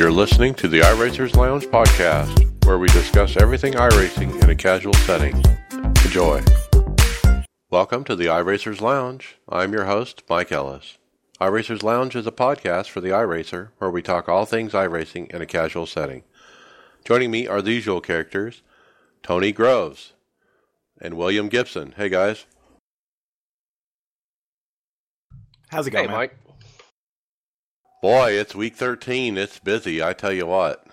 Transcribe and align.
You're 0.00 0.10
listening 0.10 0.54
to 0.54 0.66
the 0.66 0.80
iRacers 0.80 1.36
Lounge 1.36 1.66
podcast, 1.66 2.64
where 2.64 2.78
we 2.78 2.88
discuss 2.88 3.36
everything 3.36 3.74
iRacing 3.74 4.42
in 4.42 4.48
a 4.48 4.56
casual 4.56 4.94
setting. 4.94 5.36
Enjoy. 6.06 6.42
Welcome 7.68 8.04
to 8.04 8.16
the 8.16 8.24
iRacers 8.24 8.80
Lounge. 8.80 9.36
I'm 9.46 9.74
your 9.74 9.84
host, 9.84 10.22
Mike 10.26 10.50
Ellis. 10.50 10.96
iRacers 11.38 11.82
Lounge 11.82 12.16
is 12.16 12.26
a 12.26 12.32
podcast 12.32 12.88
for 12.88 13.02
the 13.02 13.10
iRacer, 13.10 13.72
where 13.76 13.90
we 13.90 14.00
talk 14.00 14.26
all 14.26 14.46
things 14.46 14.72
iRacing 14.72 15.30
in 15.34 15.42
a 15.42 15.46
casual 15.46 15.84
setting. 15.84 16.22
Joining 17.04 17.30
me 17.30 17.46
are 17.46 17.60
the 17.60 17.72
usual 17.72 18.00
characters, 18.00 18.62
Tony 19.22 19.52
Groves 19.52 20.14
and 20.98 21.18
William 21.18 21.50
Gibson. 21.50 21.92
Hey 21.98 22.08
guys. 22.08 22.46
How's 25.68 25.86
it 25.86 25.90
going, 25.90 26.04
Hey, 26.04 26.10
man? 26.10 26.16
Mike. 26.16 26.38
Boy, 28.00 28.32
it's 28.32 28.54
week 28.54 28.76
13. 28.76 29.36
It's 29.36 29.58
busy, 29.58 30.02
I 30.02 30.14
tell 30.14 30.32
you 30.32 30.46
what. 30.46 30.86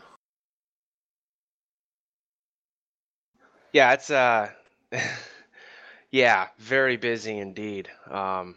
Yeah, 3.71 3.93
it's 3.93 4.09
uh, 4.09 4.49
yeah, 6.11 6.47
very 6.57 6.97
busy 6.97 7.38
indeed. 7.38 7.89
Um, 8.09 8.55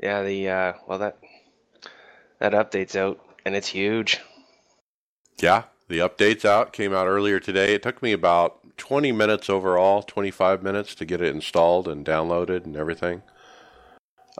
yeah, 0.00 0.22
the 0.22 0.48
uh, 0.48 0.72
well 0.86 0.98
that 0.98 1.18
that 2.38 2.52
update's 2.52 2.94
out 2.94 3.18
and 3.44 3.56
it's 3.56 3.68
huge. 3.68 4.20
Yeah, 5.40 5.64
the 5.88 5.98
update's 5.98 6.44
out. 6.44 6.72
Came 6.72 6.94
out 6.94 7.08
earlier 7.08 7.40
today. 7.40 7.74
It 7.74 7.82
took 7.82 8.02
me 8.02 8.12
about 8.12 8.60
20 8.76 9.10
minutes 9.10 9.50
overall, 9.50 10.02
25 10.02 10.62
minutes 10.62 10.94
to 10.96 11.04
get 11.04 11.20
it 11.20 11.34
installed 11.34 11.88
and 11.88 12.06
downloaded 12.06 12.64
and 12.64 12.76
everything. 12.76 13.22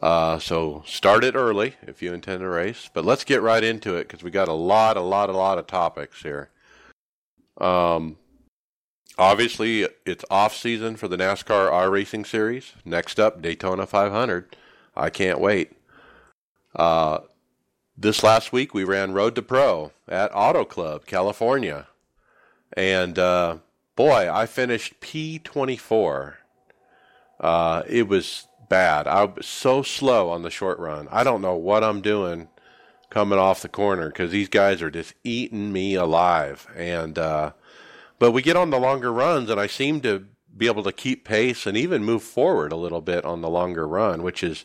Uh, 0.02 0.38
so 0.38 0.82
start 0.86 1.24
it 1.24 1.34
early 1.34 1.74
if 1.86 2.02
you 2.02 2.12
intend 2.12 2.40
to 2.40 2.48
race. 2.48 2.90
But 2.92 3.04
let's 3.04 3.24
get 3.24 3.42
right 3.42 3.64
into 3.64 3.96
it 3.96 4.08
because 4.08 4.22
we 4.22 4.30
got 4.30 4.48
a 4.48 4.52
lot, 4.52 4.96
a 4.96 5.00
lot, 5.00 5.30
a 5.30 5.36
lot 5.36 5.58
of 5.58 5.66
topics 5.66 6.22
here. 6.22 6.50
Um, 7.58 8.18
obviously, 9.16 9.88
it's 10.04 10.24
off 10.30 10.54
season 10.54 10.96
for 10.96 11.08
the 11.08 11.16
NASCAR 11.16 11.72
R 11.72 11.90
Racing 11.90 12.24
Series. 12.24 12.74
Next 12.84 13.18
up, 13.18 13.40
Daytona 13.40 13.86
500. 13.86 14.54
I 14.94 15.10
can't 15.10 15.40
wait. 15.40 15.72
Uh, 16.74 17.20
this 17.96 18.22
last 18.22 18.52
week 18.52 18.74
we 18.74 18.84
ran 18.84 19.12
Road 19.12 19.34
to 19.36 19.42
Pro 19.42 19.92
at 20.06 20.30
Auto 20.34 20.64
Club, 20.64 21.06
California. 21.06 21.86
And 22.76 23.18
uh, 23.18 23.58
boy, 23.94 24.30
I 24.30 24.44
finished 24.44 25.00
P24. 25.00 26.34
Uh, 27.40 27.82
it 27.88 28.08
was 28.08 28.46
bad. 28.68 29.06
I 29.06 29.24
was 29.24 29.46
so 29.46 29.82
slow 29.82 30.30
on 30.30 30.42
the 30.42 30.50
short 30.50 30.78
run. 30.78 31.08
I 31.10 31.24
don't 31.24 31.42
know 31.42 31.54
what 31.54 31.84
I'm 31.84 32.00
doing 32.00 32.48
coming 33.10 33.38
off 33.38 33.62
the 33.62 33.68
corner 33.68 34.08
because 34.08 34.30
these 34.30 34.48
guys 34.48 34.82
are 34.82 34.90
just 34.90 35.14
eating 35.24 35.72
me 35.72 35.94
alive. 35.94 36.66
And 36.76 37.18
uh, 37.18 37.52
but 38.18 38.32
we 38.32 38.42
get 38.42 38.56
on 38.56 38.70
the 38.70 38.78
longer 38.78 39.12
runs, 39.12 39.50
and 39.50 39.60
I 39.60 39.66
seem 39.66 40.00
to 40.02 40.26
be 40.56 40.66
able 40.66 40.82
to 40.82 40.92
keep 40.92 41.24
pace 41.24 41.66
and 41.66 41.76
even 41.76 42.04
move 42.04 42.22
forward 42.22 42.72
a 42.72 42.76
little 42.76 43.02
bit 43.02 43.24
on 43.24 43.42
the 43.42 43.50
longer 43.50 43.86
run, 43.86 44.22
which 44.22 44.42
is 44.42 44.64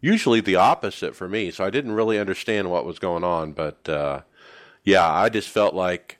usually 0.00 0.40
the 0.40 0.56
opposite 0.56 1.16
for 1.16 1.28
me. 1.28 1.50
So 1.50 1.64
I 1.64 1.70
didn't 1.70 1.92
really 1.92 2.18
understand 2.18 2.70
what 2.70 2.84
was 2.86 2.98
going 2.98 3.24
on, 3.24 3.52
but 3.52 3.88
uh, 3.88 4.20
yeah, 4.84 5.10
I 5.10 5.28
just 5.28 5.48
felt 5.48 5.74
like 5.74 6.18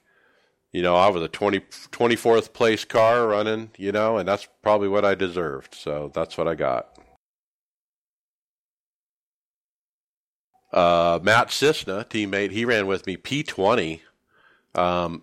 you 0.73 0.83
know 0.83 0.97
I 0.97 1.09
was 1.09 1.23
a 1.23 1.29
20, 1.29 1.61
24th 1.61 2.53
place 2.53 2.85
car 2.85 3.29
running, 3.29 3.71
you 3.77 3.93
know, 3.93 4.17
and 4.19 4.29
that's 4.29 4.49
probably 4.63 4.89
what 4.89 5.05
I 5.05 5.15
deserved. 5.15 5.75
So 5.75 6.11
that's 6.15 6.37
what 6.37 6.49
I 6.49 6.55
got. 6.55 6.89
Uh, 10.75 11.21
Matt 11.23 11.49
Cisna, 11.49 12.05
teammate, 12.05 12.51
he 12.51 12.65
ran 12.65 12.89
with 12.89 13.07
me 13.07 13.17
P20. 13.17 14.01
Um, 14.75 15.23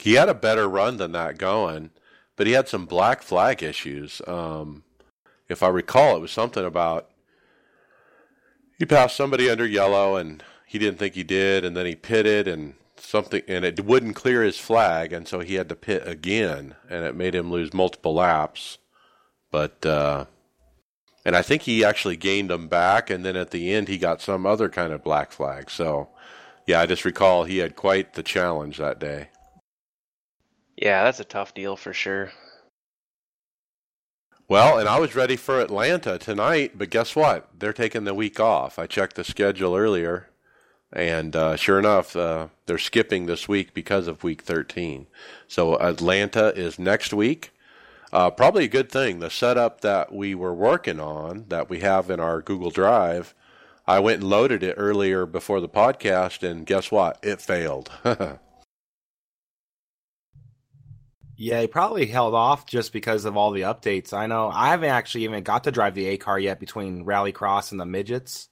he 0.00 0.14
had 0.14 0.28
a 0.28 0.34
better 0.34 0.68
run 0.68 0.96
than 0.96 1.12
that 1.12 1.38
going, 1.38 1.90
but 2.34 2.48
he 2.48 2.54
had 2.54 2.68
some 2.68 2.86
black 2.86 3.22
flag 3.22 3.62
issues. 3.62 4.20
Um, 4.26 4.82
if 5.48 5.62
I 5.62 5.68
recall, 5.68 6.16
it 6.16 6.20
was 6.20 6.32
something 6.32 6.64
about 6.64 7.08
he 8.78 8.84
passed 8.84 9.16
somebody 9.16 9.48
under 9.48 9.66
yellow 9.66 10.16
and 10.16 10.42
he 10.66 10.78
didn't 10.78 10.98
think 10.98 11.14
he 11.14 11.22
did, 11.22 11.64
and 11.64 11.76
then 11.76 11.86
he 11.86 11.94
pitted 11.94 12.48
and 12.48 12.74
something, 12.96 13.42
and 13.46 13.64
it 13.64 13.84
wouldn't 13.84 14.16
clear 14.16 14.42
his 14.42 14.58
flag, 14.58 15.12
and 15.12 15.28
so 15.28 15.40
he 15.40 15.54
had 15.54 15.68
to 15.68 15.76
pit 15.76 16.02
again, 16.06 16.74
and 16.88 17.04
it 17.04 17.14
made 17.14 17.34
him 17.34 17.50
lose 17.50 17.74
multiple 17.74 18.14
laps. 18.14 18.78
But 19.50 19.84
uh, 19.86 20.26
and 21.24 21.36
I 21.36 21.42
think 21.42 21.62
he 21.62 21.84
actually 21.84 22.16
gained 22.16 22.50
them 22.50 22.68
back, 22.68 23.10
and 23.10 23.24
then 23.24 23.36
at 23.36 23.50
the 23.50 23.72
end 23.72 23.88
he 23.88 23.98
got 23.98 24.20
some 24.20 24.46
other 24.46 24.68
kind 24.68 24.92
of 24.92 25.04
black 25.04 25.32
flag. 25.32 25.70
So 25.70 26.08
yeah, 26.66 26.80
I 26.80 26.86
just 26.86 27.04
recall 27.04 27.44
he 27.44 27.58
had 27.58 27.76
quite 27.76 28.14
the 28.14 28.22
challenge 28.22 28.78
that 28.78 28.98
day. 28.98 29.28
Yeah, 30.76 31.04
that's 31.04 31.20
a 31.20 31.24
tough 31.24 31.52
deal 31.52 31.76
for 31.76 31.92
sure. 31.92 32.32
Well, 34.48 34.78
and 34.78 34.88
I 34.88 34.98
was 34.98 35.14
ready 35.14 35.36
for 35.36 35.60
Atlanta 35.60 36.18
tonight, 36.18 36.72
but 36.74 36.90
guess 36.90 37.14
what? 37.14 37.48
They're 37.56 37.72
taking 37.72 38.04
the 38.04 38.14
week 38.14 38.40
off. 38.40 38.78
I 38.78 38.86
checked 38.86 39.14
the 39.14 39.22
schedule 39.22 39.76
earlier, 39.76 40.28
and 40.92 41.36
uh, 41.36 41.54
sure 41.54 41.78
enough, 41.78 42.16
uh, 42.16 42.48
they're 42.66 42.78
skipping 42.78 43.26
this 43.26 43.46
week 43.46 43.74
because 43.74 44.08
of 44.08 44.24
week 44.24 44.42
13. 44.42 45.06
So 45.46 45.76
Atlanta 45.78 46.48
is 46.58 46.80
next 46.80 47.12
week. 47.12 47.52
Uh, 48.12 48.30
probably 48.30 48.64
a 48.64 48.68
good 48.68 48.90
thing. 48.90 49.20
The 49.20 49.30
setup 49.30 49.82
that 49.82 50.12
we 50.12 50.34
were 50.34 50.54
working 50.54 50.98
on, 50.98 51.46
that 51.48 51.70
we 51.70 51.80
have 51.80 52.10
in 52.10 52.18
our 52.20 52.40
Google 52.42 52.70
Drive, 52.70 53.34
I 53.86 54.00
went 54.00 54.20
and 54.20 54.30
loaded 54.30 54.62
it 54.62 54.74
earlier 54.76 55.26
before 55.26 55.60
the 55.60 55.68
podcast, 55.68 56.48
and 56.48 56.66
guess 56.66 56.90
what? 56.90 57.18
It 57.22 57.40
failed. 57.40 57.90
Yeah, 61.36 61.62
he 61.62 61.68
probably 61.68 62.04
held 62.06 62.34
off 62.34 62.66
just 62.66 62.92
because 62.92 63.24
of 63.24 63.34
all 63.34 63.50
the 63.50 63.62
updates. 63.62 64.12
I 64.12 64.26
know 64.26 64.50
I 64.52 64.68
haven't 64.68 64.90
actually 64.90 65.24
even 65.24 65.42
got 65.42 65.64
to 65.64 65.72
drive 65.72 65.94
the 65.94 66.06
A 66.08 66.18
car 66.18 66.38
yet 66.38 66.60
between 66.60 67.06
Rallycross 67.06 67.70
and 67.70 67.80
the 67.80 67.86
midgets, 67.86 68.50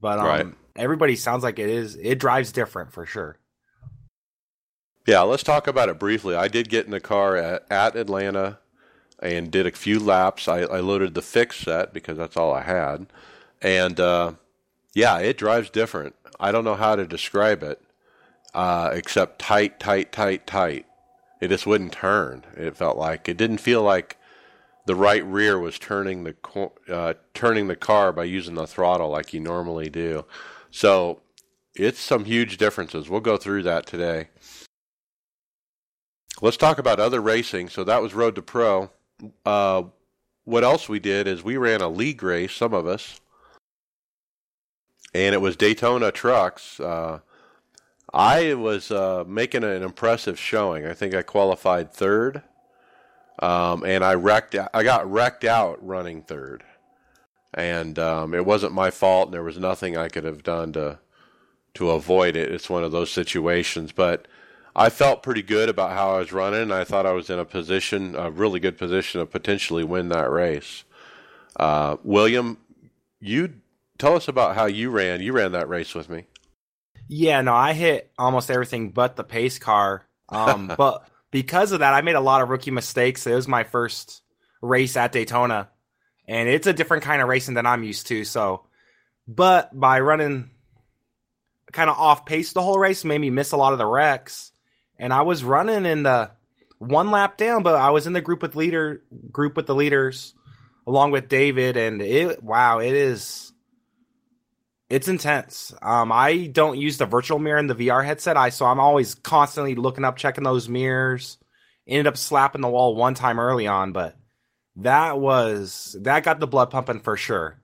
but 0.00 0.20
um, 0.20 0.26
Right. 0.26 0.46
everybody 0.76 1.16
sounds 1.16 1.42
like 1.42 1.58
it 1.58 1.68
is. 1.68 1.96
It 1.96 2.20
drives 2.20 2.52
different 2.52 2.92
for 2.92 3.04
sure. 3.04 3.38
Yeah, 5.08 5.22
let's 5.22 5.42
talk 5.42 5.66
about 5.66 5.88
it 5.88 5.98
briefly. 5.98 6.36
I 6.36 6.46
did 6.46 6.68
get 6.68 6.84
in 6.84 6.92
the 6.92 7.00
car 7.00 7.36
at, 7.36 7.66
at 7.68 7.96
Atlanta 7.96 8.58
and 9.24 9.50
did 9.50 9.66
a 9.66 9.72
few 9.72 9.98
laps. 9.98 10.46
I, 10.46 10.60
I 10.60 10.80
loaded 10.80 11.14
the 11.14 11.22
fix 11.22 11.56
set 11.56 11.94
because 11.94 12.18
that's 12.18 12.36
all 12.36 12.52
I 12.52 12.62
had. 12.62 13.06
And 13.62 13.98
uh, 13.98 14.34
yeah, 14.94 15.18
it 15.18 15.38
drives 15.38 15.70
different. 15.70 16.14
I 16.38 16.52
don't 16.52 16.64
know 16.64 16.74
how 16.74 16.94
to 16.94 17.06
describe 17.06 17.62
it 17.62 17.80
uh, 18.52 18.90
except 18.92 19.38
tight, 19.38 19.80
tight, 19.80 20.12
tight, 20.12 20.46
tight. 20.46 20.86
It 21.40 21.48
just 21.48 21.66
wouldn't 21.66 21.92
turn. 21.92 22.44
It 22.54 22.76
felt 22.76 22.98
like 22.98 23.28
it 23.28 23.36
didn't 23.36 23.58
feel 23.58 23.82
like 23.82 24.18
the 24.86 24.94
right 24.94 25.24
rear 25.24 25.58
was 25.58 25.78
turning 25.78 26.24
the 26.24 26.36
uh, 26.88 27.14
turning 27.32 27.68
the 27.68 27.76
car 27.76 28.12
by 28.12 28.24
using 28.24 28.54
the 28.54 28.66
throttle 28.66 29.08
like 29.08 29.32
you 29.32 29.40
normally 29.40 29.88
do. 29.88 30.26
So 30.70 31.22
it's 31.74 31.98
some 31.98 32.26
huge 32.26 32.58
differences. 32.58 33.08
We'll 33.08 33.20
go 33.20 33.38
through 33.38 33.62
that 33.62 33.86
today. 33.86 34.28
Let's 36.42 36.56
talk 36.56 36.78
about 36.78 37.00
other 37.00 37.20
racing. 37.20 37.70
So 37.70 37.84
that 37.84 38.02
was 38.02 38.12
Road 38.12 38.34
to 38.34 38.42
Pro. 38.42 38.90
Uh, 39.44 39.84
what 40.44 40.64
else 40.64 40.88
we 40.88 40.98
did 40.98 41.26
is 41.26 41.42
we 41.42 41.56
ran 41.56 41.80
a 41.80 41.88
league 41.88 42.22
race, 42.22 42.52
some 42.52 42.74
of 42.74 42.86
us, 42.86 43.20
and 45.14 45.34
it 45.34 45.40
was 45.40 45.56
Daytona 45.56 46.10
trucks. 46.10 46.78
Uh, 46.80 47.20
I 48.12 48.54
was 48.54 48.90
uh, 48.90 49.24
making 49.26 49.64
an 49.64 49.82
impressive 49.82 50.38
showing. 50.38 50.86
I 50.86 50.92
think 50.92 51.14
I 51.14 51.22
qualified 51.22 51.92
third, 51.92 52.42
um, 53.40 53.84
and 53.84 54.04
I 54.04 54.14
wrecked. 54.14 54.54
I 54.72 54.82
got 54.82 55.10
wrecked 55.10 55.44
out 55.44 55.84
running 55.84 56.22
third, 56.22 56.62
and 57.54 57.98
um, 57.98 58.34
it 58.34 58.44
wasn't 58.44 58.72
my 58.72 58.90
fault. 58.90 59.28
And 59.28 59.34
there 59.34 59.42
was 59.42 59.58
nothing 59.58 59.96
I 59.96 60.08
could 60.08 60.24
have 60.24 60.42
done 60.42 60.72
to 60.74 60.98
to 61.74 61.90
avoid 61.90 62.36
it. 62.36 62.52
It's 62.52 62.70
one 62.70 62.84
of 62.84 62.92
those 62.92 63.10
situations, 63.10 63.92
but 63.92 64.28
I 64.76 64.90
felt 64.90 65.22
pretty 65.22 65.42
good 65.42 65.68
about 65.68 65.92
how 65.92 66.14
I 66.14 66.18
was 66.18 66.32
running. 66.32 66.72
I 66.72 66.84
thought 66.84 67.06
I 67.06 67.12
was 67.12 67.30
in 67.30 67.38
a 67.38 67.44
position, 67.44 68.16
a 68.16 68.30
really 68.30 68.58
good 68.58 68.76
position, 68.76 69.20
to 69.20 69.26
potentially 69.26 69.84
win 69.84 70.08
that 70.08 70.30
race. 70.30 70.84
Uh, 71.56 71.96
William, 72.02 72.58
you 73.20 73.54
tell 73.98 74.16
us 74.16 74.26
about 74.26 74.56
how 74.56 74.66
you 74.66 74.90
ran. 74.90 75.20
You 75.20 75.32
ran 75.32 75.52
that 75.52 75.68
race 75.68 75.94
with 75.94 76.08
me. 76.08 76.26
Yeah, 77.06 77.42
no, 77.42 77.54
I 77.54 77.72
hit 77.74 78.10
almost 78.18 78.50
everything 78.50 78.90
but 78.90 79.14
the 79.16 79.24
pace 79.24 79.58
car. 79.58 80.06
Um, 80.28 80.72
but 80.78 81.06
because 81.30 81.72
of 81.72 81.80
that, 81.80 81.94
I 81.94 82.02
made 82.02 82.16
a 82.16 82.20
lot 82.20 82.42
of 82.42 82.48
rookie 82.48 82.70
mistakes. 82.70 83.26
It 83.26 83.34
was 83.34 83.46
my 83.46 83.64
first 83.64 84.22
race 84.60 84.96
at 84.96 85.12
Daytona, 85.12 85.68
and 86.26 86.48
it's 86.48 86.66
a 86.66 86.72
different 86.72 87.04
kind 87.04 87.22
of 87.22 87.28
racing 87.28 87.54
than 87.54 87.66
I'm 87.66 87.84
used 87.84 88.08
to. 88.08 88.24
So, 88.24 88.66
but 89.28 89.78
by 89.78 90.00
running 90.00 90.50
kind 91.72 91.90
of 91.90 91.96
off 91.96 92.24
pace 92.26 92.52
the 92.52 92.62
whole 92.62 92.78
race, 92.78 93.04
made 93.04 93.20
me 93.20 93.30
miss 93.30 93.52
a 93.52 93.56
lot 93.56 93.72
of 93.72 93.78
the 93.78 93.86
wrecks. 93.86 94.50
And 94.98 95.12
I 95.12 95.22
was 95.22 95.44
running 95.44 95.86
in 95.86 96.04
the 96.04 96.30
one 96.78 97.10
lap 97.10 97.36
down, 97.36 97.62
but 97.62 97.76
I 97.76 97.90
was 97.90 98.06
in 98.06 98.12
the 98.12 98.20
group 98.20 98.42
with 98.42 98.56
leader 98.56 99.02
group 99.32 99.56
with 99.56 99.66
the 99.66 99.74
leaders 99.74 100.34
along 100.86 101.12
with 101.12 101.28
David, 101.28 101.76
and 101.76 102.02
it 102.02 102.42
wow, 102.42 102.78
it 102.80 102.92
is 102.94 103.52
It's 104.90 105.08
intense. 105.08 105.74
Um, 105.82 106.12
I 106.12 106.46
don't 106.46 106.78
use 106.78 106.98
the 106.98 107.06
virtual 107.06 107.38
mirror 107.38 107.58
in 107.58 107.66
the 107.66 107.74
VR 107.74 108.04
headset. 108.04 108.36
I 108.36 108.50
so 108.50 108.66
I'm 108.66 108.80
always 108.80 109.14
constantly 109.16 109.74
looking 109.74 110.04
up, 110.04 110.16
checking 110.16 110.44
those 110.44 110.68
mirrors. 110.68 111.38
Ended 111.88 112.06
up 112.06 112.16
slapping 112.16 112.60
the 112.62 112.68
wall 112.68 112.94
one 112.94 113.14
time 113.14 113.40
early 113.40 113.66
on, 113.66 113.92
but 113.92 114.16
that 114.76 115.18
was 115.18 115.96
that 116.02 116.24
got 116.24 116.40
the 116.40 116.46
blood 116.46 116.70
pumping 116.70 117.00
for 117.00 117.16
sure. 117.16 117.60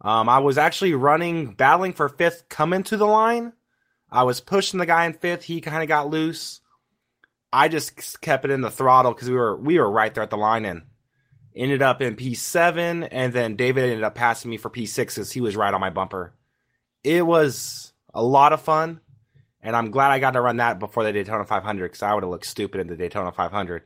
Um, 0.00 0.28
I 0.28 0.38
was 0.38 0.58
actually 0.58 0.94
running, 0.94 1.52
battling 1.54 1.92
for 1.92 2.08
fifth, 2.08 2.48
coming 2.48 2.84
to 2.84 2.96
the 2.96 3.06
line. 3.06 3.52
I 4.10 4.24
was 4.24 4.40
pushing 4.40 4.80
the 4.80 4.86
guy 4.86 5.04
in 5.06 5.12
fifth. 5.14 5.44
He 5.44 5.60
kind 5.60 5.82
of 5.82 5.88
got 5.88 6.08
loose. 6.10 6.60
I 7.52 7.68
just 7.68 8.20
kept 8.20 8.44
it 8.44 8.50
in 8.50 8.60
the 8.60 8.70
throttle 8.70 9.12
because 9.12 9.28
we 9.28 9.36
were 9.36 9.56
we 9.56 9.78
were 9.78 9.90
right 9.90 10.12
there 10.14 10.22
at 10.22 10.30
the 10.30 10.36
line 10.36 10.64
and 10.64 10.82
ended 11.54 11.82
up 11.82 12.00
in 12.00 12.16
P7, 12.16 13.08
and 13.10 13.32
then 13.32 13.56
David 13.56 13.84
ended 13.84 14.04
up 14.04 14.14
passing 14.14 14.50
me 14.50 14.56
for 14.56 14.70
P6 14.70 14.96
because 14.96 15.32
he 15.32 15.40
was 15.40 15.56
right 15.56 15.74
on 15.74 15.80
my 15.80 15.90
bumper. 15.90 16.32
It 17.02 17.26
was 17.26 17.92
a 18.14 18.22
lot 18.22 18.52
of 18.52 18.60
fun, 18.60 19.00
and 19.62 19.74
I'm 19.74 19.90
glad 19.90 20.12
I 20.12 20.20
got 20.20 20.32
to 20.32 20.40
run 20.40 20.58
that 20.58 20.78
before 20.78 21.04
the 21.04 21.12
Daytona 21.12 21.44
500 21.44 21.84
because 21.84 22.02
I 22.02 22.14
would 22.14 22.22
have 22.22 22.30
looked 22.30 22.46
stupid 22.46 22.80
in 22.80 22.86
the 22.86 22.96
Daytona 22.96 23.32
500 23.32 23.82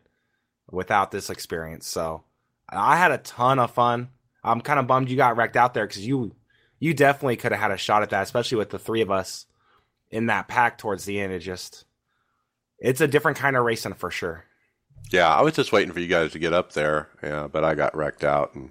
without 0.70 1.10
this 1.10 1.30
experience. 1.30 1.86
So 1.86 2.24
I 2.68 2.96
had 2.96 3.12
a 3.12 3.18
ton 3.18 3.58
of 3.58 3.70
fun. 3.70 4.10
I'm 4.42 4.60
kind 4.60 4.78
of 4.78 4.86
bummed 4.86 5.08
you 5.08 5.16
got 5.16 5.36
wrecked 5.36 5.56
out 5.56 5.74
there 5.74 5.86
because 5.86 6.06
you 6.06 6.34
you 6.78 6.92
definitely 6.92 7.36
could 7.36 7.52
have 7.52 7.60
had 7.60 7.70
a 7.70 7.78
shot 7.78 8.02
at 8.02 8.10
that, 8.10 8.24
especially 8.24 8.58
with 8.58 8.70
the 8.70 8.78
three 8.78 9.00
of 9.00 9.10
us 9.10 9.46
in 10.10 10.26
that 10.26 10.48
pack 10.48 10.76
towards 10.76 11.04
the 11.04 11.18
end. 11.18 11.32
It 11.32 11.38
just 11.38 11.86
it's 12.84 13.00
a 13.00 13.08
different 13.08 13.38
kind 13.38 13.56
of 13.56 13.64
racing 13.64 13.94
for 13.94 14.10
sure. 14.10 14.44
Yeah, 15.10 15.34
I 15.34 15.42
was 15.42 15.54
just 15.54 15.72
waiting 15.72 15.92
for 15.92 16.00
you 16.00 16.06
guys 16.06 16.32
to 16.32 16.38
get 16.38 16.52
up 16.52 16.72
there, 16.72 17.08
yeah, 17.22 17.48
but 17.50 17.64
I 17.64 17.74
got 17.74 17.96
wrecked 17.96 18.24
out. 18.24 18.54
And 18.54 18.70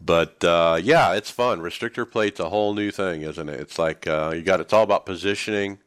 but 0.00 0.42
uh, 0.42 0.80
yeah, 0.82 1.12
it's 1.12 1.30
fun. 1.30 1.60
Restrictor 1.60 2.10
plate's 2.10 2.40
a 2.40 2.48
whole 2.48 2.74
new 2.74 2.90
thing, 2.90 3.22
isn't 3.22 3.48
it? 3.48 3.60
It's 3.60 3.78
like 3.78 4.06
uh, 4.06 4.32
you 4.34 4.42
got 4.42 4.60
it's 4.60 4.72
all 4.72 4.82
about 4.82 5.06
positioning, 5.06 5.78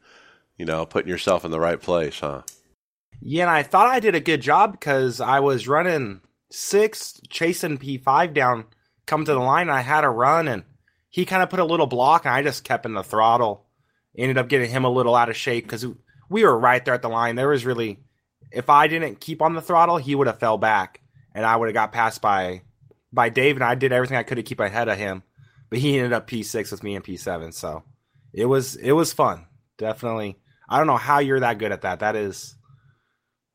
you 0.56 0.64
know, 0.64 0.86
putting 0.86 1.10
yourself 1.10 1.44
in 1.44 1.50
the 1.50 1.60
right 1.60 1.80
place, 1.80 2.20
huh? 2.20 2.42
Yeah, 3.20 3.42
and 3.42 3.50
I 3.50 3.62
thought 3.62 3.88
I 3.88 4.00
did 4.00 4.14
a 4.14 4.20
good 4.20 4.40
job 4.40 4.72
because 4.72 5.20
I 5.20 5.40
was 5.40 5.68
running 5.68 6.20
six, 6.50 7.20
chasing 7.28 7.78
P5 7.78 8.34
down, 8.34 8.66
come 9.06 9.24
to 9.24 9.32
the 9.32 9.38
line. 9.40 9.68
I 9.68 9.80
had 9.80 10.04
a 10.04 10.08
run, 10.08 10.46
and 10.46 10.64
he 11.08 11.24
kind 11.24 11.42
of 11.42 11.50
put 11.50 11.60
a 11.60 11.64
little 11.64 11.86
block, 11.86 12.24
and 12.24 12.34
I 12.34 12.42
just 12.42 12.64
kept 12.64 12.86
in 12.86 12.94
the 12.94 13.02
throttle. 13.02 13.66
Ended 14.16 14.38
up 14.38 14.48
getting 14.48 14.70
him 14.70 14.84
a 14.84 14.90
little 14.90 15.14
out 15.14 15.30
of 15.30 15.36
shape 15.36 15.64
because 15.64 15.86
we 16.32 16.44
were 16.44 16.58
right 16.58 16.84
there 16.84 16.94
at 16.94 17.02
the 17.02 17.08
line. 17.08 17.36
There 17.36 17.48
was 17.48 17.64
really, 17.64 17.98
if 18.50 18.70
I 18.70 18.88
didn't 18.88 19.20
keep 19.20 19.42
on 19.42 19.54
the 19.54 19.62
throttle, 19.62 19.98
he 19.98 20.14
would 20.14 20.26
have 20.26 20.40
fell 20.40 20.58
back, 20.58 21.00
and 21.34 21.46
I 21.46 21.56
would 21.56 21.68
have 21.68 21.74
got 21.74 21.92
passed 21.92 22.20
by 22.20 22.62
by 23.12 23.28
Dave. 23.28 23.56
And 23.56 23.64
I 23.64 23.74
did 23.74 23.92
everything 23.92 24.16
I 24.16 24.22
could 24.22 24.36
to 24.36 24.42
keep 24.42 24.60
ahead 24.60 24.88
of 24.88 24.98
him, 24.98 25.22
but 25.70 25.78
he 25.78 25.96
ended 25.96 26.12
up 26.12 26.28
P6 26.28 26.72
with 26.72 26.82
me 26.82 26.96
in 26.96 27.02
P7. 27.02 27.54
So 27.54 27.84
it 28.32 28.46
was 28.46 28.76
it 28.76 28.92
was 28.92 29.12
fun, 29.12 29.46
definitely. 29.78 30.38
I 30.68 30.78
don't 30.78 30.86
know 30.86 30.96
how 30.96 31.18
you're 31.18 31.40
that 31.40 31.58
good 31.58 31.72
at 31.72 31.82
that. 31.82 32.00
That 32.00 32.16
is 32.16 32.56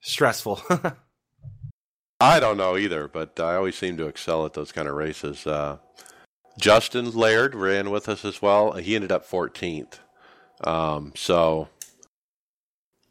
stressful. 0.02 0.62
I 2.20 2.40
don't 2.40 2.58
know 2.58 2.78
either, 2.78 3.08
but 3.08 3.40
I 3.40 3.56
always 3.56 3.76
seem 3.76 3.98
to 3.98 4.08
excel 4.08 4.46
at 4.46 4.54
those 4.54 4.72
kind 4.72 4.88
of 4.88 4.96
races. 4.96 5.46
Uh, 5.46 5.78
Justin 6.60 7.12
Laird 7.12 7.54
ran 7.54 7.92
with 7.92 8.10
us 8.10 8.26
as 8.26 8.42
well. 8.42 8.74
He 8.74 8.96
ended 8.96 9.12
up 9.12 9.30
14th. 9.30 10.00
Um, 10.64 11.14
so, 11.16 11.70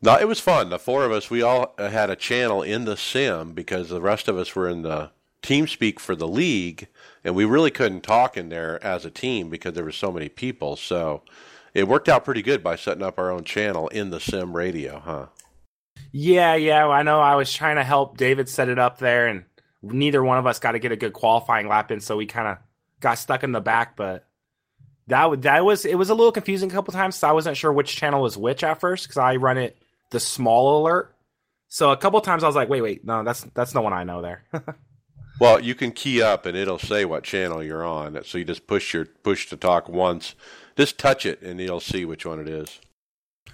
no, 0.06 0.16
it 0.16 0.28
was 0.28 0.38
fun. 0.38 0.70
The 0.70 0.78
four 0.78 1.04
of 1.04 1.10
us, 1.10 1.30
we 1.30 1.42
all 1.42 1.74
uh, 1.78 1.88
had 1.88 2.10
a 2.10 2.16
channel 2.16 2.62
in 2.62 2.84
the 2.84 2.96
sim 2.96 3.52
because 3.54 3.88
the 3.88 4.00
rest 4.00 4.28
of 4.28 4.38
us 4.38 4.54
were 4.54 4.68
in 4.68 4.82
the 4.82 5.10
team 5.42 5.66
speak 5.66 5.98
for 5.98 6.14
the 6.14 6.28
league, 6.28 6.86
and 7.24 7.34
we 7.34 7.44
really 7.44 7.72
couldn't 7.72 8.02
talk 8.02 8.36
in 8.36 8.48
there 8.48 8.82
as 8.84 9.04
a 9.04 9.10
team 9.10 9.50
because 9.50 9.74
there 9.74 9.82
were 9.82 9.90
so 9.90 10.12
many 10.12 10.28
people. 10.28 10.76
So, 10.76 11.22
it 11.74 11.88
worked 11.88 12.08
out 12.08 12.24
pretty 12.24 12.40
good 12.40 12.62
by 12.62 12.76
setting 12.76 13.02
up 13.02 13.18
our 13.18 13.32
own 13.32 13.42
channel 13.42 13.88
in 13.88 14.10
the 14.10 14.20
sim 14.20 14.54
radio, 14.54 15.00
huh? 15.00 15.26
Yeah, 16.12 16.54
yeah, 16.54 16.86
I 16.86 17.02
know. 17.02 17.20
I 17.20 17.34
was 17.34 17.52
trying 17.52 17.76
to 17.76 17.84
help 17.84 18.16
David 18.16 18.48
set 18.48 18.68
it 18.68 18.78
up 18.78 18.98
there, 18.98 19.26
and 19.26 19.44
neither 19.82 20.22
one 20.22 20.38
of 20.38 20.46
us 20.46 20.60
got 20.60 20.72
to 20.72 20.78
get 20.78 20.92
a 20.92 20.96
good 20.96 21.14
qualifying 21.14 21.66
lap 21.66 21.90
in, 21.90 21.98
so 21.98 22.16
we 22.16 22.26
kind 22.26 22.46
of 22.46 22.58
got 23.00 23.18
stuck 23.18 23.42
in 23.42 23.50
the 23.50 23.60
back. 23.60 23.96
But 23.96 24.24
that 25.08 25.42
that 25.42 25.64
was 25.64 25.84
it 25.84 25.96
was 25.96 26.10
a 26.10 26.14
little 26.14 26.30
confusing 26.30 26.70
a 26.70 26.72
couple 26.72 26.92
times. 26.92 27.16
So 27.16 27.28
I 27.28 27.32
wasn't 27.32 27.56
sure 27.56 27.72
which 27.72 27.96
channel 27.96 28.22
was 28.22 28.38
which 28.38 28.62
at 28.62 28.78
first 28.78 29.04
because 29.04 29.18
I 29.18 29.34
run 29.34 29.58
it 29.58 29.76
the 30.10 30.20
small 30.20 30.82
alert. 30.82 31.14
So 31.68 31.90
a 31.90 31.96
couple 31.96 32.20
times 32.20 32.44
I 32.44 32.46
was 32.46 32.56
like, 32.56 32.68
wait, 32.68 32.82
wait, 32.82 33.04
no, 33.04 33.22
that's 33.24 33.42
that's 33.54 33.72
the 33.72 33.80
one 33.80 33.92
I 33.92 34.04
know 34.04 34.22
there. 34.22 34.44
well, 35.40 35.60
you 35.60 35.74
can 35.74 35.92
key 35.92 36.22
up 36.22 36.46
and 36.46 36.56
it'll 36.56 36.78
say 36.78 37.04
what 37.04 37.24
channel 37.24 37.62
you're 37.62 37.84
on. 37.84 38.22
So 38.24 38.38
you 38.38 38.44
just 38.44 38.66
push 38.66 38.94
your 38.94 39.06
push 39.06 39.48
to 39.48 39.56
talk 39.56 39.88
once, 39.88 40.34
just 40.76 40.98
touch 40.98 41.26
it 41.26 41.42
and 41.42 41.60
it'll 41.60 41.80
see 41.80 42.04
which 42.04 42.24
one 42.24 42.40
it 42.40 42.48
is. 42.48 42.80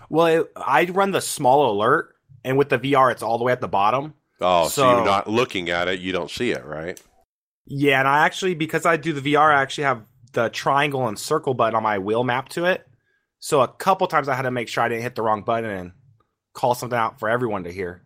Well, 0.08 0.26
it, 0.26 0.52
I 0.56 0.84
run 0.84 1.12
the 1.12 1.20
small 1.20 1.70
alert, 1.70 2.14
and 2.44 2.58
with 2.58 2.68
the 2.68 2.78
VR, 2.78 3.12
it's 3.12 3.22
all 3.22 3.38
the 3.38 3.44
way 3.44 3.52
at 3.52 3.60
the 3.60 3.68
bottom. 3.68 4.14
Oh, 4.40 4.64
so, 4.64 4.68
so, 4.68 4.96
you're 4.96 5.04
not 5.04 5.28
looking 5.28 5.70
at 5.70 5.88
it, 5.88 6.00
you 6.00 6.12
don't 6.12 6.30
see 6.30 6.50
it, 6.50 6.64
right? 6.64 7.00
Yeah, 7.66 8.00
and 8.00 8.08
I 8.08 8.26
actually 8.26 8.54
because 8.54 8.84
I 8.84 8.96
do 8.96 9.12
the 9.12 9.32
VR, 9.32 9.54
I 9.54 9.62
actually 9.62 9.84
have 9.84 10.02
the 10.32 10.48
triangle 10.48 11.08
and 11.08 11.18
circle 11.18 11.54
button 11.54 11.76
on 11.76 11.82
my 11.82 11.98
wheel 11.98 12.24
map 12.24 12.48
to 12.50 12.64
it. 12.64 12.86
So 13.38 13.60
a 13.60 13.68
couple 13.68 14.06
times 14.06 14.28
I 14.28 14.34
had 14.34 14.42
to 14.42 14.50
make 14.50 14.68
sure 14.68 14.84
I 14.84 14.88
didn't 14.88 15.02
hit 15.02 15.14
the 15.14 15.22
wrong 15.22 15.42
button 15.42 15.70
and 15.70 15.92
call 16.52 16.74
something 16.74 16.98
out 16.98 17.18
for 17.18 17.28
everyone 17.28 17.64
to 17.64 17.72
hear. 17.72 18.02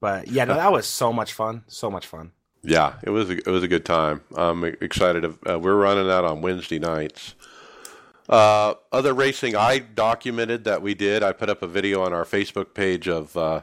But 0.00 0.28
yeah, 0.28 0.44
no, 0.44 0.54
that 0.56 0.72
was 0.72 0.86
so 0.86 1.12
much 1.12 1.32
fun, 1.32 1.64
so 1.68 1.90
much 1.90 2.06
fun. 2.06 2.32
Yeah, 2.62 2.94
it 3.02 3.10
was 3.10 3.28
a, 3.28 3.38
it 3.38 3.46
was 3.48 3.62
a 3.62 3.68
good 3.68 3.84
time. 3.84 4.22
I'm 4.36 4.64
excited. 4.64 5.24
uh, 5.24 5.58
we're 5.58 5.74
running 5.76 6.06
that 6.06 6.24
on 6.24 6.42
Wednesday 6.42 6.78
nights. 6.78 7.34
Uh, 8.28 8.74
other 8.92 9.12
racing 9.12 9.56
I 9.56 9.80
documented 9.80 10.64
that 10.64 10.80
we 10.80 10.94
did. 10.94 11.22
I 11.22 11.32
put 11.32 11.50
up 11.50 11.60
a 11.62 11.66
video 11.66 12.02
on 12.02 12.12
our 12.12 12.24
Facebook 12.24 12.72
page 12.72 13.08
of 13.08 13.36
uh, 13.36 13.62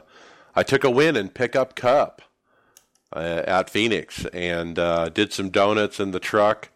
I 0.54 0.62
took 0.62 0.84
a 0.84 0.90
win 0.90 1.16
in 1.16 1.30
Pickup 1.30 1.74
Cup 1.74 2.20
uh, 3.14 3.42
at 3.46 3.70
Phoenix 3.70 4.26
and 4.26 4.78
uh, 4.78 5.08
did 5.08 5.32
some 5.32 5.48
donuts 5.48 5.98
in 5.98 6.10
the 6.10 6.20
truck. 6.20 6.68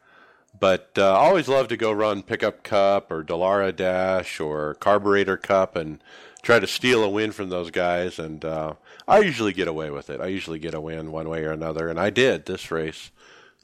But 0.58 0.92
uh, 0.96 1.12
I 1.12 1.26
always 1.26 1.48
love 1.48 1.68
to 1.68 1.76
go 1.76 1.92
run 1.92 2.22
Pickup 2.22 2.62
Cup 2.62 3.10
or 3.10 3.22
Dallara 3.22 3.74
Dash 3.74 4.40
or 4.40 4.74
Carburetor 4.74 5.36
Cup 5.36 5.76
and 5.76 6.02
try 6.44 6.60
to 6.60 6.66
steal 6.66 7.02
a 7.02 7.08
win 7.08 7.32
from 7.32 7.48
those 7.48 7.70
guys. 7.70 8.18
And 8.18 8.44
uh, 8.44 8.74
I 9.08 9.18
usually 9.18 9.52
get 9.52 9.68
away 9.68 9.90
with 9.90 10.10
it. 10.10 10.20
I 10.20 10.26
usually 10.26 10.58
get 10.58 10.74
a 10.74 10.80
win 10.80 11.10
one 11.10 11.28
way 11.28 11.44
or 11.44 11.52
another, 11.52 11.88
and 11.88 11.98
I 11.98 12.10
did 12.10 12.46
this 12.46 12.70
race. 12.70 13.10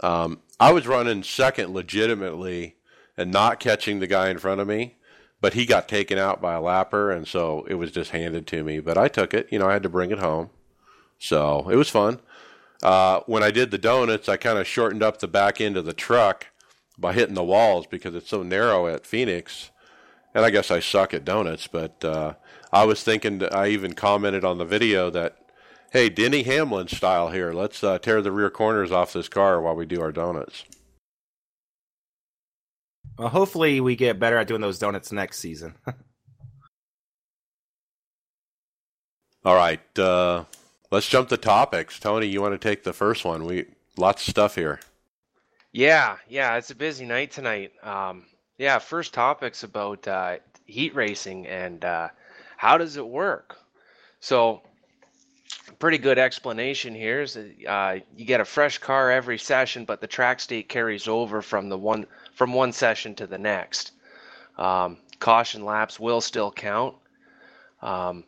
Um, 0.02 0.40
I 0.58 0.72
was 0.72 0.86
running 0.86 1.22
second 1.22 1.72
legitimately 1.72 2.76
and 3.16 3.30
not 3.30 3.60
catching 3.60 4.00
the 4.00 4.06
guy 4.06 4.30
in 4.30 4.38
front 4.38 4.60
of 4.60 4.66
me 4.66 4.96
but 5.40 5.54
he 5.54 5.64
got 5.66 5.88
taken 5.88 6.18
out 6.18 6.40
by 6.40 6.54
a 6.54 6.60
lapper, 6.60 7.14
and 7.14 7.26
so 7.26 7.64
it 7.68 7.74
was 7.74 7.90
just 7.90 8.10
handed 8.10 8.46
to 8.48 8.62
me. 8.62 8.80
But 8.80 8.98
I 8.98 9.08
took 9.08 9.32
it. 9.32 9.48
You 9.50 9.58
know, 9.58 9.68
I 9.68 9.72
had 9.72 9.82
to 9.84 9.88
bring 9.88 10.10
it 10.10 10.18
home, 10.18 10.50
so 11.18 11.68
it 11.70 11.76
was 11.76 11.88
fun. 11.88 12.20
Uh, 12.82 13.20
when 13.26 13.42
I 13.42 13.50
did 13.50 13.70
the 13.70 13.78
donuts, 13.78 14.28
I 14.28 14.36
kind 14.36 14.58
of 14.58 14.66
shortened 14.66 15.02
up 15.02 15.18
the 15.18 15.28
back 15.28 15.60
end 15.60 15.76
of 15.76 15.86
the 15.86 15.92
truck 15.92 16.48
by 16.98 17.12
hitting 17.12 17.34
the 17.34 17.44
walls 17.44 17.86
because 17.86 18.14
it's 18.14 18.28
so 18.28 18.42
narrow 18.42 18.86
at 18.86 19.06
Phoenix. 19.06 19.70
And 20.34 20.44
I 20.44 20.50
guess 20.50 20.70
I 20.70 20.80
suck 20.80 21.12
at 21.12 21.24
donuts, 21.24 21.66
but 21.66 22.04
uh, 22.04 22.34
I 22.72 22.84
was 22.84 23.02
thinking. 23.02 23.42
I 23.52 23.68
even 23.68 23.94
commented 23.94 24.44
on 24.44 24.58
the 24.58 24.64
video 24.64 25.10
that, 25.10 25.36
"Hey, 25.92 26.08
Denny 26.08 26.42
Hamlin 26.44 26.88
style 26.88 27.30
here. 27.30 27.52
Let's 27.52 27.82
uh, 27.82 27.98
tear 27.98 28.22
the 28.22 28.32
rear 28.32 28.50
corners 28.50 28.92
off 28.92 29.12
this 29.12 29.28
car 29.28 29.60
while 29.60 29.74
we 29.74 29.86
do 29.86 30.00
our 30.00 30.12
donuts." 30.12 30.64
Well, 33.18 33.28
hopefully 33.28 33.80
we 33.80 33.96
get 33.96 34.18
better 34.18 34.38
at 34.38 34.46
doing 34.46 34.62
those 34.62 34.78
donuts 34.78 35.12
next 35.12 35.40
season. 35.40 35.74
All 39.44 39.54
right, 39.54 39.98
uh, 39.98 40.44
let's 40.90 41.08
jump 41.08 41.28
to 41.30 41.36
topics. 41.36 41.98
Tony, 41.98 42.26
you 42.26 42.42
want 42.42 42.52
to 42.52 42.58
take 42.58 42.82
the 42.84 42.92
first 42.92 43.24
one? 43.24 43.44
We 43.44 43.66
lots 43.96 44.26
of 44.26 44.30
stuff 44.30 44.54
here. 44.54 44.80
Yeah, 45.72 46.16
yeah, 46.28 46.56
it's 46.56 46.70
a 46.70 46.74
busy 46.74 47.06
night 47.06 47.30
tonight. 47.30 47.72
Um, 47.82 48.26
yeah, 48.58 48.78
first 48.78 49.14
topic's 49.14 49.62
about 49.62 50.06
uh, 50.06 50.36
heat 50.66 50.94
racing 50.94 51.46
and 51.46 51.84
uh, 51.84 52.08
how 52.60 52.76
does 52.76 52.98
it 52.98 53.08
work. 53.08 53.56
So, 54.20 54.60
pretty 55.78 55.96
good 55.96 56.18
explanation 56.18 56.94
here 56.94 57.22
is 57.22 57.34
uh, 57.66 58.00
you 58.14 58.26
get 58.26 58.42
a 58.42 58.44
fresh 58.44 58.76
car 58.76 59.10
every 59.10 59.38
session, 59.38 59.86
but 59.86 60.02
the 60.02 60.06
track 60.06 60.40
state 60.40 60.68
carries 60.68 61.08
over 61.08 61.40
from 61.40 61.70
the 61.70 61.78
one 61.78 62.04
from 62.34 62.52
one 62.52 62.72
session 62.72 63.14
to 63.14 63.26
the 63.26 63.38
next. 63.38 63.92
Um, 64.58 64.98
caution 65.20 65.64
laps 65.64 65.98
will 65.98 66.20
still 66.20 66.52
count. 66.52 66.96
Um, 67.80 68.24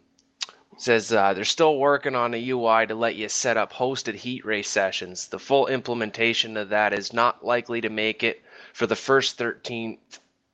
says 0.79 1.13
uh, 1.13 1.35
they're 1.35 1.45
still 1.45 1.77
working 1.77 2.15
on 2.15 2.33
a 2.33 2.49
UI 2.49 2.87
to 2.87 2.95
let 2.95 3.17
you 3.17 3.29
set 3.29 3.59
up 3.59 3.71
hosted 3.71 4.15
heat 4.15 4.47
race 4.47 4.71
sessions. 4.71 5.29
The 5.29 5.39
full 5.39 5.67
implementation 5.67 6.57
of 6.57 6.71
that 6.71 6.95
is 6.95 7.13
not 7.13 7.45
likely 7.45 7.83
to 7.83 7.91
make 7.91 8.23
it 8.23 8.43
for 8.73 8.87
the 8.87 8.97
first 8.97 9.39
13th 9.39 9.99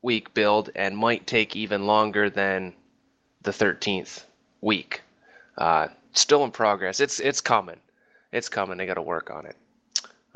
week 0.02 0.34
build 0.34 0.68
and 0.74 0.98
might 0.98 1.28
take 1.28 1.54
even 1.54 1.86
longer 1.86 2.28
than 2.28 2.74
the 3.48 3.64
13th 3.64 4.24
week. 4.60 5.00
Uh, 5.56 5.88
still 6.12 6.44
in 6.44 6.50
progress. 6.50 7.00
It's 7.00 7.18
it's 7.18 7.40
coming. 7.40 7.80
It's 8.30 8.48
coming. 8.48 8.76
They 8.76 8.86
got 8.86 8.94
to 8.94 9.02
work 9.02 9.30
on 9.30 9.46
it. 9.46 9.56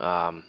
Um, 0.03 0.45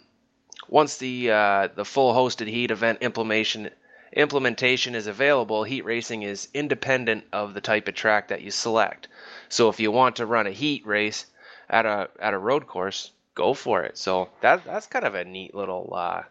once 0.68 0.96
the 0.96 1.30
uh, 1.30 1.68
the 1.74 1.84
full 1.84 2.14
hosted 2.14 2.46
heat 2.46 2.70
event 2.70 3.02
implementation 3.02 3.70
implementation 4.14 4.94
is 4.94 5.06
available, 5.06 5.64
heat 5.64 5.84
racing 5.84 6.22
is 6.22 6.48
independent 6.54 7.24
of 7.32 7.52
the 7.52 7.60
type 7.60 7.86
of 7.88 7.94
track 7.94 8.28
that 8.28 8.42
you 8.42 8.50
select. 8.50 9.08
So 9.48 9.68
if 9.68 9.78
you 9.78 9.90
want 9.90 10.16
to 10.16 10.26
run 10.26 10.46
a 10.46 10.50
heat 10.50 10.86
race 10.86 11.26
at 11.68 11.84
a 11.84 12.08
at 12.18 12.32
a 12.32 12.38
road 12.38 12.66
course, 12.66 13.10
go 13.34 13.52
for 13.52 13.82
it. 13.82 13.98
So 13.98 14.30
that 14.40 14.64
that's 14.64 14.86
kind 14.86 15.04
of 15.04 15.14
a 15.14 15.24
neat 15.24 15.54
little 15.54 15.92
uh, 15.94 16.22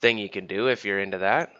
thing 0.00 0.18
you 0.18 0.28
can 0.28 0.46
do 0.46 0.66
if 0.66 0.84
you're 0.84 1.00
into 1.00 1.18
that. 1.18 1.52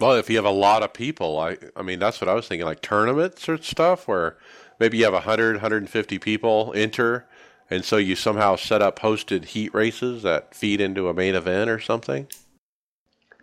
Well, 0.00 0.14
if 0.14 0.30
you 0.30 0.36
have 0.36 0.46
a 0.46 0.50
lot 0.50 0.82
of 0.82 0.92
people, 0.94 1.38
I 1.38 1.58
I 1.76 1.82
mean 1.82 1.98
that's 1.98 2.20
what 2.20 2.28
I 2.28 2.34
was 2.34 2.48
thinking, 2.48 2.66
like 2.66 2.80
tournaments 2.80 3.48
or 3.48 3.58
stuff 3.58 4.08
where 4.08 4.38
maybe 4.78 4.98
you 4.98 5.04
have 5.04 5.12
100, 5.12 5.56
150 5.56 6.18
people 6.18 6.72
enter, 6.74 7.26
and 7.68 7.84
so 7.84 7.98
you 7.98 8.16
somehow 8.16 8.56
set 8.56 8.80
up 8.80 9.00
hosted 9.00 9.44
heat 9.44 9.74
races 9.74 10.22
that 10.22 10.54
feed 10.54 10.80
into 10.80 11.08
a 11.08 11.14
main 11.14 11.34
event 11.34 11.68
or 11.68 11.78
something. 11.78 12.26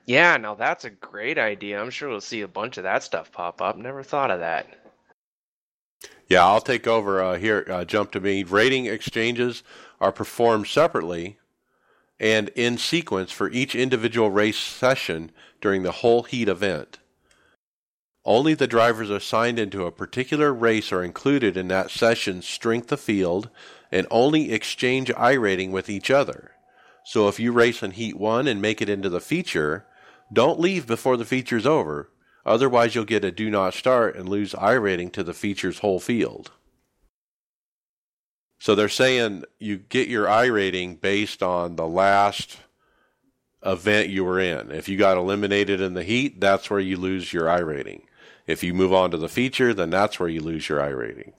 Yeah, 0.07 0.37
now 0.37 0.55
that's 0.55 0.85
a 0.85 0.89
great 0.89 1.37
idea. 1.37 1.79
I'm 1.79 1.89
sure 1.89 2.09
we'll 2.09 2.21
see 2.21 2.41
a 2.41 2.47
bunch 2.47 2.77
of 2.77 2.83
that 2.83 3.03
stuff 3.03 3.31
pop 3.31 3.61
up. 3.61 3.77
Never 3.77 4.03
thought 4.03 4.31
of 4.31 4.39
that. 4.39 4.65
Yeah, 6.27 6.45
I'll 6.45 6.61
take 6.61 6.87
over 6.87 7.21
uh, 7.21 7.37
here. 7.37 7.65
Uh, 7.69 7.85
jump 7.85 8.11
to 8.11 8.19
me. 8.19 8.43
Rating 8.43 8.85
exchanges 8.85 9.63
are 9.99 10.11
performed 10.11 10.67
separately 10.67 11.37
and 12.19 12.49
in 12.49 12.77
sequence 12.77 13.31
for 13.31 13.49
each 13.51 13.75
individual 13.75 14.29
race 14.29 14.57
session 14.57 15.31
during 15.61 15.83
the 15.83 15.91
whole 15.91 16.23
heat 16.23 16.47
event. 16.47 16.99
Only 18.25 18.53
the 18.53 18.67
drivers 18.67 19.09
assigned 19.09 19.57
into 19.57 19.85
a 19.85 19.91
particular 19.91 20.53
race 20.53 20.91
are 20.91 21.03
included 21.03 21.55
in 21.55 21.69
that 21.69 21.91
session's 21.91 22.45
strength 22.45 22.91
of 22.91 22.99
field 22.99 23.49
and 23.91 24.05
only 24.11 24.51
exchange 24.51 25.09
iRating 25.13 25.71
with 25.71 25.89
each 25.89 26.11
other. 26.11 26.51
So 27.05 27.29
if 27.29 27.39
you 27.39 27.53
race 27.53 27.81
in 27.81 27.91
Heat 27.91 28.17
1 28.17 28.47
and 28.47 28.61
make 28.61 28.81
it 28.81 28.89
into 28.89 29.07
the 29.07 29.21
feature, 29.21 29.85
don't 30.33 30.59
leave 30.59 30.85
before 30.85 31.15
the 31.15 31.23
feature's 31.23 31.65
over. 31.65 32.09
Otherwise, 32.45 32.95
you'll 32.95 33.05
get 33.05 33.23
a 33.23 33.31
do 33.31 33.49
not 33.49 33.73
start 33.73 34.17
and 34.17 34.27
lose 34.27 34.51
iRating 34.53 35.11
to 35.13 35.23
the 35.23 35.33
feature's 35.33 35.79
whole 35.79 36.01
field. 36.01 36.51
So 38.59 38.75
they're 38.75 38.89
saying 38.89 39.45
you 39.59 39.77
get 39.77 40.09
your 40.09 40.25
iRating 40.25 40.99
based 40.99 41.41
on 41.41 41.77
the 41.77 41.87
last 41.87 42.57
event 43.65 44.09
you 44.09 44.23
were 44.23 44.39
in. 44.39 44.71
If 44.71 44.87
you 44.87 44.97
got 44.97 45.17
eliminated 45.17 45.81
in 45.81 45.93
the 45.93 46.03
heat, 46.03 46.39
that's 46.39 46.69
where 46.69 46.79
you 46.79 46.97
lose 46.97 47.33
your 47.33 47.45
iRating. 47.45 48.03
If 48.45 48.63
you 48.63 48.73
move 48.73 48.93
on 48.93 49.11
to 49.11 49.17
the 49.17 49.27
feature, 49.27 49.73
then 49.73 49.89
that's 49.89 50.19
where 50.19 50.29
you 50.29 50.41
lose 50.41 50.69
your 50.69 50.79
iRating. 50.79 51.33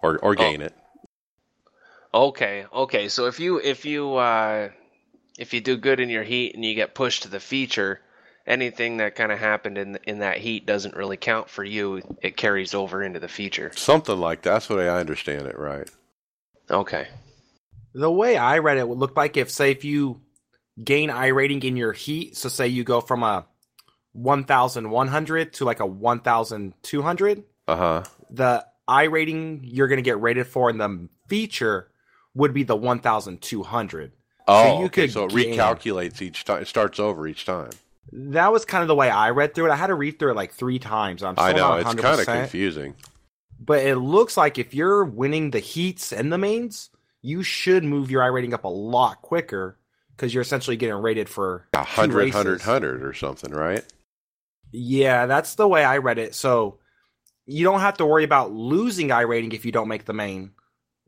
Or 0.00 0.18
or 0.18 0.34
gain 0.34 0.62
oh. 0.62 0.66
it. 0.66 0.74
Okay, 2.12 2.66
okay. 2.72 3.08
So 3.08 3.26
if 3.26 3.40
you 3.40 3.58
if 3.58 3.84
you 3.84 4.14
uh 4.14 4.70
if 5.38 5.52
you 5.52 5.60
do 5.60 5.76
good 5.76 6.00
in 6.00 6.08
your 6.08 6.22
heat 6.22 6.54
and 6.54 6.64
you 6.64 6.74
get 6.74 6.94
pushed 6.94 7.22
to 7.22 7.28
the 7.28 7.40
feature, 7.40 8.00
anything 8.46 8.98
that 8.98 9.14
kind 9.14 9.32
of 9.32 9.38
happened 9.38 9.78
in 9.78 9.98
in 10.04 10.20
that 10.20 10.38
heat 10.38 10.66
doesn't 10.66 10.96
really 10.96 11.16
count 11.16 11.50
for 11.50 11.64
you. 11.64 12.02
It 12.22 12.36
carries 12.36 12.74
over 12.74 13.02
into 13.02 13.20
the 13.20 13.28
feature. 13.28 13.72
Something 13.74 14.18
like 14.18 14.42
that's 14.42 14.68
what 14.68 14.80
I 14.80 14.88
understand 14.88 15.46
it, 15.46 15.58
right? 15.58 15.90
Okay. 16.70 17.08
The 17.94 18.10
way 18.10 18.36
I 18.36 18.58
read 18.58 18.78
it 18.78 18.88
would 18.88 18.98
look 18.98 19.16
like 19.16 19.36
if, 19.36 19.50
say, 19.50 19.70
if 19.70 19.84
you 19.84 20.20
gain 20.82 21.10
iRating 21.10 21.62
in 21.64 21.76
your 21.76 21.92
heat, 21.92 22.36
so 22.36 22.48
say 22.48 22.68
you 22.68 22.84
go 22.84 23.00
from 23.00 23.22
a 23.22 23.46
1,100 24.12 25.52
to 25.54 25.64
like 25.64 25.80
a 25.80 25.86
1,200. 25.86 27.44
Uh 27.66 27.76
huh. 27.76 28.04
The 28.30 28.66
iRating 28.88 29.60
you're 29.62 29.88
going 29.88 29.98
to 29.98 30.02
get 30.02 30.20
rated 30.20 30.46
for 30.46 30.70
in 30.70 30.78
the 30.78 31.08
feature 31.28 31.90
would 32.34 32.52
be 32.52 32.64
the 32.64 32.76
1,200. 32.76 34.12
Oh, 34.46 34.62
so 34.62 34.78
you 34.78 34.84
okay. 34.86 35.02
could 35.02 35.12
so 35.12 35.24
it 35.24 35.30
gain, 35.32 35.54
recalculates 35.54 36.20
each 36.20 36.44
time. 36.44 36.62
It 36.62 36.68
starts 36.68 36.98
over 36.98 37.26
each 37.26 37.44
time. 37.46 37.70
That 38.12 38.52
was 38.52 38.64
kind 38.64 38.82
of 38.82 38.88
the 38.88 38.94
way 38.94 39.08
I 39.08 39.30
read 39.30 39.54
through 39.54 39.66
it. 39.66 39.72
I 39.72 39.76
had 39.76 39.86
to 39.86 39.94
read 39.94 40.18
through 40.18 40.32
it 40.32 40.36
like 40.36 40.52
three 40.52 40.78
times. 40.78 41.22
I'm 41.22 41.34
I 41.38 41.52
know 41.52 41.74
it's 41.74 41.94
kind 41.94 42.20
of 42.20 42.26
confusing, 42.26 42.94
but 43.58 43.84
it 43.84 43.96
looks 43.96 44.36
like 44.36 44.58
if 44.58 44.74
you're 44.74 45.04
winning 45.04 45.50
the 45.50 45.60
heats 45.60 46.12
and 46.12 46.30
the 46.30 46.36
mains, 46.36 46.90
you 47.24 47.42
should 47.42 47.82
move 47.84 48.10
your 48.10 48.20
iRating 48.20 48.52
up 48.52 48.64
a 48.64 48.68
lot 48.68 49.22
quicker 49.22 49.78
because 50.14 50.34
you're 50.34 50.42
essentially 50.42 50.76
getting 50.76 50.96
rated 50.96 51.26
for 51.26 51.66
100, 51.72 52.24
100, 52.24 52.58
100 52.58 53.02
or 53.02 53.14
something, 53.14 53.50
right? 53.50 53.82
Yeah, 54.72 55.24
that's 55.24 55.54
the 55.54 55.66
way 55.66 55.82
I 55.82 55.98
read 55.98 56.18
it. 56.18 56.34
So 56.34 56.80
you 57.46 57.64
don't 57.64 57.80
have 57.80 57.96
to 57.96 58.04
worry 58.04 58.24
about 58.24 58.52
losing 58.52 59.08
iRating 59.08 59.54
if 59.54 59.64
you 59.64 59.72
don't 59.72 59.88
make 59.88 60.04
the 60.04 60.12
main, 60.12 60.50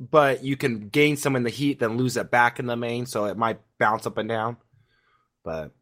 but 0.01 0.43
you 0.43 0.57
can 0.57 0.89
gain 0.89 1.19
some 1.19 1.37
in 1.37 1.43
the 1.43 1.51
heat, 1.51 1.81
then 1.81 1.99
lose 1.99 2.17
it 2.17 2.31
back 2.31 2.59
in 2.59 2.65
the 2.65 2.77
main, 2.77 3.05
so 3.05 3.27
it 3.27 3.37
might 3.37 3.61
bounce 3.79 4.07
up 4.07 4.17
and 4.17 4.29
down. 4.29 4.57
But 5.45 5.73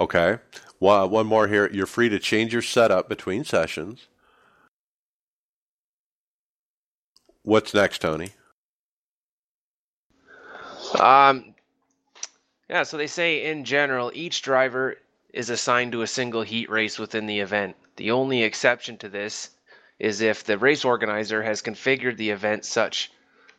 Okay. 0.00 0.38
Well, 0.80 1.06
one 1.06 1.26
more 1.26 1.48
here. 1.48 1.70
You're 1.70 1.84
free 1.84 2.08
to 2.08 2.18
change 2.18 2.54
your 2.54 2.62
setup 2.62 3.10
between 3.10 3.44
sessions. 3.44 4.08
What's 7.42 7.74
next, 7.74 8.00
Tony? 8.00 8.30
Um, 11.00 11.54
yeah, 12.68 12.82
so 12.82 12.96
they 12.96 13.06
say 13.06 13.44
in 13.44 13.64
general, 13.64 14.10
each 14.14 14.42
driver 14.42 14.96
is 15.32 15.50
assigned 15.50 15.92
to 15.92 16.02
a 16.02 16.06
single 16.06 16.42
heat 16.42 16.70
race 16.70 16.98
within 16.98 17.26
the 17.26 17.40
event. 17.40 17.76
The 17.96 18.10
only 18.10 18.42
exception 18.42 18.96
to 18.98 19.08
this 19.08 19.50
is 19.98 20.20
if 20.20 20.44
the 20.44 20.58
race 20.58 20.84
organizer 20.84 21.42
has 21.42 21.62
configured 21.62 22.16
the 22.16 22.30
event 22.30 22.64
such 22.64 23.10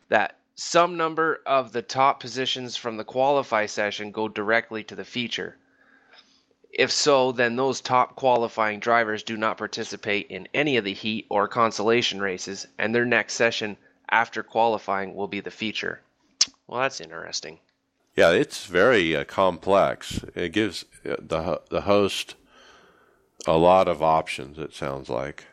that 0.08 0.36
some 0.54 0.96
number 0.96 1.42
of 1.44 1.72
the 1.72 1.82
top 1.82 2.20
positions 2.20 2.76
from 2.76 2.96
the 2.96 3.04
qualify 3.04 3.66
session 3.66 4.10
go 4.10 4.28
directly 4.28 4.82
to 4.84 4.94
the 4.94 5.04
feature. 5.04 5.56
If 6.72 6.90
so, 6.90 7.32
then 7.32 7.56
those 7.56 7.80
top 7.80 8.16
qualifying 8.16 8.80
drivers 8.80 9.22
do 9.22 9.36
not 9.36 9.58
participate 9.58 10.28
in 10.28 10.48
any 10.52 10.76
of 10.76 10.84
the 10.84 10.92
heat 10.94 11.26
or 11.28 11.48
consolation 11.48 12.20
races, 12.20 12.66
and 12.78 12.94
their 12.94 13.04
next 13.04 13.34
session 13.34 13.76
after 14.08 14.42
qualifying 14.42 15.14
will 15.14 15.28
be 15.28 15.40
the 15.40 15.50
feature. 15.50 16.00
Well, 16.66 16.80
that's 16.80 17.00
interesting. 17.00 17.60
Yeah, 18.16 18.30
it's 18.30 18.66
very 18.66 19.14
uh, 19.14 19.24
complex. 19.24 20.24
It 20.34 20.52
gives 20.52 20.84
uh, 21.04 21.16
the 21.20 21.60
the 21.70 21.82
host 21.82 22.34
a 23.46 23.56
lot 23.56 23.88
of 23.88 24.02
options. 24.02 24.58
It 24.58 24.74
sounds 24.74 25.08
like. 25.08 25.44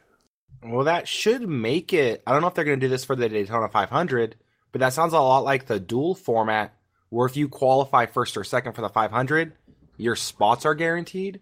Well, 0.63 0.85
that 0.85 1.07
should 1.07 1.47
make 1.47 1.91
it. 1.91 2.23
I 2.25 2.31
don't 2.31 2.41
know 2.41 2.47
if 2.47 2.53
they're 2.53 2.63
going 2.63 2.79
to 2.79 2.85
do 2.85 2.89
this 2.89 3.03
for 3.03 3.17
the 3.17 3.27
Daytona 3.27 3.67
500, 3.67 4.35
but 4.71 4.79
that 4.79 4.93
sounds 4.93 5.11
a 5.11 5.19
lot 5.19 5.43
like 5.43 5.65
the 5.65 5.79
dual 5.79 6.15
format, 6.15 6.73
where 7.09 7.27
if 7.27 7.35
you 7.35 7.49
qualify 7.49 8.05
first 8.05 8.37
or 8.37 8.45
second 8.45 8.71
for 8.73 8.81
the 8.81 8.87
500, 8.87 9.53
your 9.97 10.15
spots 10.15 10.65
are 10.65 10.73
guaranteed. 10.73 11.41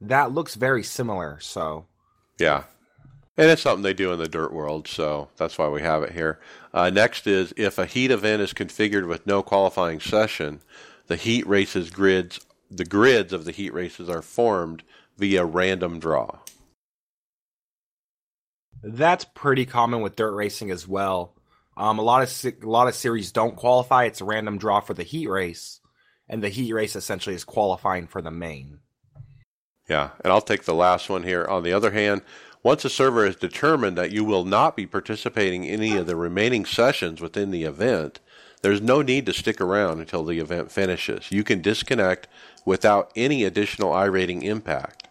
That 0.00 0.32
looks 0.32 0.54
very 0.54 0.84
similar. 0.84 1.40
So, 1.40 1.86
yeah, 2.38 2.64
and 3.40 3.50
it's 3.50 3.62
something 3.62 3.82
they 3.82 3.94
do 3.94 4.12
in 4.12 4.18
the 4.18 4.28
dirt 4.28 4.52
world, 4.52 4.86
so 4.86 5.28
that's 5.36 5.56
why 5.58 5.68
we 5.68 5.80
have 5.82 6.02
it 6.02 6.12
here. 6.12 6.38
Uh, 6.72 6.90
next 6.90 7.26
is 7.26 7.52
if 7.56 7.78
a 7.78 7.86
heat 7.86 8.10
event 8.10 8.42
is 8.42 8.52
configured 8.52 9.06
with 9.06 9.26
no 9.26 9.42
qualifying 9.42 10.00
session, 10.00 10.60
the 11.06 11.16
heat 11.16 11.46
races 11.46 11.90
grids, 11.90 12.40
the 12.70 12.84
grids 12.84 13.32
of 13.32 13.44
the 13.44 13.52
heat 13.52 13.72
races 13.72 14.08
are 14.08 14.22
formed 14.22 14.82
via 15.16 15.44
random 15.44 15.98
draw. 15.98 16.38
That's 18.82 19.24
pretty 19.24 19.66
common 19.66 20.00
with 20.00 20.16
dirt 20.16 20.34
racing 20.34 20.70
as 20.70 20.86
well. 20.86 21.34
Um, 21.76 21.98
a 21.98 22.02
lot 22.02 22.22
of 22.22 22.44
a 22.62 22.68
lot 22.68 22.88
of 22.88 22.94
series 22.94 23.32
don't 23.32 23.56
qualify; 23.56 24.04
it's 24.04 24.20
a 24.20 24.24
random 24.24 24.58
draw 24.58 24.80
for 24.80 24.94
the 24.94 25.02
heat 25.02 25.28
race 25.28 25.80
and 26.30 26.42
the 26.42 26.48
heat 26.48 26.72
race 26.72 26.94
essentially 26.94 27.34
is 27.34 27.44
qualifying 27.44 28.06
for 28.06 28.22
the 28.22 28.30
main. 28.30 28.78
Yeah, 29.88 30.10
and 30.22 30.32
I'll 30.32 30.40
take 30.40 30.62
the 30.62 30.74
last 30.74 31.10
one 31.10 31.24
here. 31.24 31.44
On 31.44 31.64
the 31.64 31.72
other 31.72 31.90
hand, 31.90 32.22
once 32.62 32.84
a 32.84 32.90
server 32.90 33.24
has 33.24 33.36
determined 33.36 33.96
that 33.96 34.12
you 34.12 34.24
will 34.24 34.44
not 34.44 34.76
be 34.76 34.86
participating 34.86 35.64
in 35.64 35.80
any 35.80 35.96
of 35.96 36.06
the 36.06 36.16
remaining 36.16 36.64
sessions 36.64 37.20
within 37.20 37.50
the 37.50 37.64
event, 37.64 38.20
there's 38.62 38.82
no 38.82 39.00
need 39.00 39.24
to 39.26 39.32
stick 39.32 39.60
around 39.60 40.00
until 40.00 40.24
the 40.24 40.38
event 40.38 40.70
finishes. 40.70 41.30
You 41.30 41.42
can 41.42 41.62
disconnect 41.62 42.28
without 42.66 43.10
any 43.16 43.44
additional 43.44 43.92
iRating 43.92 44.42
impact. 44.42 45.08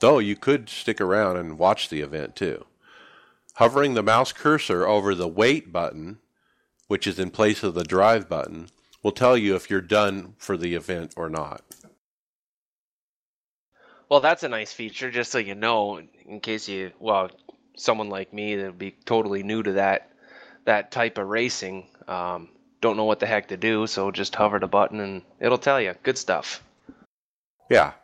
Though 0.00 0.18
you 0.18 0.36
could 0.36 0.68
stick 0.70 1.00
around 1.00 1.36
and 1.36 1.58
watch 1.58 1.88
the 1.88 2.00
event 2.00 2.36
too. 2.36 2.64
Hovering 3.56 3.94
the 3.94 4.02
mouse 4.02 4.32
cursor 4.32 4.86
over 4.86 5.14
the 5.14 5.28
wait 5.28 5.72
button, 5.72 6.18
which 6.88 7.06
is 7.06 7.18
in 7.18 7.30
place 7.30 7.62
of 7.62 7.74
the 7.74 7.84
drive 7.84 8.28
button, 8.28 8.68
will 9.02 9.12
tell 9.12 9.36
you 9.36 9.54
if 9.54 9.68
you're 9.68 9.80
done 9.80 10.34
for 10.38 10.56
the 10.56 10.74
event 10.74 11.12
or 11.16 11.28
not. 11.28 11.62
Well, 14.14 14.20
that's 14.20 14.44
a 14.44 14.48
nice 14.48 14.72
feature, 14.72 15.10
just 15.10 15.32
so 15.32 15.38
you 15.38 15.56
know, 15.56 16.00
in 16.24 16.38
case 16.38 16.68
you, 16.68 16.92
well, 17.00 17.32
someone 17.76 18.10
like 18.10 18.32
me 18.32 18.54
that'd 18.54 18.78
be 18.78 18.92
totally 19.04 19.42
new 19.42 19.60
to 19.60 19.72
that 19.72 20.08
that 20.66 20.92
type 20.92 21.18
of 21.18 21.26
racing, 21.26 21.88
um, 22.06 22.50
don't 22.80 22.96
know 22.96 23.06
what 23.06 23.18
the 23.18 23.26
heck 23.26 23.48
to 23.48 23.56
do, 23.56 23.88
so 23.88 24.12
just 24.12 24.36
hover 24.36 24.60
the 24.60 24.68
button 24.68 25.00
and 25.00 25.22
it'll 25.40 25.58
tell 25.58 25.80
you. 25.80 25.96
Good 26.04 26.16
stuff. 26.16 26.62
Yeah, 27.68 27.94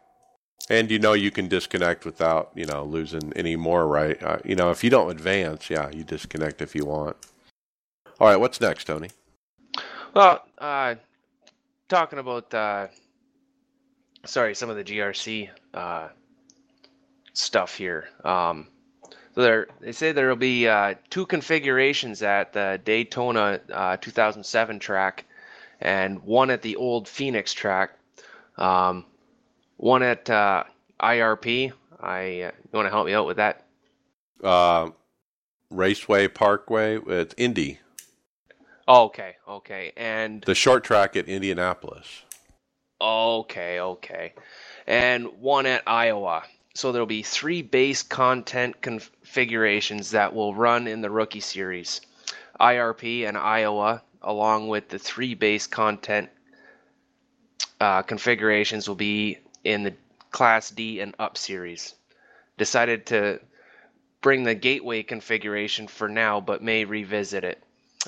and 0.69 0.91
you 0.91 0.99
know 0.99 1.13
you 1.13 1.31
can 1.31 1.47
disconnect 1.47 2.05
without 2.05 2.51
you 2.57 2.67
know 2.67 2.83
losing 2.83 3.33
any 3.35 3.55
more, 3.55 3.87
right? 3.87 4.21
Uh, 4.21 4.39
you 4.45 4.57
know 4.57 4.73
if 4.73 4.83
you 4.83 4.91
don't 4.91 5.13
advance, 5.13 5.71
yeah, 5.71 5.91
you 5.91 6.03
disconnect 6.03 6.61
if 6.61 6.75
you 6.75 6.87
want. 6.87 7.17
All 8.19 8.27
right, 8.27 8.41
what's 8.41 8.61
next, 8.61 8.87
Tony? 8.87 9.11
Well, 10.13 10.45
uh, 10.59 10.97
talking 11.89 12.19
about 12.19 12.53
uh, 12.53 12.89
sorry, 14.25 14.55
some 14.55 14.71
of 14.71 14.77
the 14.77 14.85
GRC 14.85 15.51
uh, 15.75 16.09
stuff 17.33 17.77
here. 17.77 18.09
Um, 18.25 18.69
so 19.35 19.43
there, 19.43 19.69
they 19.81 19.93
say 19.93 20.13
there 20.13 20.29
will 20.29 20.37
be 20.37 20.67
uh, 20.67 20.95
two 21.09 21.25
configurations 21.27 22.23
at 22.23 22.53
the 22.53 22.81
Daytona 22.85 23.61
uh, 23.73 23.97
2007 23.99 24.79
track, 24.79 25.25
and 25.81 26.23
one 26.23 26.51
at 26.51 26.63
the 26.63 26.77
old 26.77 27.09
Phoenix 27.09 27.53
track. 27.53 27.93
Um, 28.59 29.05
one 29.77 30.03
at 30.03 30.29
uh, 30.29 30.65
IRP. 31.01 31.73
I 32.01 32.21
uh, 32.21 32.51
you 32.51 32.71
want 32.73 32.87
to 32.87 32.91
help 32.91 33.07
me 33.07 33.15
out 33.15 33.27
with 33.27 33.37
that? 33.37 33.65
Uh, 34.43 34.91
Raceway 35.71 36.29
Parkway 36.29 36.99
with 36.99 37.35
Indy. 37.37 37.79
Oh, 38.89 39.05
okay, 39.05 39.37
okay, 39.47 39.93
and 39.97 40.43
the 40.43 40.55
short 40.55 40.83
track 40.83 41.17
at 41.17 41.29
Indianapolis. 41.29 42.25
Okay, 43.01 43.81
okay, 43.81 44.35
and 44.87 45.27
one 45.41 45.67
at 45.67 45.83
Iowa. 45.87 46.43
So 46.75 46.93
there'll 46.93 47.07
be 47.07 47.23
three 47.23 47.63
base 47.63 48.03
content 48.03 48.81
configurations 48.81 50.11
that 50.11 50.35
will 50.35 50.55
run 50.55 50.87
in 50.87 51.01
the 51.01 51.11
rookie 51.11 51.41
series 51.41 52.01
IRP 52.61 53.27
and 53.27 53.39
Iowa, 53.39 54.03
along 54.23 54.69
with 54.69 54.89
the 54.89 54.99
three 54.99 55.35
base 55.35 55.67
content 55.67 56.29
uh, 57.81 58.03
configurations, 58.03 58.87
will 58.87 58.97
be 58.97 59.39
in 59.65 59.83
the 59.83 59.95
Class 60.31 60.71
D 60.71 61.01
and 61.01 61.15
Up 61.19 61.39
series. 61.39 61.95
Decided 62.59 63.07
to 63.07 63.41
bring 64.21 64.45
the 64.45 64.55
gateway 64.55 65.03
configuration 65.03 65.89
for 65.89 66.09
now, 66.09 66.41
but 66.41 66.63
may 66.63 66.85
revisit 66.85 67.45
it. 67.45 67.63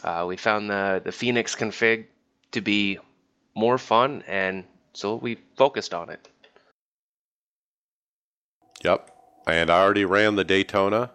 Uh, 0.05 0.27
we 0.29 0.37
found 0.37 0.69
the, 0.69 1.01
the 1.03 1.13
Phoenix 1.13 1.57
config 1.57 2.07
to 2.53 2.61
be 2.61 2.99
more 3.55 3.79
fun, 3.79 4.23
and 4.27 4.65
so 4.95 5.17
we 5.17 5.39
focused 5.57 5.95
on 5.95 6.11
it. 6.11 6.29
Yep. 8.85 9.11
And 9.47 9.71
I 9.71 9.81
already 9.81 10.05
ran 10.05 10.37
the 10.37 10.45
Daytona 10.45 11.11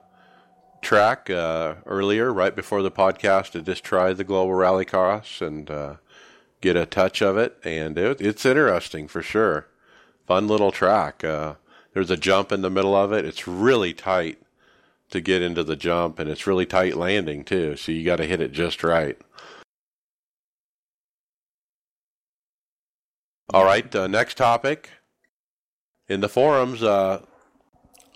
track 0.82 1.30
uh, 1.30 1.76
earlier, 1.86 2.32
right 2.32 2.56
before 2.56 2.82
the 2.82 2.92
podcast, 2.92 3.52
to 3.52 3.62
just 3.62 3.84
try 3.84 4.14
the 4.14 4.24
Global 4.24 4.54
Rallycross 4.54 5.46
and 5.46 5.70
uh, 5.70 5.96
get 6.62 6.76
a 6.76 6.86
touch 6.86 7.22
of 7.22 7.38
it. 7.38 7.58
And 7.64 7.98
it, 7.98 8.22
it's 8.22 8.46
interesting 8.46 9.08
for 9.08 9.22
sure. 9.22 9.68
Fun 10.26 10.48
little 10.48 10.72
track. 10.72 11.24
Uh, 11.24 11.56
there's 11.94 12.12
a 12.12 12.18
jump 12.18 12.52
in 12.52 12.62
the 12.62 12.70
middle 12.70 12.96
of 12.96 13.12
it. 13.14 13.26
It's 13.26 13.48
really 13.48 13.94
tight 13.94 14.40
to 15.10 15.22
get 15.22 15.42
into 15.42 15.64
the 15.64 15.78
jump, 15.78 16.20
and 16.20 16.30
it's 16.30 16.46
really 16.46 16.66
tight 16.66 16.98
landing 16.98 17.44
too. 17.44 17.78
So 17.78 17.92
you 17.92 18.04
got 18.04 18.18
to 18.18 18.26
hit 18.26 18.42
it 18.42 18.52
just 18.52 18.84
right. 18.84 19.18
All 23.54 23.64
right, 23.64 23.96
uh, 23.96 24.08
next 24.08 24.36
topic. 24.36 24.90
In 26.10 26.20
the 26.20 26.28
forums, 26.28 26.84
uh, 26.84 27.22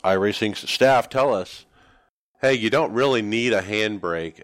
iRacing 0.03 0.57
staff 0.57 1.07
tell 1.07 1.33
us, 1.33 1.65
hey, 2.41 2.53
you 2.53 2.69
don't 2.69 2.91
really 2.91 3.21
need 3.21 3.53
a 3.53 3.61
handbrake, 3.61 4.41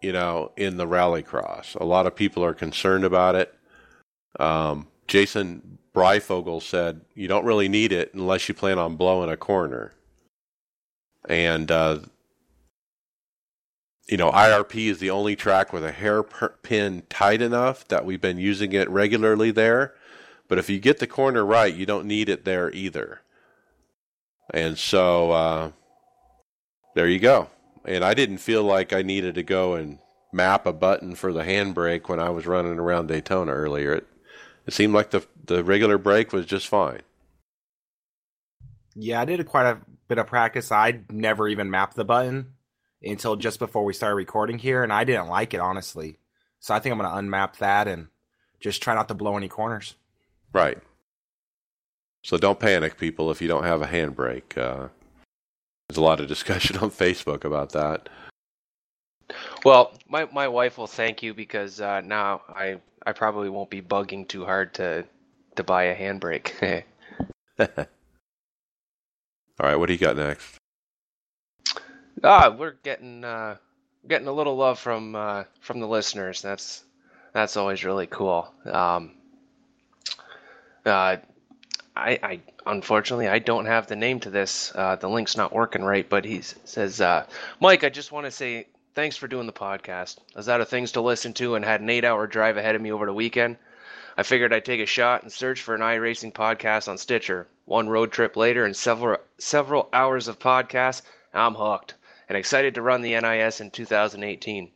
you 0.00 0.12
know, 0.12 0.52
in 0.56 0.76
the 0.76 0.86
rallycross. 0.86 1.74
A 1.74 1.84
lot 1.84 2.06
of 2.06 2.14
people 2.14 2.44
are 2.44 2.54
concerned 2.54 3.04
about 3.04 3.34
it. 3.34 3.52
Um, 4.38 4.86
Jason 5.08 5.78
Breyfogle 5.92 6.62
said 6.62 7.00
you 7.14 7.26
don't 7.26 7.44
really 7.44 7.68
need 7.68 7.90
it 7.90 8.14
unless 8.14 8.48
you 8.48 8.54
plan 8.54 8.78
on 8.78 8.94
blowing 8.94 9.30
a 9.30 9.36
corner. 9.36 9.94
And, 11.28 11.68
uh, 11.68 11.98
you 14.08 14.16
know, 14.16 14.30
IRP 14.30 14.88
is 14.88 14.98
the 14.98 15.10
only 15.10 15.34
track 15.34 15.72
with 15.72 15.84
a 15.84 15.90
hairpin 15.90 17.02
tight 17.10 17.42
enough 17.42 17.88
that 17.88 18.04
we've 18.04 18.20
been 18.20 18.38
using 18.38 18.72
it 18.72 18.88
regularly 18.88 19.50
there. 19.50 19.94
But 20.48 20.58
if 20.58 20.70
you 20.70 20.78
get 20.78 20.98
the 20.98 21.06
corner 21.06 21.44
right, 21.44 21.74
you 21.74 21.86
don't 21.86 22.06
need 22.06 22.28
it 22.28 22.44
there 22.44 22.70
either. 22.72 23.20
And 24.52 24.78
so 24.78 25.30
uh, 25.30 25.70
there 26.94 27.08
you 27.08 27.18
go. 27.18 27.50
And 27.84 28.04
I 28.04 28.14
didn't 28.14 28.38
feel 28.38 28.64
like 28.64 28.92
I 28.92 29.02
needed 29.02 29.34
to 29.36 29.42
go 29.42 29.74
and 29.74 29.98
map 30.32 30.66
a 30.66 30.72
button 30.72 31.14
for 31.14 31.32
the 31.32 31.42
handbrake 31.42 32.08
when 32.08 32.20
I 32.20 32.30
was 32.30 32.46
running 32.46 32.78
around 32.78 33.08
Daytona 33.08 33.52
earlier. 33.52 33.94
It 33.94 34.06
it 34.66 34.74
seemed 34.74 34.94
like 34.94 35.10
the 35.10 35.26
the 35.44 35.64
regular 35.64 35.96
brake 35.96 36.32
was 36.32 36.44
just 36.44 36.68
fine. 36.68 37.00
Yeah, 38.94 39.20
I 39.20 39.24
did 39.24 39.46
quite 39.46 39.66
a 39.66 39.78
bit 40.08 40.18
of 40.18 40.26
practice. 40.26 40.72
I 40.72 41.00
never 41.10 41.48
even 41.48 41.70
mapped 41.70 41.94
the 41.94 42.04
button 42.04 42.54
until 43.02 43.36
just 43.36 43.58
before 43.58 43.84
we 43.84 43.92
started 43.92 44.16
recording 44.16 44.58
here, 44.58 44.82
and 44.82 44.92
I 44.92 45.04
didn't 45.04 45.28
like 45.28 45.54
it 45.54 45.60
honestly. 45.60 46.18
So 46.60 46.74
I 46.74 46.80
think 46.80 46.92
I'm 46.92 46.98
going 46.98 47.10
to 47.10 47.30
unmap 47.30 47.56
that 47.58 47.86
and 47.86 48.08
just 48.60 48.82
try 48.82 48.94
not 48.94 49.08
to 49.08 49.14
blow 49.14 49.36
any 49.36 49.48
corners. 49.48 49.94
Right. 50.52 50.78
So 52.24 52.36
don't 52.36 52.58
panic, 52.58 52.98
people, 52.98 53.30
if 53.30 53.40
you 53.40 53.48
don't 53.48 53.64
have 53.64 53.82
a 53.82 53.86
handbrake. 53.86 54.56
Uh, 54.56 54.88
there's 55.88 55.98
a 55.98 56.02
lot 56.02 56.20
of 56.20 56.28
discussion 56.28 56.76
on 56.76 56.90
Facebook 56.90 57.44
about 57.44 57.70
that. 57.72 58.08
Well, 59.64 59.94
my 60.08 60.26
my 60.32 60.48
wife 60.48 60.78
will 60.78 60.86
thank 60.86 61.22
you 61.22 61.34
because 61.34 61.80
uh, 61.80 62.00
now 62.00 62.42
I 62.48 62.80
I 63.06 63.12
probably 63.12 63.48
won't 63.48 63.70
be 63.70 63.82
bugging 63.82 64.26
too 64.26 64.44
hard 64.44 64.74
to 64.74 65.04
to 65.56 65.64
buy 65.64 65.84
a 65.84 65.96
handbrake. 65.96 66.84
All 67.58 67.66
right, 69.60 69.76
what 69.76 69.86
do 69.86 69.92
you 69.92 69.98
got 69.98 70.16
next? 70.16 70.56
Ah, 72.22 72.54
we're 72.56 72.76
getting 72.82 73.24
uh, 73.24 73.56
getting 74.06 74.28
a 74.28 74.32
little 74.32 74.56
love 74.56 74.78
from 74.78 75.14
uh, 75.14 75.44
from 75.60 75.80
the 75.80 75.88
listeners. 75.88 76.40
That's 76.40 76.84
that's 77.32 77.56
always 77.56 77.84
really 77.84 78.06
cool. 78.06 78.52
Um, 78.64 79.12
uh, 80.88 81.18
I, 81.96 82.18
I 82.22 82.40
unfortunately 82.66 83.28
I 83.28 83.38
don't 83.38 83.66
have 83.66 83.86
the 83.86 83.96
name 83.96 84.20
to 84.20 84.30
this. 84.30 84.72
Uh, 84.74 84.96
the 84.96 85.08
link's 85.08 85.36
not 85.36 85.52
working 85.52 85.82
right, 85.82 86.08
but 86.08 86.24
he 86.24 86.40
says, 86.42 87.00
uh, 87.00 87.26
Mike, 87.60 87.84
I 87.84 87.88
just 87.88 88.12
want 88.12 88.26
to 88.26 88.30
say 88.30 88.66
thanks 88.94 89.16
for 89.16 89.28
doing 89.28 89.46
the 89.46 89.52
podcast. 89.52 90.18
I 90.34 90.38
was 90.38 90.48
out 90.48 90.60
of 90.60 90.68
things 90.68 90.92
to 90.92 91.00
listen 91.00 91.32
to 91.34 91.54
and 91.54 91.64
had 91.64 91.80
an 91.80 91.90
eight-hour 91.90 92.26
drive 92.26 92.56
ahead 92.56 92.74
of 92.74 92.82
me 92.82 92.90
over 92.92 93.06
the 93.06 93.12
weekend. 93.12 93.56
I 94.16 94.22
figured 94.22 94.52
I'd 94.52 94.64
take 94.64 94.80
a 94.80 94.86
shot 94.86 95.22
and 95.22 95.32
search 95.32 95.62
for 95.62 95.74
an 95.74 95.80
iRacing 95.80 96.32
podcast 96.32 96.88
on 96.88 96.98
Stitcher. 96.98 97.46
One 97.64 97.88
road 97.88 98.10
trip 98.10 98.36
later 98.36 98.64
and 98.64 98.76
several 98.76 99.18
several 99.38 99.88
hours 99.92 100.26
of 100.26 100.38
podcasts, 100.38 101.02
I'm 101.32 101.54
hooked 101.54 101.94
and 102.28 102.36
excited 102.36 102.74
to 102.74 102.82
run 102.82 103.02
the 103.02 103.18
NIS 103.20 103.60
in 103.60 103.70
2018. 103.70 104.70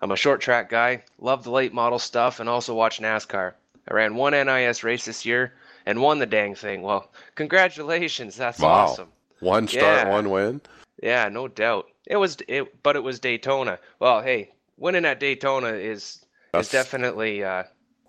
I'm 0.00 0.10
a 0.10 0.16
short 0.16 0.40
track 0.40 0.68
guy, 0.68 1.02
love 1.18 1.44
the 1.44 1.50
late 1.50 1.72
model 1.72 1.98
stuff, 1.98 2.38
and 2.38 2.48
also 2.48 2.74
watch 2.74 3.00
NASCAR. 3.00 3.54
I 3.88 3.94
ran 3.94 4.14
one 4.14 4.32
NIS 4.32 4.82
race 4.84 5.04
this 5.04 5.24
year 5.26 5.54
and 5.86 6.00
won 6.00 6.18
the 6.18 6.26
dang 6.26 6.54
thing. 6.54 6.82
Well, 6.82 7.10
congratulations. 7.34 8.36
That's 8.36 8.58
wow. 8.58 8.70
awesome. 8.70 9.08
One 9.40 9.68
start, 9.68 10.06
yeah. 10.06 10.10
one 10.10 10.30
win. 10.30 10.60
Yeah, 11.02 11.28
no 11.28 11.48
doubt. 11.48 11.86
It 12.06 12.16
was 12.16 12.38
it, 12.48 12.82
but 12.82 12.96
it 12.96 13.02
was 13.02 13.20
Daytona. 13.20 13.78
Well, 13.98 14.22
hey, 14.22 14.52
winning 14.76 15.04
at 15.04 15.20
Daytona 15.20 15.68
is 15.68 16.24
that's, 16.52 16.68
is 16.68 16.72
definitely 16.72 17.44
uh, 17.44 17.64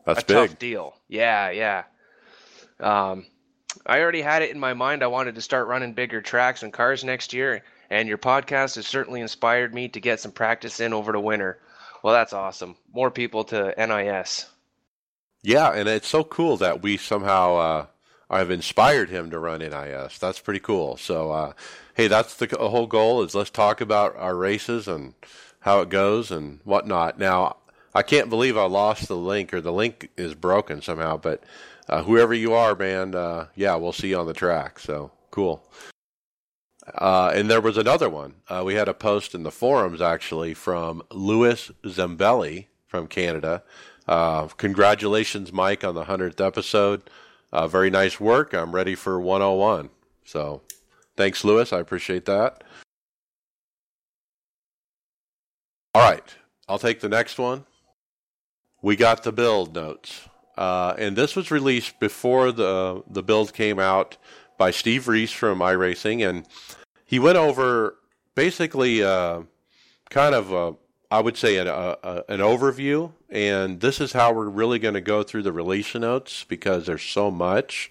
a 0.06 0.16
big. 0.16 0.28
tough 0.28 0.60
deal. 0.60 0.96
Yeah, 1.08 1.50
yeah. 1.50 1.84
Um, 2.80 3.26
I 3.86 4.00
already 4.00 4.22
had 4.22 4.42
it 4.42 4.52
in 4.52 4.60
my 4.60 4.74
mind. 4.74 5.04
I 5.04 5.08
wanted 5.08 5.36
to 5.36 5.42
start 5.42 5.68
running 5.68 5.94
bigger 5.94 6.22
tracks 6.22 6.64
and 6.64 6.72
cars 6.72 7.04
next 7.04 7.34
year, 7.34 7.64
and 7.90 8.08
your 8.08 8.18
podcast 8.18 8.76
has 8.76 8.88
certainly 8.88 9.22
inspired 9.22 9.74
me 9.74 9.90
to 9.90 10.00
get 10.00 10.20
some 10.20 10.32
practice 10.32 10.80
in 10.80 10.94
over 10.94 11.12
the 11.12 11.20
winter. 11.20 11.60
Well, 12.04 12.14
that's 12.14 12.34
awesome. 12.34 12.76
More 12.94 13.12
people 13.12 13.44
to 13.46 13.74
NIS. 13.78 14.46
Yeah, 15.45 15.73
and 15.73 15.88
it's 15.88 16.08
so 16.08 16.23
cool 16.23 16.58
that 16.58 16.81
we 16.81 16.97
somehow 16.97 17.55
uh, 17.55 17.86
have 18.31 18.49
inspired 18.49 19.10
him 19.12 19.29
to 19.29 19.38
run 19.38 19.60
NIS. 19.60 20.17
That's 20.17 20.39
pretty 20.39 20.60
cool. 20.60 20.97
So, 20.97 21.31
uh, 21.31 21.53
hey, 21.93 22.08
that's 22.08 22.34
the 22.34 22.47
whole 22.58 22.88
goal 22.88 23.21
is 23.21 23.36
let's 23.36 23.51
talk 23.51 23.79
about 23.79 24.15
our 24.17 24.36
races 24.36 24.88
and 24.88 25.13
how 25.60 25.81
it 25.81 25.89
goes 25.89 26.31
and 26.31 26.62
whatnot. 26.63 27.19
Now, 27.19 27.58
I 27.93 28.01
can't 28.01 28.27
believe 28.27 28.58
I 28.58 28.65
lost 28.65 29.08
the 29.08 29.15
link 29.15 29.53
or 29.53 29.62
the 29.62 29.71
link 29.71 30.10
is 30.17 30.34
broken 30.34 30.81
somehow, 30.81 31.17
but 31.17 31.43
uh, 31.88 32.01
whoever 32.01 32.34
you 32.34 32.53
are, 32.53 32.73
man, 32.73 33.13
uh, 33.13 33.45
yeah, 33.53 33.75
we'll 33.75 33.93
see 33.93 34.10
you 34.10 34.17
on 34.17 34.25
the 34.25 34.34
track. 34.34 34.79
So 34.79 35.12
cool. 35.29 35.63
Uh, 36.91 37.31
and 37.36 37.51
there 37.51 37.62
was 37.62 37.77
another 37.77 38.10
one. 38.10 38.34
Uh, 38.49 38.63
we 38.65 38.73
had 38.73 38.88
a 38.88 38.95
post 38.95 39.36
in 39.36 39.43
the 39.43 39.51
forums 39.51 40.01
actually 40.01 40.55
from 40.55 41.03
Louis 41.12 41.71
Zambelli 41.84 42.65
from 42.88 43.05
Canada 43.05 43.62
uh, 44.08 44.48
congratulations, 44.48 45.52
Mike, 45.52 45.84
on 45.84 45.96
the 45.96 46.06
100th 46.06 46.46
episode. 46.46 47.10
Uh, 47.52 47.68
very 47.68 47.89
nice 47.89 48.20
work. 48.20 48.54
I'm 48.54 48.74
ready 48.74 48.96
for 48.96 49.20
101. 49.20 49.89
So 50.26 50.62
thanks, 51.15 51.44
Lewis. 51.44 51.72
I 51.72 51.80
appreciate 51.80 52.26
that. 52.26 52.63
All 55.94 56.02
right. 56.02 56.36
I'll 56.68 56.80
take 56.80 57.00
the 57.00 57.10
next 57.10 57.38
one. 57.38 57.65
We 58.82 58.96
got 58.96 59.24
the 59.24 59.32
build 59.32 59.74
notes. 59.74 60.28
Uh, 60.58 60.94
and 60.98 61.15
this 61.15 61.36
was 61.36 61.52
released 61.52 62.00
before 62.00 62.52
the 62.52 63.04
the 63.10 63.24
build 63.24 63.54
came 63.54 63.80
out 63.80 64.18
by 64.58 64.72
Steve 64.72 65.08
Reese 65.08 65.32
from 65.32 65.60
iRacing, 65.60 66.28
and 66.28 66.48
he 67.06 67.20
went 67.20 67.38
over 67.38 67.98
basically 68.36 69.04
uh, 69.04 69.41
kind 70.10 70.34
of 70.34 70.54
a 70.54 70.76
I 71.15 71.21
would 71.21 71.38
say 71.38 71.60
an, 71.60 71.67
a, 71.67 72.25
an 72.28 72.41
overview, 72.41 73.13
and 73.30 73.80
this 73.80 74.01
is 74.01 74.12
how 74.12 74.34
we're 74.34 74.49
really 74.49 74.80
going 74.80 74.95
to 74.95 75.01
go 75.01 75.23
through 75.23 75.43
the 75.43 75.54
release 75.54 75.95
notes 75.95 76.43
because 76.43 76.86
there's 76.86 77.04
so 77.04 77.32
much. 77.32 77.89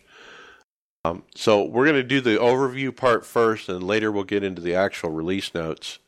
Um, 1.07 1.23
so 1.35 1.65
we're 1.65 1.87
going 1.87 1.97
to 1.97 2.03
do 2.03 2.21
the 2.21 2.37
overview 2.37 2.95
part 2.95 3.25
first, 3.25 3.71
and 3.71 3.83
later 3.83 4.13
we'll 4.13 4.25
get 4.25 4.45
into 4.45 4.61
the 4.61 4.75
actual 4.75 5.09
release 5.09 5.55
notes. 5.55 6.01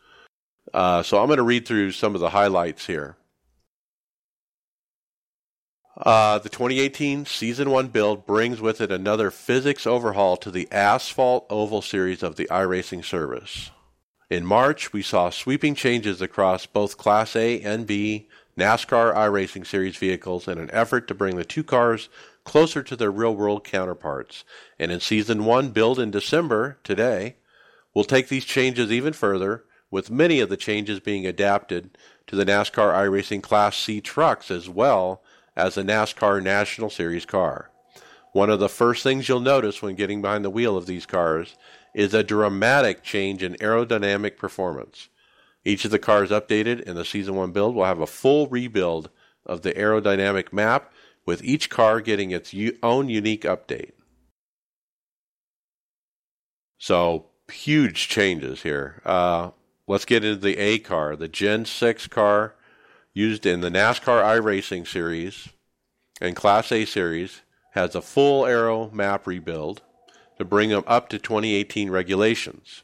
Uh, 0.75 1.03
so 1.03 1.19
I'm 1.19 1.29
going 1.29 1.39
to 1.39 1.43
read 1.43 1.67
through 1.67 1.93
some 1.93 2.15
of 2.15 2.21
the 2.21 2.31
highlights 2.31 2.87
here. 2.87 3.17
Uh, 5.97 6.39
the 6.39 6.51
2018 6.51 7.25
Season 7.25 7.71
1 7.71 7.89
build 7.89 8.27
brings 8.27 8.61
with 8.61 8.83
it 8.83 8.93
another 8.93 9.31
physics 9.31 9.87
overhaul 9.87 10.37
to 10.37 10.51
the 10.51 10.69
Asphalt 10.71 11.47
Oval 11.49 11.81
series 11.81 12.23
of 12.23 12.37
the 12.37 12.47
iRacing 12.51 13.03
service. 13.03 13.71
In 14.29 14.45
March, 14.45 14.93
we 14.93 15.03
saw 15.03 15.31
sweeping 15.31 15.77
changes 15.77 16.21
across 16.21 16.67
both 16.67 16.97
Class 16.97 17.37
A 17.37 17.61
and 17.61 17.87
B 17.87 18.27
NASCAR 18.59 19.15
iRacing 19.15 19.65
Series 19.65 19.97
vehicles 19.97 20.49
in 20.49 20.59
an 20.59 20.69
effort 20.73 21.07
to 21.07 21.15
bring 21.15 21.37
the 21.37 21.45
two 21.45 21.63
cars 21.63 22.09
closer 22.43 22.83
to 22.83 22.97
their 22.97 23.13
real 23.13 23.37
world 23.37 23.63
counterparts. 23.63 24.45
And 24.81 24.91
in 24.91 24.99
Season 24.99 25.45
1 25.45 25.69
build 25.71 26.01
in 26.01 26.11
December, 26.11 26.79
today, 26.83 27.37
we'll 27.95 28.05
take 28.05 28.27
these 28.27 28.45
changes 28.45 28.91
even 28.91 29.13
further, 29.13 29.65
with 29.93 30.11
many 30.11 30.41
of 30.41 30.49
the 30.49 30.57
changes 30.57 30.99
being 30.99 31.25
adapted 31.25 31.97
to 32.27 32.35
the 32.35 32.45
NASCAR 32.45 32.93
iRacing 32.95 33.45
Class 33.45 33.77
C 33.77 34.01
trucks 34.01 34.51
as 34.51 34.69
well 34.69 35.23
as 35.55 35.77
the 35.77 35.85
NASCAR 35.85 36.43
National 36.43 36.91
Series 36.91 37.27
car. 37.27 37.71
One 38.33 38.51
of 38.51 38.59
the 38.59 38.69
first 38.69 39.05
things 39.05 39.29
you'll 39.29 39.39
notice 39.39 39.81
when 39.81 39.95
getting 39.95 40.21
behind 40.21 40.45
the 40.45 40.51
wheel 40.51 40.77
of 40.77 40.87
these 40.87 41.07
cars 41.07 41.55
is 41.97 42.13
a 42.13 42.23
dramatic 42.23 43.03
change 43.03 43.43
in 43.43 43.55
aerodynamic 43.55 44.37
performance. 44.37 45.09
Each 45.65 45.87
of 45.87 45.91
the 45.91 45.99
cars 45.99 46.29
updated 46.29 46.83
in 46.83 46.95
the 46.95 47.07
Season 47.07 47.35
1 47.35 47.53
build 47.53 47.75
will 47.75 47.87
have 47.87 48.01
a 48.01 48.07
full 48.07 48.49
rebuild 48.49 49.09
of 49.47 49.63
the 49.63 49.73
aerodynamic 49.73 50.53
map, 50.53 50.93
with 51.25 51.43
each 51.43 51.71
car 51.71 52.01
getting 52.01 52.31
its 52.31 52.55
own 52.83 53.09
unique 53.09 53.43
update. 53.43 53.93
So, 56.79 57.31
huge 57.51 58.09
changes 58.09 58.63
here. 58.63 59.01
Uh, 59.05 59.51
let's 59.89 60.05
get 60.05 60.23
into 60.23 60.41
the 60.41 60.59
A 60.59 60.79
car, 60.79 61.17
the 61.17 61.29
Gen 61.29 61.65
6 61.65 62.07
car 62.09 62.55
used 63.15 63.47
in 63.47 63.63
the 63.63 63.71
NASCAR 63.71 64.23
iRacing 64.23 64.87
series 64.87 65.49
and 66.21 66.37
Class 66.37 66.71
A 66.71 66.85
series, 66.85 67.41
has 67.71 67.95
a 67.95 68.03
full 68.03 68.45
aero 68.45 68.91
map 68.91 69.27
rebuild 69.27 69.81
to 70.39 70.45
bring 70.45 70.71
them 70.71 70.85
up 70.87 71.09
to 71.09 71.19
2018 71.19 71.91
regulations. 71.91 72.83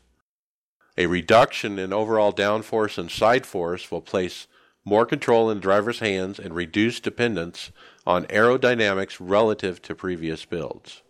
A 0.97 1.07
reduction 1.07 1.79
in 1.79 1.93
overall 1.93 2.33
downforce 2.33 2.99
and 2.99 3.11
side 3.11 3.47
force 3.47 3.91
will 3.91 4.01
place 4.01 4.47
more 4.85 5.07
control 5.07 5.51
in 5.51 5.61
driver's 5.61 6.01
hands 6.01 6.39
and 6.39 6.55
reduce 6.55 7.01
dependence 7.01 7.71
on 8.07 8.25
aerodynamics 8.27 9.17
relative 9.21 9.81
to 9.83 9.95
previous 9.95 10.45
builds. 10.45 11.03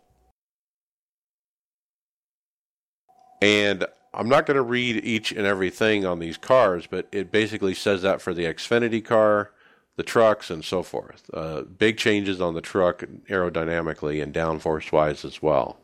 And 3.40 3.87
I'm 4.14 4.28
not 4.28 4.46
going 4.46 4.57
to 4.57 4.62
read 4.62 5.05
each 5.05 5.33
and 5.33 5.46
everything 5.46 6.05
on 6.05 6.18
these 6.18 6.37
cars, 6.37 6.87
but 6.87 7.09
it 7.11 7.33
basically 7.33 7.74
says 7.74 8.02
that 8.02 8.20
for 8.20 8.35
the 8.35 8.44
Xfinity 8.44 9.05
car, 9.05 9.52
the 9.96 10.02
trucks, 10.02 10.50
and 10.50 10.64
so 10.64 10.83
forth. 10.83 11.28
Uh, 11.33 11.62
big 11.62 11.96
changes 11.96 12.40
on 12.40 12.55
the 12.55 12.61
truck 12.61 13.05
aerodynamically 13.28 14.22
and 14.22 14.33
downforce 14.33 14.92
wise 14.92 15.24
as 15.24 15.42
well. 15.42 15.78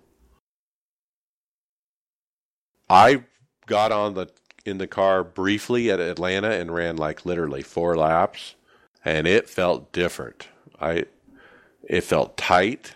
I 2.88 3.24
got 3.66 3.92
on 3.92 4.14
the 4.14 4.29
in 4.64 4.79
the 4.79 4.87
car 4.87 5.24
briefly 5.24 5.90
at 5.90 6.01
Atlanta 6.01 6.51
and 6.51 6.74
ran 6.74 6.96
like 6.96 7.24
literally 7.24 7.62
four 7.62 7.96
laps, 7.96 8.55
and 9.05 9.27
it 9.27 9.48
felt 9.48 9.92
different. 9.92 10.48
I 10.81 11.05
it 11.83 12.03
felt 12.03 12.37
tight. 12.37 12.94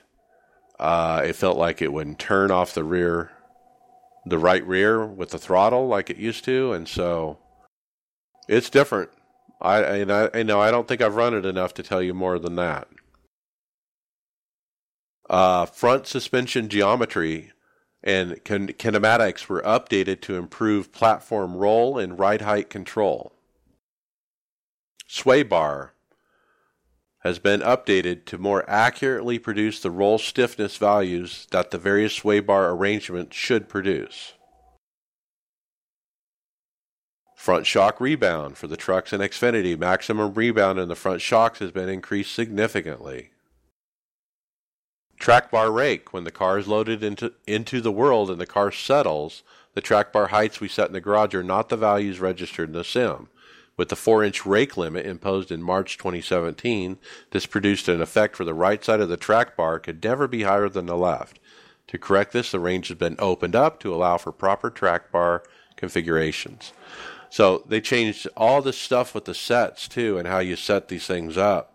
Uh, 0.79 1.23
it 1.25 1.37
felt 1.37 1.57
like 1.57 1.81
it 1.81 1.93
wouldn't 1.93 2.19
turn 2.19 2.51
off 2.51 2.75
the 2.75 2.85
rear 2.85 3.31
the 4.25 4.39
right 4.39 4.67
rear 4.67 5.05
with 5.05 5.31
the 5.31 5.39
throttle 5.39 5.89
like 5.89 6.11
it 6.11 6.17
used 6.17 6.45
to, 6.45 6.73
and 6.73 6.89
so 6.89 7.39
it's 8.49 8.71
different. 8.71 9.11
I 9.61 9.81
and 9.83 10.13
I, 10.13 10.43
know 10.43 10.61
I 10.61 10.71
don't 10.71 10.89
think 10.89 11.01
I've 11.01 11.17
run 11.17 11.35
it 11.35 11.47
enough 11.47 11.75
to 11.75 11.83
tell 11.83 12.03
you 12.03 12.15
more 12.15 12.39
than 12.39 12.57
that. 12.57 12.89
Uh, 15.31 15.67
front 15.67 16.07
suspension 16.07 16.69
geometry 16.69 17.53
and 18.03 18.43
kin- 18.45 18.69
kinematics 18.69 19.49
were 19.49 19.63
updated 19.63 20.21
to 20.23 20.37
improve 20.37 20.93
platform 20.93 21.57
roll 21.57 21.99
and 21.99 22.19
ride 22.19 22.43
height 22.43 22.69
control. 22.69 23.33
Sway 25.07 25.43
bar 25.43 25.93
has 27.21 27.39
been 27.39 27.61
updated 27.61 28.25
to 28.25 28.39
more 28.39 28.69
accurately 28.69 29.39
produce 29.39 29.81
the 29.81 29.91
roll 29.91 30.19
stiffness 30.19 30.77
values 30.77 31.47
that 31.53 31.71
the 31.71 31.79
various 31.79 32.15
sway 32.15 32.41
bar 32.41 32.71
arrangements 32.71 33.37
should 33.37 33.69
produce. 33.69 34.33
Front 37.37 37.67
shock 37.67 38.01
rebound 38.01 38.57
for 38.57 38.69
the 38.69 38.77
trucks 38.77 39.13
and 39.13 39.23
Xfinity. 39.23 39.79
Maximum 39.79 40.33
rebound 40.35 40.79
in 40.79 40.89
the 40.89 40.95
front 40.95 41.21
shocks 41.21 41.59
has 41.59 41.73
been 41.73 41.89
increased 41.89 42.35
significantly. 42.35 43.31
Track 45.19 45.51
bar 45.51 45.71
rake. 45.71 46.13
When 46.13 46.25
the 46.25 46.31
car 46.31 46.59
is 46.59 46.69
loaded 46.69 47.03
into, 47.03 47.33
into 47.47 47.81
the 47.81 47.93
world 47.93 48.31
and 48.31 48.41
the 48.41 48.47
car 48.47 48.73
settles, 48.73 49.43
the 49.75 49.81
track 49.81 50.13
bar 50.13 50.29
heights 50.29 50.61
we 50.61 50.69
set 50.69 50.89
in 50.89 50.93
the 50.93 51.01
garage 51.01 51.35
are 51.35 51.43
not 51.43 51.69
the 51.69 51.77
values 51.77 52.21
registered 52.21 52.69
in 52.69 52.75
the 52.75 52.85
sim. 52.85 53.29
With 53.77 53.89
the 53.89 53.97
4 53.97 54.23
inch 54.23 54.45
rake 54.45 54.77
limit 54.77 55.07
imposed 55.07 55.51
in 55.51 55.63
March 55.63 55.97
2017, 55.97 56.99
this 57.31 57.47
produced 57.47 57.89
an 57.89 58.03
effect 58.03 58.39
where 58.39 58.47
the 58.47 58.55
right 58.55 58.85
side 58.85 59.01
of 59.01 59.09
the 59.09 59.17
track 59.17 59.57
bar 59.57 59.79
could 59.79 60.05
never 60.05 60.29
be 60.29 60.43
higher 60.43 60.69
than 60.69 60.87
the 60.87 60.97
left. 60.97 61.39
To 61.89 61.99
correct 61.99 62.33
this, 62.33 62.51
the 62.51 62.61
range 62.61 62.89
has 62.89 62.99
been 62.99 63.17
opened 63.19 63.57
up 63.57 63.81
to 63.81 63.95
allow 63.95 64.19
for 64.19 64.33
proper 64.33 64.71
track 64.71 65.11
bar 65.11 65.43
configurations. 65.77 66.73
So 67.31 67.65
they 67.67 67.81
changed 67.81 68.29
all 68.37 68.61
this 68.61 68.79
stuff 68.79 69.15
with 69.15 69.25
the 69.25 69.35
sets 69.35 69.89
too 69.89 70.19
and 70.19 70.29
how 70.29 70.41
you 70.41 70.55
set 70.55 70.89
these 70.89 71.07
things 71.07 71.39
up. 71.39 71.72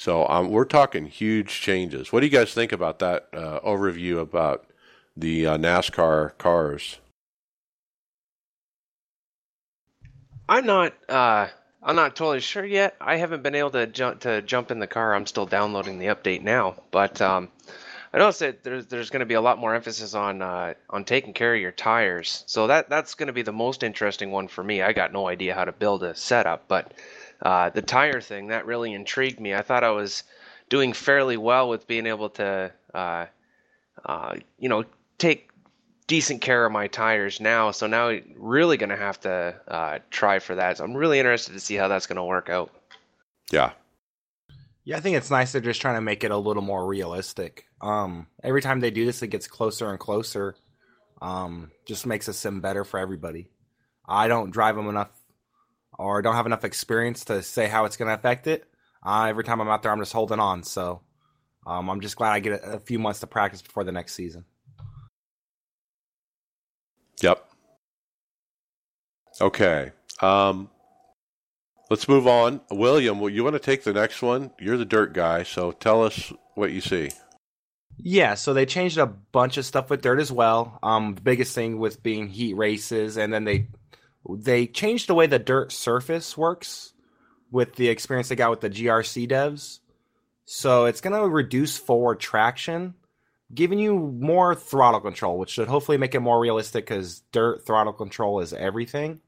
So 0.00 0.26
um, 0.28 0.48
we're 0.48 0.64
talking 0.64 1.04
huge 1.04 1.60
changes. 1.60 2.10
What 2.10 2.20
do 2.20 2.26
you 2.26 2.32
guys 2.32 2.54
think 2.54 2.72
about 2.72 3.00
that 3.00 3.28
uh, 3.34 3.60
overview 3.60 4.18
about 4.18 4.64
the 5.14 5.46
uh, 5.46 5.58
NASCAR 5.58 6.38
cars? 6.38 6.96
I'm 10.48 10.64
not. 10.64 10.94
Uh, 11.06 11.48
I'm 11.82 11.96
not 11.96 12.16
totally 12.16 12.40
sure 12.40 12.64
yet. 12.64 12.96
I 12.98 13.16
haven't 13.16 13.42
been 13.42 13.54
able 13.54 13.72
to 13.72 13.86
jump 13.86 14.20
to 14.20 14.40
jump 14.40 14.70
in 14.70 14.78
the 14.78 14.86
car. 14.86 15.14
I'm 15.14 15.26
still 15.26 15.44
downloading 15.44 15.98
the 15.98 16.06
update 16.06 16.40
now, 16.40 16.76
but 16.90 17.20
um, 17.20 17.50
I 18.14 18.20
noticed 18.20 18.40
that 18.40 18.64
there's 18.64 18.86
there's 18.86 19.10
going 19.10 19.20
to 19.20 19.26
be 19.26 19.34
a 19.34 19.40
lot 19.42 19.58
more 19.58 19.74
emphasis 19.74 20.14
on 20.14 20.40
uh, 20.40 20.72
on 20.88 21.04
taking 21.04 21.34
care 21.34 21.54
of 21.54 21.60
your 21.60 21.72
tires. 21.72 22.42
So 22.46 22.68
that 22.68 22.88
that's 22.88 23.16
going 23.16 23.26
to 23.26 23.34
be 23.34 23.42
the 23.42 23.52
most 23.52 23.82
interesting 23.82 24.30
one 24.30 24.48
for 24.48 24.64
me. 24.64 24.80
I 24.80 24.94
got 24.94 25.12
no 25.12 25.28
idea 25.28 25.54
how 25.54 25.66
to 25.66 25.72
build 25.72 26.04
a 26.04 26.14
setup, 26.14 26.68
but 26.68 26.94
uh, 27.42 27.70
the 27.70 27.82
tire 27.82 28.20
thing 28.20 28.48
that 28.48 28.66
really 28.66 28.92
intrigued 28.92 29.40
me. 29.40 29.54
I 29.54 29.62
thought 29.62 29.84
I 29.84 29.90
was 29.90 30.24
doing 30.68 30.92
fairly 30.92 31.36
well 31.36 31.68
with 31.68 31.86
being 31.86 32.06
able 32.06 32.30
to, 32.30 32.72
uh, 32.94 33.26
uh 34.04 34.34
you 34.58 34.68
know, 34.68 34.84
take 35.18 35.50
decent 36.06 36.40
care 36.40 36.66
of 36.66 36.72
my 36.72 36.88
tires 36.88 37.40
now. 37.40 37.70
So 37.70 37.86
now 37.86 38.08
I'm 38.08 38.34
really 38.36 38.76
going 38.76 38.90
to 38.90 38.96
have 38.96 39.20
to 39.20 39.54
uh, 39.68 39.98
try 40.10 40.40
for 40.40 40.56
that. 40.56 40.78
So 40.78 40.84
I'm 40.84 40.96
really 40.96 41.20
interested 41.20 41.52
to 41.52 41.60
see 41.60 41.76
how 41.76 41.86
that's 41.86 42.08
going 42.08 42.16
to 42.16 42.24
work 42.24 42.48
out. 42.48 42.72
Yeah. 43.52 43.70
Yeah, 44.84 44.96
I 44.96 45.00
think 45.00 45.16
it's 45.16 45.30
nice 45.30 45.52
they're 45.52 45.60
just 45.60 45.80
trying 45.80 45.94
to 45.94 46.00
make 46.00 46.24
it 46.24 46.32
a 46.32 46.36
little 46.36 46.64
more 46.64 46.84
realistic. 46.84 47.66
Um, 47.80 48.26
every 48.42 48.60
time 48.60 48.80
they 48.80 48.90
do 48.90 49.06
this, 49.06 49.22
it 49.22 49.28
gets 49.28 49.46
closer 49.46 49.88
and 49.88 50.00
closer. 50.00 50.56
Um, 51.22 51.70
just 51.86 52.06
makes 52.06 52.26
a 52.26 52.32
sim 52.32 52.60
better 52.60 52.84
for 52.84 52.98
everybody. 52.98 53.50
I 54.08 54.26
don't 54.26 54.50
drive 54.50 54.74
them 54.74 54.88
enough, 54.88 55.10
or 56.00 56.22
don't 56.22 56.34
have 56.34 56.46
enough 56.46 56.64
experience 56.64 57.26
to 57.26 57.42
say 57.42 57.68
how 57.68 57.84
it's 57.84 57.96
going 57.96 58.08
to 58.08 58.14
affect 58.14 58.46
it. 58.46 58.64
Uh, 59.04 59.26
every 59.28 59.44
time 59.44 59.60
I'm 59.60 59.68
out 59.68 59.82
there, 59.82 59.92
I'm 59.92 59.98
just 59.98 60.12
holding 60.12 60.40
on. 60.40 60.62
So 60.62 61.02
um, 61.66 61.90
I'm 61.90 62.00
just 62.00 62.16
glad 62.16 62.32
I 62.32 62.40
get 62.40 62.62
a, 62.62 62.72
a 62.72 62.80
few 62.80 62.98
months 62.98 63.20
to 63.20 63.26
practice 63.26 63.62
before 63.62 63.84
the 63.84 63.92
next 63.92 64.14
season. 64.14 64.44
Yep. 67.22 67.44
Okay. 69.40 69.92
Um, 70.20 70.70
let's 71.90 72.08
move 72.08 72.26
on. 72.26 72.60
William, 72.70 73.20
well, 73.20 73.30
you 73.30 73.44
want 73.44 73.54
to 73.54 73.60
take 73.60 73.84
the 73.84 73.92
next 73.92 74.22
one? 74.22 74.50
You're 74.58 74.78
the 74.78 74.84
dirt 74.84 75.12
guy, 75.12 75.42
so 75.42 75.72
tell 75.72 76.02
us 76.02 76.32
what 76.54 76.72
you 76.72 76.80
see. 76.80 77.10
Yeah, 77.98 78.34
so 78.34 78.54
they 78.54 78.64
changed 78.64 78.96
a 78.96 79.06
bunch 79.06 79.58
of 79.58 79.66
stuff 79.66 79.90
with 79.90 80.00
dirt 80.00 80.20
as 80.20 80.32
well. 80.32 80.78
Um, 80.82 81.14
the 81.14 81.20
biggest 81.20 81.54
thing 81.54 81.78
with 81.78 82.02
being 82.02 82.28
heat 82.28 82.54
races, 82.54 83.18
and 83.18 83.30
then 83.30 83.44
they 83.44 83.66
they 84.28 84.66
changed 84.66 85.08
the 85.08 85.14
way 85.14 85.26
the 85.26 85.38
dirt 85.38 85.72
surface 85.72 86.36
works 86.36 86.92
with 87.50 87.74
the 87.76 87.88
experience 87.88 88.28
they 88.28 88.36
got 88.36 88.50
with 88.50 88.60
the 88.60 88.70
GRC 88.70 89.28
devs. 89.28 89.80
So 90.44 90.84
it's 90.86 91.00
going 91.00 91.20
to 91.20 91.28
reduce 91.28 91.78
forward 91.78 92.20
traction 92.20 92.94
giving 93.52 93.78
you 93.78 93.98
more 93.98 94.54
throttle 94.54 95.00
control, 95.00 95.38
which 95.38 95.50
should 95.50 95.68
hopefully 95.68 95.98
make 95.98 96.14
it 96.14 96.20
more 96.20 96.38
realistic 96.40 96.86
because 96.86 97.20
dirt 97.32 97.66
throttle 97.66 97.92
control 97.92 98.40
is 98.40 98.52
everything. 98.52 99.20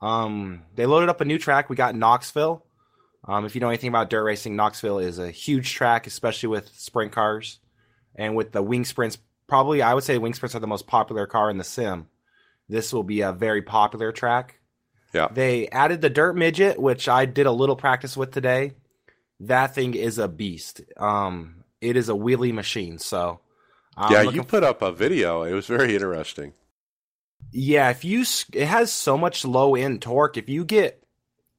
Um, 0.00 0.62
they 0.74 0.86
loaded 0.86 1.08
up 1.08 1.20
a 1.20 1.24
new 1.24 1.38
track. 1.38 1.70
We 1.70 1.76
got 1.76 1.94
Knoxville. 1.94 2.64
Um, 3.26 3.46
if 3.46 3.54
you 3.54 3.60
know 3.60 3.68
anything 3.68 3.88
about 3.88 4.10
dirt 4.10 4.24
racing, 4.24 4.56
Knoxville 4.56 4.98
is 4.98 5.18
a 5.18 5.30
huge 5.30 5.72
track, 5.72 6.06
especially 6.06 6.48
with 6.48 6.68
sprint 6.74 7.12
cars. 7.12 7.58
and 8.16 8.36
with 8.36 8.52
the 8.52 8.62
wing 8.62 8.84
sprints, 8.84 9.18
probably 9.48 9.82
I 9.82 9.94
would 9.94 10.04
say 10.04 10.18
wing 10.18 10.34
sprints 10.34 10.54
are 10.54 10.60
the 10.60 10.66
most 10.66 10.86
popular 10.86 11.26
car 11.26 11.50
in 11.50 11.58
the 11.58 11.64
sim. 11.64 12.06
This 12.68 12.92
will 12.92 13.02
be 13.02 13.20
a 13.20 13.32
very 13.32 13.62
popular 13.62 14.12
track. 14.12 14.60
Yeah. 15.12 15.28
They 15.30 15.68
added 15.68 16.00
the 16.00 16.10
dirt 16.10 16.34
midget, 16.34 16.78
which 16.78 17.08
I 17.08 17.26
did 17.26 17.46
a 17.46 17.52
little 17.52 17.76
practice 17.76 18.16
with 18.16 18.32
today. 18.32 18.72
That 19.40 19.74
thing 19.74 19.94
is 19.94 20.18
a 20.18 20.28
beast. 20.28 20.80
Um, 20.96 21.64
it 21.80 21.96
is 21.96 22.08
a 22.08 22.14
wheelie 22.14 22.52
machine. 22.52 22.98
So, 22.98 23.40
I'm 23.96 24.12
yeah, 24.12 24.22
you 24.22 24.42
put 24.42 24.64
up 24.64 24.82
a 24.82 24.90
video. 24.90 25.42
It 25.42 25.52
was 25.52 25.66
very 25.66 25.94
interesting. 25.94 26.52
Yeah, 27.52 27.90
if 27.90 28.04
you 28.04 28.24
it 28.52 28.66
has 28.66 28.92
so 28.92 29.16
much 29.16 29.44
low 29.44 29.74
end 29.74 30.02
torque. 30.02 30.36
If 30.36 30.48
you 30.48 30.64
get 30.64 31.04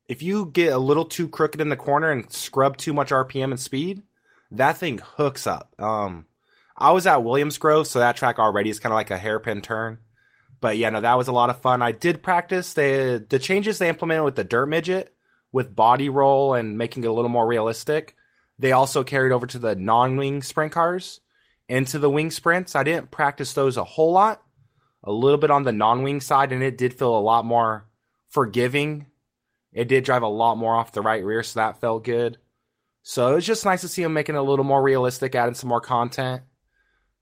if 0.07 0.21
you 0.21 0.47
get 0.47 0.73
a 0.73 0.77
little 0.77 1.05
too 1.05 1.27
crooked 1.27 1.61
in 1.61 1.69
the 1.69 1.77
corner 1.77 2.11
and 2.11 2.31
scrub 2.31 2.77
too 2.77 2.93
much 2.93 3.11
RPM 3.11 3.51
and 3.51 3.59
speed, 3.59 4.03
that 4.51 4.77
thing 4.77 4.99
hooks 5.03 5.47
up. 5.47 5.73
Um, 5.79 6.25
I 6.77 6.91
was 6.91 7.07
at 7.07 7.23
Williams 7.23 7.57
Grove, 7.57 7.87
so 7.87 7.99
that 7.99 8.17
track 8.17 8.37
already 8.37 8.69
is 8.69 8.79
kind 8.79 8.91
of 8.91 8.97
like 8.97 9.11
a 9.11 9.17
hairpin 9.17 9.61
turn. 9.61 9.99
But 10.61 10.77
yeah, 10.77 10.89
no, 10.89 11.01
that 11.01 11.17
was 11.17 11.27
a 11.27 11.33
lot 11.33 11.49
of 11.49 11.61
fun. 11.61 11.81
I 11.81 11.91
did 11.91 12.23
practice 12.23 12.73
the 12.73 13.25
the 13.27 13.39
changes 13.39 13.77
they 13.77 13.89
implemented 13.89 14.25
with 14.25 14.35
the 14.35 14.43
dirt 14.43 14.67
midget, 14.67 15.13
with 15.51 15.75
body 15.75 16.09
roll 16.09 16.53
and 16.53 16.77
making 16.77 17.03
it 17.03 17.07
a 17.07 17.13
little 17.13 17.29
more 17.29 17.47
realistic. 17.47 18.15
They 18.57 18.71
also 18.71 19.03
carried 19.03 19.33
over 19.33 19.47
to 19.47 19.59
the 19.59 19.75
non 19.75 20.17
wing 20.17 20.41
sprint 20.41 20.71
cars, 20.71 21.21
into 21.67 21.99
the 21.99 22.09
wing 22.09 22.31
sprints. 22.31 22.75
I 22.75 22.83
didn't 22.83 23.11
practice 23.11 23.53
those 23.53 23.77
a 23.77 23.83
whole 23.83 24.11
lot 24.11 24.41
a 25.05 25.11
little 25.11 25.37
bit 25.37 25.51
on 25.51 25.63
the 25.63 25.71
non-wing 25.71 26.19
side, 26.19 26.51
and 26.51 26.63
it 26.63 26.77
did 26.77 26.93
feel 26.93 27.15
a 27.15 27.19
lot 27.19 27.45
more 27.45 27.85
forgiving. 28.27 29.05
It 29.71 29.87
did 29.87 30.03
drive 30.03 30.23
a 30.23 30.27
lot 30.27 30.57
more 30.57 30.75
off 30.75 30.91
the 30.91 31.01
right 31.01 31.23
rear, 31.23 31.43
so 31.43 31.59
that 31.59 31.79
felt 31.79 32.03
good. 32.03 32.37
So 33.03 33.31
it 33.31 33.35
was 33.35 33.45
just 33.45 33.65
nice 33.65 33.81
to 33.81 33.87
see 33.87 34.01
them 34.01 34.13
making 34.13 34.35
it 34.35 34.39
a 34.39 34.41
little 34.43 34.65
more 34.65 34.81
realistic, 34.81 35.35
adding 35.35 35.53
some 35.53 35.69
more 35.69 35.81
content. 35.81 36.41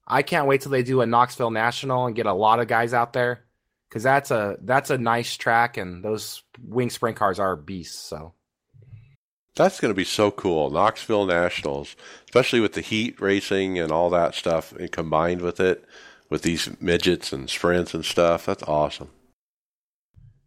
I 0.06 0.22
can't 0.22 0.46
wait 0.46 0.60
till 0.62 0.70
they 0.72 0.82
do 0.82 1.00
a 1.00 1.06
Knoxville 1.06 1.50
National 1.50 2.06
and 2.06 2.16
get 2.16 2.26
a 2.26 2.32
lot 2.34 2.60
of 2.60 2.68
guys 2.68 2.92
out 2.94 3.12
there, 3.12 3.44
because 3.88 4.02
that's 4.02 4.30
a 4.30 4.56
that's 4.62 4.90
a 4.90 4.98
nice 4.98 5.36
track, 5.36 5.76
and 5.76 6.04
those 6.04 6.42
wing 6.62 6.90
sprint 6.90 7.16
cars 7.16 7.38
are 7.38 7.56
beasts. 7.56 7.98
So 7.98 8.34
That's 9.56 9.80
going 9.80 9.92
to 9.92 9.96
be 9.96 10.04
so 10.04 10.30
cool. 10.30 10.70
Knoxville 10.70 11.26
Nationals, 11.26 11.94
especially 12.24 12.60
with 12.60 12.72
the 12.72 12.80
heat 12.80 13.20
racing 13.20 13.78
and 13.78 13.92
all 13.92 14.10
that 14.10 14.34
stuff 14.34 14.72
and 14.72 14.90
combined 14.90 15.40
with 15.42 15.60
it, 15.60 15.84
with 16.28 16.42
these 16.42 16.68
midgets 16.80 17.32
and 17.32 17.48
sprints 17.48 17.94
and 17.94 18.04
stuff. 18.04 18.46
That's 18.46 18.64
awesome. 18.64 19.10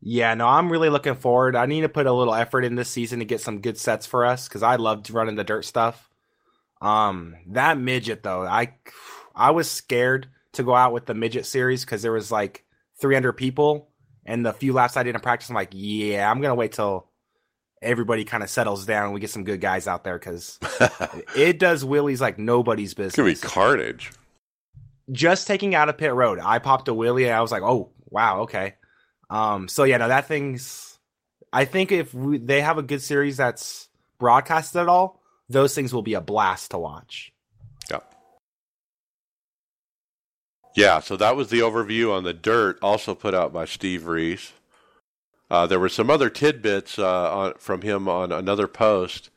Yeah, 0.02 0.34
no, 0.36 0.48
I'm 0.48 0.72
really 0.72 0.90
looking 0.90 1.16
forward. 1.16 1.56
I 1.56 1.66
need 1.66 1.82
to 1.82 1.90
put 1.90 2.06
a 2.06 2.14
little 2.14 2.36
effort 2.36 2.64
in 2.64 2.76
this 2.76 2.90
season 2.90 3.20
to 3.20 3.26
get 3.26 3.42
some 3.42 3.62
good 3.62 3.78
sets 3.78 4.06
for 4.06 4.26
us 4.26 4.48
because 4.48 4.62
I 4.64 4.76
loved 4.76 5.10
running 5.10 5.36
the 5.36 5.44
dirt 5.44 5.66
stuff. 5.66 6.10
Um, 6.82 7.36
that 7.48 7.80
midget 7.80 8.24
though, 8.24 8.44
I 8.46 8.74
I 9.38 9.52
was 9.52 9.70
scared 9.70 10.28
to 10.54 10.64
go 10.64 10.76
out 10.76 10.92
with 10.92 11.06
the 11.06 11.14
midget 11.14 11.46
series 11.46 11.86
because 11.86 12.02
there 12.02 12.12
was 12.12 12.32
like 12.32 12.66
300 13.00 13.34
people, 13.34 13.90
and 14.26 14.46
the 14.46 14.52
few 14.52 14.74
laps 14.74 14.98
I 14.98 15.04
did 15.04 15.16
in 15.16 15.22
practice, 15.22 15.50
I'm 15.50 15.56
like, 15.56 15.70
yeah, 15.72 16.30
I'm 16.30 16.42
gonna 16.42 16.56
wait 16.56 16.74
till 16.74 17.08
everybody 17.82 18.26
kind 18.26 18.44
of 18.44 18.50
settles 18.50 18.86
down 18.86 19.06
and 19.06 19.14
we 19.14 19.20
get 19.20 19.30
some 19.30 19.44
good 19.44 19.62
guys 19.62 19.88
out 19.88 20.04
there 20.04 20.18
because 20.18 20.60
it 21.36 21.60
does 21.60 21.84
wheelies 21.84 22.20
like 22.20 22.40
nobody's 22.40 22.94
business. 22.94 23.14
to 23.14 23.24
be 23.24 23.36
carnage. 23.36 24.12
Just 25.12 25.48
taking 25.48 25.76
out 25.76 25.88
of 25.88 25.98
pit 25.98 26.14
road, 26.14 26.40
I 26.44 26.60
popped 26.60 26.88
a 26.88 26.94
wheelie 26.94 27.26
and 27.26 27.36
I 27.36 27.42
was 27.42 27.52
like, 27.52 27.62
oh 27.64 27.92
wow, 28.10 28.42
okay. 28.42 28.76
Um, 29.30 29.68
so 29.68 29.84
yeah, 29.84 29.98
no, 29.98 30.08
that 30.08 30.28
thing's. 30.28 30.98
I 31.54 31.66
think 31.66 31.92
if 31.92 32.14
we, 32.14 32.40
they 32.40 32.62
have 32.62 32.78
a 32.78 32.84
good 32.84 33.02
series 33.02 33.38
that's 33.38 33.88
broadcasted 34.20 34.82
at 34.82 34.90
all, 34.90 35.22
those 35.50 35.74
things 35.74 35.94
will 35.94 36.02
be 36.02 36.14
a 36.14 36.22
blast 36.22 36.72
to 36.72 36.78
watch. 36.78 37.32
Yeah. 37.90 38.00
Yeah, 40.78 41.00
so 41.00 41.18
that 41.18 41.36
was 41.36 41.50
the 41.50 41.62
overview 41.62 42.16
on 42.16 42.24
the 42.24 42.36
dirt, 42.36 42.78
also 42.84 43.16
put 43.16 43.34
out 43.34 43.52
by 43.52 43.66
Steve 43.66 44.06
Reese. 44.06 44.54
Uh, 45.50 45.66
there 45.66 45.80
were 45.80 45.90
some 45.90 46.12
other 46.12 46.30
tidbits 46.30 47.00
uh, 47.00 47.36
on, 47.36 47.54
from 47.58 47.82
him 47.82 48.08
on 48.08 48.32
another 48.32 48.68
post. 48.68 49.32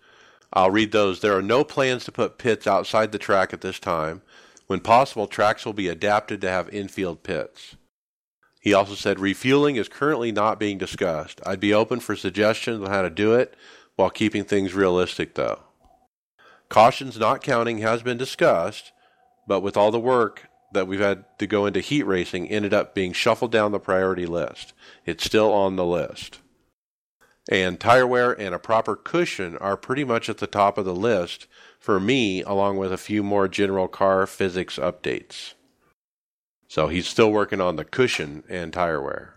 I'll 0.52 0.70
read 0.70 0.92
those. 0.92 1.20
There 1.20 1.34
are 1.34 1.40
no 1.40 1.64
plans 1.64 2.04
to 2.04 2.12
put 2.12 2.36
pits 2.36 2.66
outside 2.66 3.10
the 3.10 3.18
track 3.18 3.54
at 3.54 3.62
this 3.62 3.78
time. 3.78 4.20
When 4.66 4.80
possible, 4.80 5.26
tracks 5.26 5.64
will 5.64 5.72
be 5.72 5.88
adapted 5.88 6.42
to 6.42 6.50
have 6.50 6.68
infield 6.74 7.22
pits. 7.22 7.74
He 8.60 8.74
also 8.74 8.94
said 8.94 9.18
refueling 9.18 9.76
is 9.76 9.88
currently 9.88 10.32
not 10.32 10.60
being 10.60 10.76
discussed. 10.76 11.40
I'd 11.46 11.58
be 11.58 11.72
open 11.72 12.00
for 12.00 12.16
suggestions 12.16 12.82
on 12.82 12.90
how 12.90 13.00
to 13.00 13.08
do 13.08 13.32
it 13.32 13.54
while 13.96 14.10
keeping 14.10 14.44
things 14.44 14.74
realistic, 14.74 15.36
though. 15.36 15.60
Cautions 16.68 17.18
not 17.18 17.42
counting 17.42 17.78
has 17.78 18.02
been 18.02 18.18
discussed, 18.18 18.92
but 19.46 19.60
with 19.60 19.78
all 19.78 19.90
the 19.90 19.98
work 19.98 20.49
that 20.72 20.86
we've 20.86 21.00
had 21.00 21.24
to 21.38 21.46
go 21.46 21.66
into 21.66 21.80
heat 21.80 22.04
racing, 22.04 22.48
ended 22.48 22.72
up 22.72 22.94
being 22.94 23.12
shuffled 23.12 23.52
down 23.52 23.72
the 23.72 23.80
priority 23.80 24.26
list. 24.26 24.72
It's 25.04 25.24
still 25.24 25.52
on 25.52 25.76
the 25.76 25.84
list. 25.84 26.38
And 27.50 27.80
tire 27.80 28.06
wear 28.06 28.38
and 28.38 28.54
a 28.54 28.58
proper 28.58 28.94
cushion 28.94 29.56
are 29.58 29.76
pretty 29.76 30.04
much 30.04 30.28
at 30.28 30.38
the 30.38 30.46
top 30.46 30.78
of 30.78 30.84
the 30.84 30.94
list 30.94 31.46
for 31.78 31.98
me, 31.98 32.42
along 32.42 32.76
with 32.76 32.92
a 32.92 32.98
few 32.98 33.22
more 33.22 33.48
general 33.48 33.88
car 33.88 34.26
physics 34.26 34.78
updates. 34.78 35.54
So 36.68 36.86
he's 36.86 37.08
still 37.08 37.32
working 37.32 37.60
on 37.60 37.76
the 37.76 37.84
cushion 37.84 38.44
and 38.48 38.72
tire 38.72 39.02
wear. 39.02 39.34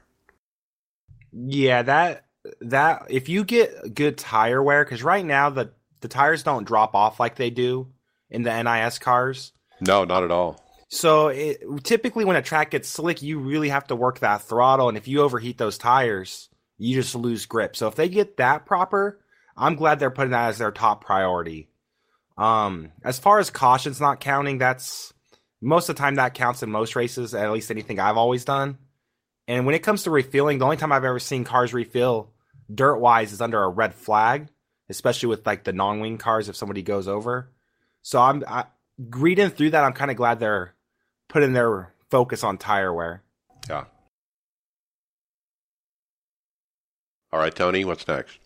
Yeah, 1.31 1.81
that 1.81 2.25
that 2.61 3.07
if 3.09 3.29
you 3.29 3.43
get 3.43 3.95
good 3.95 4.17
tire 4.17 4.61
wear, 4.61 4.85
because 4.85 5.01
right 5.01 5.25
now 5.25 5.49
the 5.49 5.71
the 6.01 6.07
tires 6.07 6.43
don't 6.43 6.67
drop 6.67 6.93
off 6.93 7.19
like 7.19 7.35
they 7.35 7.49
do 7.49 7.87
in 8.29 8.43
the 8.43 8.61
NIS 8.61 8.99
cars. 8.99 9.53
No, 9.81 10.03
not 10.03 10.23
at 10.23 10.31
all. 10.31 10.62
So 10.93 11.29
it, 11.29 11.63
typically, 11.83 12.23
when 12.23 12.35
a 12.35 12.43
track 12.43 12.69
gets 12.69 12.87
slick, 12.87 13.23
you 13.23 13.39
really 13.39 13.69
have 13.69 13.87
to 13.87 13.95
work 13.95 14.19
that 14.19 14.43
throttle, 14.43 14.89
and 14.89 14.97
if 14.97 15.07
you 15.07 15.21
overheat 15.21 15.57
those 15.57 15.79
tires, 15.79 16.49
you 16.77 16.93
just 16.93 17.15
lose 17.15 17.47
grip. 17.47 17.75
So 17.75 17.87
if 17.87 17.95
they 17.95 18.09
get 18.09 18.37
that 18.37 18.67
proper, 18.67 19.19
I'm 19.57 19.73
glad 19.75 19.97
they're 19.97 20.11
putting 20.11 20.31
that 20.31 20.49
as 20.49 20.59
their 20.59 20.71
top 20.71 21.03
priority. 21.03 21.67
Um, 22.37 22.91
as 23.03 23.17
far 23.17 23.39
as 23.39 23.49
cautions 23.49 23.99
not 23.99 24.19
counting, 24.19 24.59
that's 24.59 25.11
most 25.59 25.89
of 25.89 25.95
the 25.95 25.99
time 25.99 26.15
that 26.15 26.35
counts 26.35 26.61
in 26.61 26.69
most 26.69 26.95
races, 26.95 27.33
at 27.33 27.51
least 27.51 27.71
anything 27.71 27.99
I've 27.99 28.17
always 28.17 28.45
done. 28.45 28.77
And 29.47 29.65
when 29.65 29.73
it 29.73 29.83
comes 29.83 30.03
to 30.03 30.11
refueling, 30.11 30.59
the 30.59 30.65
only 30.65 30.77
time 30.77 30.91
I've 30.91 31.03
ever 31.03 31.17
seen 31.17 31.43
cars 31.43 31.73
refill 31.73 32.31
dirt 32.71 32.97
wise 32.97 33.33
is 33.33 33.41
under 33.41 33.63
a 33.63 33.69
red 33.69 33.95
flag, 33.95 34.47
especially 34.89 35.29
with 35.29 35.45
like 35.47 35.63
the 35.63 35.73
non 35.73 36.01
wing 36.01 36.19
cars 36.19 36.49
if 36.49 36.55
somebody 36.55 36.83
goes 36.83 37.07
over. 37.07 37.51
So 38.03 38.21
I'm 38.21 38.43
I, 38.47 38.65
reading 38.99 39.49
through 39.49 39.71
that. 39.71 39.83
I'm 39.83 39.93
kind 39.93 40.11
of 40.11 40.17
glad 40.17 40.39
they're 40.39 40.75
putting 41.33 41.51
their 41.51 41.91
focus 42.11 42.43
on 42.43 42.59
tire 42.59 42.93
wear. 42.93 43.23
Yeah. 43.67 43.85
All 47.31 47.39
right, 47.39 47.53
Tony, 47.53 47.83
what's 47.85 48.07
next? 48.07 48.37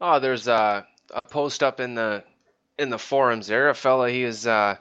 Oh, 0.00 0.20
there's 0.20 0.46
a, 0.46 0.86
a 1.12 1.20
post 1.28 1.64
up 1.64 1.80
in 1.80 1.96
the 1.96 2.22
in 2.78 2.88
the 2.88 2.98
forums 2.98 3.48
there. 3.48 3.68
A 3.68 3.74
fella 3.74 4.10
he 4.10 4.22
is 4.22 4.46
uh, 4.46 4.76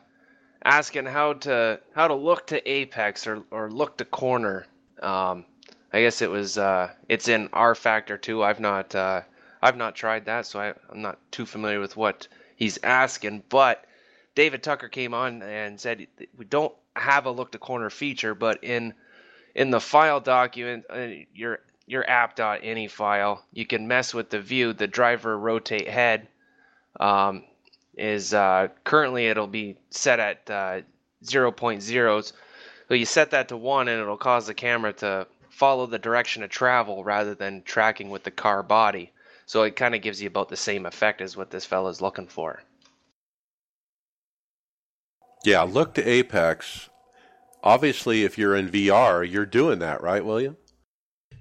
asking 0.63 1.07
how 1.07 1.33
to 1.33 1.79
how 1.95 2.07
to 2.07 2.13
look 2.13 2.45
to 2.47 2.71
apex 2.71 3.25
or 3.25 3.43
or 3.49 3.71
look 3.71 3.97
to 3.97 4.05
corner. 4.05 4.67
Um, 5.01 5.45
I 5.91 6.01
guess 6.01 6.21
it 6.21 6.29
was 6.29 6.59
uh, 6.59 6.91
it's 7.09 7.27
in 7.27 7.49
rFactor 7.49 8.21
2. 8.21 8.43
I've 8.43 8.59
not 8.59 8.93
uh, 8.93 9.21
I've 9.63 9.77
not 9.77 9.95
tried 9.95 10.25
that, 10.25 10.45
so 10.45 10.59
I, 10.59 10.73
I'm 10.91 11.01
not 11.01 11.17
too 11.31 11.47
familiar 11.47 11.79
with 11.79 11.97
what 11.97 12.27
he's 12.55 12.77
asking. 12.83 13.41
But 13.49 13.85
David 14.33 14.63
Tucker 14.63 14.87
came 14.87 15.13
on 15.13 15.41
and 15.41 15.79
said 15.79 16.07
we 16.37 16.45
don't 16.45 16.73
have 16.95 17.25
a 17.25 17.31
look 17.31 17.51
to 17.51 17.57
corner 17.57 17.89
feature, 17.89 18.33
but 18.33 18.63
in 18.63 18.93
in 19.53 19.69
the 19.71 19.81
file 19.81 20.19
document, 20.21 20.85
uh, 20.89 21.07
your 21.33 21.59
your 21.85 22.09
app.ini 22.09 22.89
file, 22.89 23.43
you 23.51 23.65
can 23.65 23.87
mess 23.87 24.13
with 24.13 24.29
the 24.29 24.39
view. 24.39 24.73
The 24.73 24.87
driver 24.87 25.37
rotate 25.37 25.89
head 25.89 26.27
um, 26.99 27.43
is 27.97 28.33
uh, 28.33 28.69
currently 28.83 29.27
it'll 29.27 29.47
be 29.47 29.77
set 29.89 30.19
at 30.19 30.49
uh, 30.49 30.81
0.0s. 31.25 32.33
So 32.87 32.93
you 32.93 33.05
set 33.05 33.31
that 33.31 33.49
to 33.49 33.57
one, 33.57 33.87
and 33.87 34.01
it'll 34.01 34.17
cause 34.17 34.47
the 34.47 34.53
camera 34.53 34.93
to 34.93 35.27
follow 35.49 35.85
the 35.85 35.99
direction 35.99 36.43
of 36.43 36.49
travel 36.49 37.03
rather 37.03 37.35
than 37.35 37.63
tracking 37.63 38.09
with 38.09 38.23
the 38.23 38.31
car 38.31 38.63
body. 38.63 39.11
So 39.45 39.63
it 39.63 39.75
kind 39.75 39.93
of 39.93 40.01
gives 40.01 40.21
you 40.21 40.27
about 40.27 40.49
the 40.49 40.57
same 40.57 40.85
effect 40.85 41.19
as 41.19 41.35
what 41.35 41.51
this 41.51 41.65
fella's 41.65 42.01
looking 42.01 42.27
for. 42.27 42.63
Yeah, 45.43 45.61
look 45.63 45.93
to 45.95 46.07
Apex. 46.07 46.89
Obviously, 47.63 48.23
if 48.23 48.37
you're 48.37 48.55
in 48.55 48.69
VR, 48.69 49.29
you're 49.29 49.45
doing 49.45 49.79
that, 49.79 50.01
right, 50.01 50.25
William? 50.25 50.57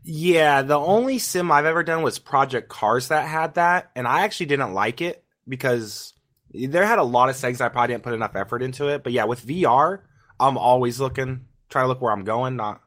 Yeah, 0.02 0.62
the 0.62 0.78
only 0.78 1.18
sim 1.18 1.50
I've 1.52 1.66
ever 1.66 1.82
done 1.82 2.02
was 2.02 2.18
Project 2.18 2.68
Cars 2.68 3.08
that 3.08 3.26
had 3.28 3.54
that, 3.54 3.90
and 3.94 4.06
I 4.06 4.22
actually 4.22 4.46
didn't 4.46 4.72
like 4.74 5.00
it 5.00 5.22
because 5.46 6.14
there 6.52 6.86
had 6.86 6.98
a 6.98 7.04
lot 7.04 7.28
of 7.28 7.36
settings 7.36 7.60
I 7.60 7.68
probably 7.68 7.94
didn't 7.94 8.04
put 8.04 8.14
enough 8.14 8.34
effort 8.34 8.62
into 8.62 8.88
it. 8.88 9.02
But 9.02 9.12
yeah, 9.12 9.24
with 9.24 9.46
VR, 9.46 10.00
I'm 10.38 10.58
always 10.58 11.00
looking, 11.00 11.46
try 11.68 11.82
to 11.82 11.88
look 11.88 12.00
where 12.00 12.12
I'm 12.12 12.24
going, 12.24 12.56
not 12.56 12.80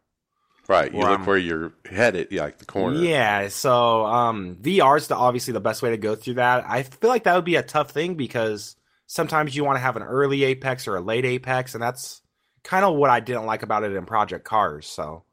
Right. 0.67 0.93
You 0.93 0.99
look 0.99 1.09
I'm- 1.09 1.25
where 1.25 1.37
you're 1.37 1.73
headed, 1.89 2.29
yeah, 2.31 2.43
like 2.43 2.57
the 2.57 2.65
corner. 2.65 2.97
Yeah, 2.97 3.49
so 3.49 4.05
um, 4.05 4.55
VR 4.61 4.97
is 4.97 5.07
the, 5.07 5.15
obviously 5.15 5.51
the 5.53 5.59
best 5.59 5.81
way 5.81 5.89
to 5.89 5.97
go 5.97 6.15
through 6.15 6.35
that. 6.35 6.63
I 6.67 6.83
feel 6.83 7.09
like 7.09 7.23
that 7.25 7.35
would 7.35 7.45
be 7.45 7.55
a 7.57 7.63
tough 7.63 7.91
thing 7.91 8.15
because 8.15 8.75
sometimes 9.07 9.55
you 9.55 9.63
want 9.63 9.77
to 9.77 9.81
have 9.81 9.95
an 9.95 10.03
early 10.03 10.43
apex 10.43 10.87
or 10.87 10.95
a 10.95 11.01
late 11.01 11.25
apex, 11.25 11.73
and 11.73 11.83
that's 11.83 12.21
kind 12.63 12.85
of 12.85 12.95
what 12.95 13.09
I 13.09 13.19
didn't 13.19 13.45
like 13.45 13.63
about 13.63 13.83
it 13.83 13.93
in 13.93 14.05
Project 14.05 14.45
Cars. 14.45 14.87
So, 14.87 15.23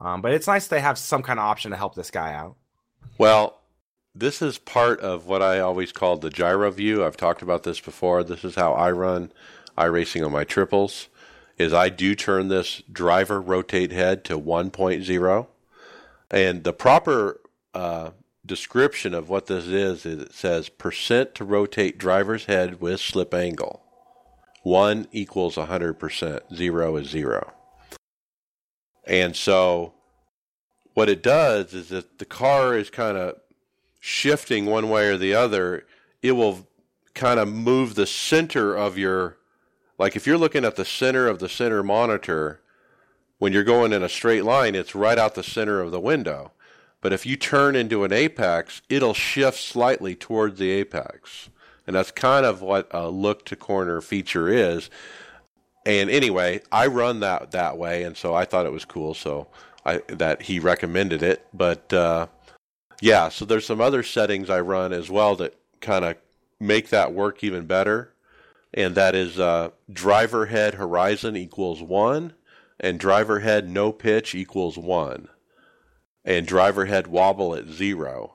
um, 0.00 0.22
but 0.22 0.32
it's 0.32 0.46
nice 0.46 0.68
they 0.68 0.80
have 0.80 0.98
some 0.98 1.22
kind 1.22 1.38
of 1.38 1.44
option 1.44 1.70
to 1.70 1.76
help 1.76 1.94
this 1.94 2.10
guy 2.10 2.34
out. 2.34 2.56
Well, 3.18 3.60
this 4.14 4.42
is 4.42 4.58
part 4.58 5.00
of 5.00 5.26
what 5.26 5.42
I 5.42 5.60
always 5.60 5.92
called 5.92 6.20
the 6.20 6.30
gyro 6.30 6.70
view. 6.70 7.04
I've 7.04 7.16
talked 7.16 7.42
about 7.42 7.62
this 7.62 7.80
before. 7.80 8.24
This 8.24 8.44
is 8.44 8.54
how 8.54 8.72
I 8.72 8.90
run 8.90 9.32
iRacing 9.78 10.24
on 10.24 10.32
my 10.32 10.44
triples. 10.44 11.08
Is 11.58 11.72
I 11.74 11.90
do 11.90 12.14
turn 12.14 12.48
this 12.48 12.82
driver 12.90 13.40
rotate 13.40 13.92
head 13.92 14.24
to 14.24 14.38
1.0, 14.38 15.46
and 16.30 16.64
the 16.64 16.72
proper 16.72 17.40
uh, 17.74 18.10
description 18.44 19.14
of 19.14 19.28
what 19.28 19.46
this 19.46 19.66
is 19.66 20.06
is 20.06 20.22
it 20.22 20.32
says 20.32 20.68
percent 20.68 21.34
to 21.34 21.44
rotate 21.44 21.98
driver's 21.98 22.46
head 22.46 22.80
with 22.80 23.00
slip 23.00 23.34
angle. 23.34 23.82
One 24.62 25.06
equals 25.12 25.56
100%. 25.56 26.54
Zero 26.54 26.96
is 26.96 27.08
zero. 27.08 27.52
And 29.06 29.34
so 29.34 29.94
what 30.94 31.08
it 31.08 31.22
does 31.22 31.72
is 31.72 31.88
that 31.88 32.18
the 32.18 32.24
car 32.24 32.76
is 32.76 32.90
kind 32.90 33.16
of 33.16 33.36
shifting 34.00 34.66
one 34.66 34.88
way 34.88 35.08
or 35.08 35.16
the 35.16 35.34
other, 35.34 35.86
it 36.22 36.32
will 36.32 36.66
kind 37.14 37.40
of 37.40 37.48
move 37.48 37.94
the 37.94 38.06
center 38.06 38.74
of 38.74 38.96
your 38.96 39.36
like 39.98 40.16
if 40.16 40.26
you're 40.26 40.38
looking 40.38 40.64
at 40.64 40.76
the 40.76 40.84
center 40.84 41.26
of 41.26 41.38
the 41.40 41.48
center 41.48 41.82
monitor 41.82 42.60
when 43.38 43.52
you're 43.52 43.64
going 43.64 43.92
in 43.92 44.02
a 44.02 44.08
straight 44.08 44.44
line 44.44 44.76
it's 44.76 44.94
right 44.94 45.18
out 45.18 45.34
the 45.34 45.42
center 45.42 45.80
of 45.80 45.90
the 45.90 46.00
window 46.00 46.52
but 47.00 47.12
if 47.12 47.24
you 47.24 47.36
turn 47.36 47.76
into 47.76 48.04
an 48.04 48.12
apex 48.12 48.82
it'll 48.88 49.14
shift 49.14 49.58
slightly 49.58 50.14
towards 50.14 50.58
the 50.58 50.70
apex. 50.70 51.48
And 51.86 51.96
that's 51.96 52.12
kind 52.12 52.46
of 52.46 52.62
what 52.62 52.88
a 52.92 53.08
look 53.08 53.44
to 53.46 53.56
corner 53.56 54.00
feature 54.00 54.48
is. 54.48 54.90
And 55.86 56.10
anyway 56.10 56.60
i 56.70 56.86
run 56.86 57.20
that 57.20 57.52
that 57.52 57.78
way 57.78 58.04
and 58.04 58.16
so 58.16 58.34
i 58.34 58.44
thought 58.44 58.66
it 58.66 58.72
was 58.72 58.84
cool 58.84 59.14
so 59.14 59.48
I, 59.84 59.98
that 60.08 60.42
he 60.42 60.58
recommended 60.58 61.22
it. 61.22 61.46
But 61.52 61.92
uh, 61.92 62.26
yeah, 63.00 63.28
so 63.28 63.44
there's 63.44 63.66
some 63.66 63.80
other 63.80 64.02
settings 64.02 64.50
I 64.50 64.60
run 64.60 64.92
as 64.92 65.10
well 65.10 65.36
that 65.36 65.56
kind 65.80 66.04
of 66.04 66.16
make 66.58 66.90
that 66.90 67.12
work 67.12 67.42
even 67.42 67.66
better. 67.66 68.12
And 68.72 68.94
that 68.94 69.14
is 69.14 69.38
uh, 69.38 69.70
driver 69.92 70.46
head 70.46 70.74
horizon 70.74 71.36
equals 71.36 71.82
1 71.82 72.34
and 72.78 73.00
driver 73.00 73.40
head 73.40 73.68
no 73.68 73.92
pitch 73.92 74.34
equals 74.34 74.78
1 74.78 75.28
and 76.24 76.46
driver 76.46 76.86
head 76.86 77.06
wobble 77.06 77.54
at 77.54 77.66
0. 77.66 78.34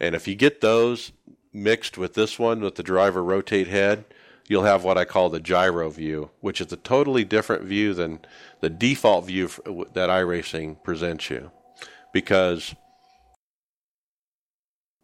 And 0.00 0.14
if 0.14 0.26
you 0.26 0.34
get 0.34 0.60
those 0.60 1.12
mixed 1.52 1.96
with 1.98 2.14
this 2.14 2.38
one 2.38 2.60
with 2.60 2.76
the 2.76 2.82
driver 2.82 3.22
rotate 3.22 3.68
head, 3.68 4.04
you'll 4.48 4.64
have 4.64 4.84
what 4.84 4.98
I 4.98 5.04
call 5.04 5.30
the 5.30 5.40
gyro 5.40 5.88
view, 5.90 6.30
which 6.40 6.60
is 6.60 6.72
a 6.72 6.76
totally 6.76 7.24
different 7.24 7.62
view 7.64 7.94
than 7.94 8.20
the 8.60 8.70
default 8.70 9.26
view 9.26 9.48
that 9.94 10.10
iRacing 10.10 10.82
presents 10.82 11.30
you. 11.30 11.50
Because 12.12 12.74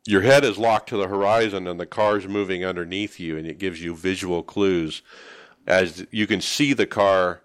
your 0.07 0.23
head 0.23 0.45
is 0.45 0.59
locked 0.59 0.89
to 0.89 0.97
the 0.97 1.09
horizon 1.09 1.67
and 1.67 1.79
the 1.79 1.87
car's 1.87 2.27
moving 2.27 2.65
underneath 2.65 3.21
you 3.21 3.37
and 3.37 3.47
it 3.47 3.59
gives 3.59 3.83
you 3.83 3.95
visual 3.95 4.43
clues 4.43 5.03
as 5.67 6.07
you 6.11 6.27
can 6.27 6.41
see 6.41 6.73
the 6.73 6.87
car 6.87 7.43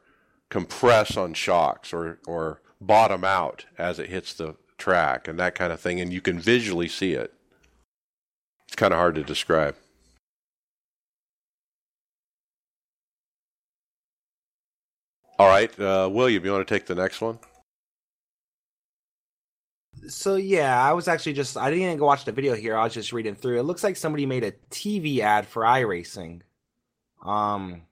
compress 0.50 1.18
on 1.18 1.34
shocks 1.34 1.92
or, 1.92 2.20
or 2.26 2.62
bottom 2.80 3.26
out 3.26 3.66
as 3.78 4.00
it 4.00 4.10
hits 4.10 4.34
the 4.34 4.56
track 4.84 5.30
and 5.30 5.40
that 5.40 5.56
kind 5.56 5.72
of 5.72 5.80
thing 5.80 6.02
and 6.02 6.12
you 6.12 6.20
can 6.20 6.38
visually 6.38 6.90
see 6.90 7.14
it 7.14 7.34
it's 8.68 8.76
kind 8.76 8.92
of 8.94 9.00
hard 9.00 9.16
to 9.16 9.24
describe 9.24 9.78
all 15.40 15.48
right 15.48 15.80
uh, 15.80 16.10
william 16.12 16.44
you 16.44 16.52
want 16.52 16.68
to 16.68 16.74
take 16.74 16.86
the 16.86 16.96
next 16.96 17.22
one 17.22 17.40
so 20.10 20.36
yeah, 20.36 20.82
I 20.82 20.92
was 20.92 21.08
actually 21.08 21.32
just 21.32 21.56
I 21.56 21.70
didn't 21.70 21.86
even 21.86 21.98
go 21.98 22.06
watch 22.06 22.26
the 22.26 22.34
video 22.34 22.56
here. 22.56 22.76
I 22.76 22.84
was 22.84 22.94
just 22.94 23.14
reading 23.14 23.36
through. 23.36 23.58
It 23.60 23.64
looks 23.64 23.86
like 23.86 23.96
somebody 23.96 24.26
made 24.26 24.44
a 24.44 24.52
TV 24.70 25.20
ad 25.20 25.48
for 25.48 25.64
iRacing. 25.64 26.42
Um, 27.24 27.84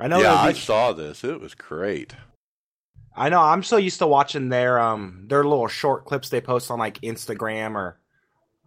I 0.00 0.08
know. 0.08 0.20
Yeah, 0.20 0.34
I 0.34 0.54
saw 0.54 0.92
this. 0.92 1.22
It 1.22 1.40
was 1.40 1.54
great. 1.54 2.14
I 3.16 3.30
know. 3.30 3.40
I'm 3.40 3.62
so 3.62 3.78
used 3.78 3.98
to 4.00 4.06
watching 4.06 4.50
their 4.50 4.78
um 4.78 5.24
their 5.28 5.42
little 5.42 5.68
short 5.68 6.04
clips 6.04 6.28
they 6.28 6.40
post 6.40 6.70
on 6.70 6.78
like 6.78 7.00
Instagram 7.00 7.74
or 7.74 7.98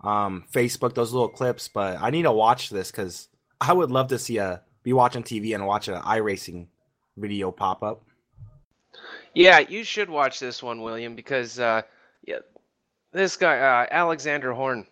um 0.03 0.45
Facebook. 0.51 0.95
Those 0.95 1.13
little 1.13 1.29
clips, 1.29 1.67
but 1.67 2.01
I 2.01 2.09
need 2.09 2.23
to 2.23 2.31
watch 2.31 2.69
this 2.69 2.91
because 2.91 3.27
I 3.62 3.73
would 3.73 3.91
love 3.91 4.07
to 4.07 4.19
see 4.19 4.38
a 4.38 4.62
be 4.83 4.93
watching 4.93 5.23
TV 5.23 5.53
and 5.53 5.67
watch 5.67 5.88
an 5.88 6.01
iRacing 6.01 6.67
video 7.17 7.51
pop 7.51 7.83
up. 7.83 8.03
Yeah, 9.35 9.59
you 9.59 9.83
should 9.83 10.09
watch 10.09 10.39
this 10.39 10.63
one, 10.63 10.81
William, 10.81 11.15
because 11.15 11.59
uh, 11.59 11.83
yeah, 12.25 12.39
this 13.12 13.38
guy 13.38 13.59
uh, 13.59 13.88
Alexander 13.91 14.53
Horn, 14.53 14.88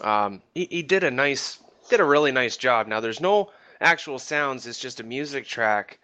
um, 0.00 0.42
he, 0.54 0.68
he 0.70 0.82
did 0.82 1.04
a 1.04 1.10
nice, 1.10 1.58
did 1.88 2.00
a 2.00 2.04
really 2.04 2.32
nice 2.32 2.56
job. 2.56 2.86
Now 2.86 3.00
there's 3.00 3.20
no 3.20 3.50
actual 3.80 4.18
sounds; 4.18 4.66
it's 4.66 4.78
just 4.78 5.00
a 5.00 5.02
music 5.02 5.46
track 5.46 5.98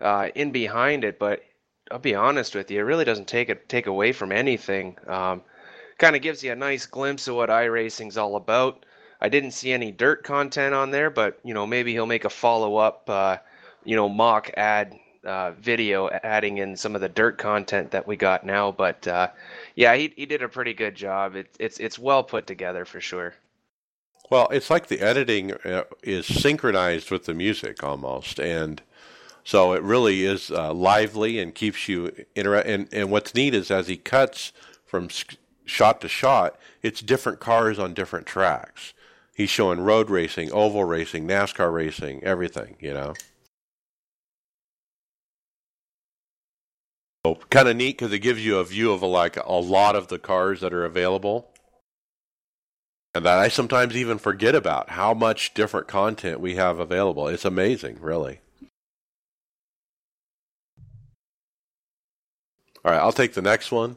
uh, 0.00 0.28
in 0.34 0.50
behind 0.50 1.04
it. 1.04 1.18
But 1.18 1.42
I'll 1.90 1.98
be 1.98 2.14
honest 2.14 2.54
with 2.54 2.70
you, 2.70 2.80
it 2.80 2.84
really 2.84 3.04
doesn't 3.04 3.28
take 3.28 3.48
it 3.48 3.68
take 3.68 3.86
away 3.86 4.12
from 4.12 4.32
anything. 4.32 4.96
Um, 5.06 5.42
kind 5.98 6.16
of 6.16 6.22
gives 6.22 6.42
you 6.42 6.52
a 6.52 6.56
nice 6.56 6.86
glimpse 6.86 7.28
of 7.28 7.36
what 7.36 7.50
iRacing's 7.50 8.16
all 8.16 8.36
about. 8.36 8.86
I 9.20 9.28
didn't 9.28 9.50
see 9.50 9.72
any 9.72 9.92
dirt 9.92 10.24
content 10.24 10.74
on 10.74 10.90
there, 10.90 11.10
but 11.10 11.38
you 11.44 11.54
know 11.54 11.66
maybe 11.66 11.92
he'll 11.92 12.06
make 12.06 12.24
a 12.24 12.30
follow 12.30 12.76
up, 12.76 13.08
uh, 13.08 13.36
you 13.84 13.96
know, 13.96 14.08
mock 14.08 14.50
ad 14.56 14.98
uh, 15.24 15.52
video, 15.52 16.08
adding 16.08 16.58
in 16.58 16.76
some 16.76 16.94
of 16.94 17.00
the 17.00 17.08
dirt 17.08 17.38
content 17.38 17.90
that 17.90 18.06
we 18.06 18.16
got 18.16 18.44
now. 18.46 18.72
But 18.72 19.06
uh, 19.06 19.28
yeah, 19.74 19.94
he 19.94 20.12
he 20.16 20.26
did 20.26 20.42
a 20.42 20.48
pretty 20.48 20.74
good 20.74 20.94
job. 20.94 21.36
It, 21.36 21.54
it's 21.58 21.78
it's 21.78 21.98
well 21.98 22.22
put 22.22 22.46
together 22.46 22.84
for 22.84 23.00
sure. 23.00 23.34
Well, 24.30 24.48
it's 24.50 24.70
like 24.70 24.86
the 24.86 25.00
editing 25.00 25.52
uh, 25.64 25.84
is 26.04 26.24
synchronized 26.24 27.10
with 27.10 27.24
the 27.24 27.34
music 27.34 27.82
almost, 27.82 28.38
and 28.38 28.80
so 29.44 29.72
it 29.72 29.82
really 29.82 30.24
is 30.24 30.50
uh, 30.50 30.72
lively 30.72 31.38
and 31.38 31.54
keeps 31.54 31.88
you 31.88 32.12
interested. 32.34 32.72
And, 32.72 32.88
and 32.92 33.10
what's 33.10 33.34
neat 33.34 33.54
is 33.54 33.70
as 33.70 33.88
he 33.88 33.96
cuts 33.96 34.52
from 34.84 35.08
shot 35.64 36.00
to 36.00 36.08
shot, 36.08 36.58
it's 36.82 37.00
different 37.00 37.40
cars 37.40 37.78
on 37.78 37.94
different 37.94 38.26
tracks. 38.26 38.92
He's 39.34 39.50
showing 39.50 39.80
road 39.80 40.10
racing, 40.10 40.52
oval 40.52 40.84
racing, 40.84 41.26
NASCAR 41.26 41.72
racing, 41.72 42.22
everything. 42.22 42.76
You 42.80 42.94
know. 42.94 43.14
So 47.24 47.36
kind 47.50 47.68
of 47.68 47.76
neat 47.76 47.98
because 47.98 48.12
it 48.12 48.20
gives 48.20 48.44
you 48.44 48.58
a 48.58 48.64
view 48.64 48.92
of 48.92 49.02
a, 49.02 49.06
like 49.06 49.36
a 49.36 49.52
lot 49.52 49.94
of 49.94 50.08
the 50.08 50.18
cars 50.18 50.60
that 50.60 50.72
are 50.72 50.84
available, 50.84 51.50
and 53.14 53.24
that 53.26 53.38
I 53.38 53.48
sometimes 53.48 53.96
even 53.96 54.18
forget 54.18 54.54
about 54.54 54.90
how 54.90 55.12
much 55.14 55.52
different 55.52 55.86
content 55.86 56.40
we 56.40 56.54
have 56.56 56.78
available. 56.78 57.28
It's 57.28 57.44
amazing, 57.44 57.98
really. 58.00 58.40
All 62.84 62.92
right, 62.92 62.98
I'll 62.98 63.12
take 63.12 63.34
the 63.34 63.42
next 63.42 63.70
one. 63.70 63.96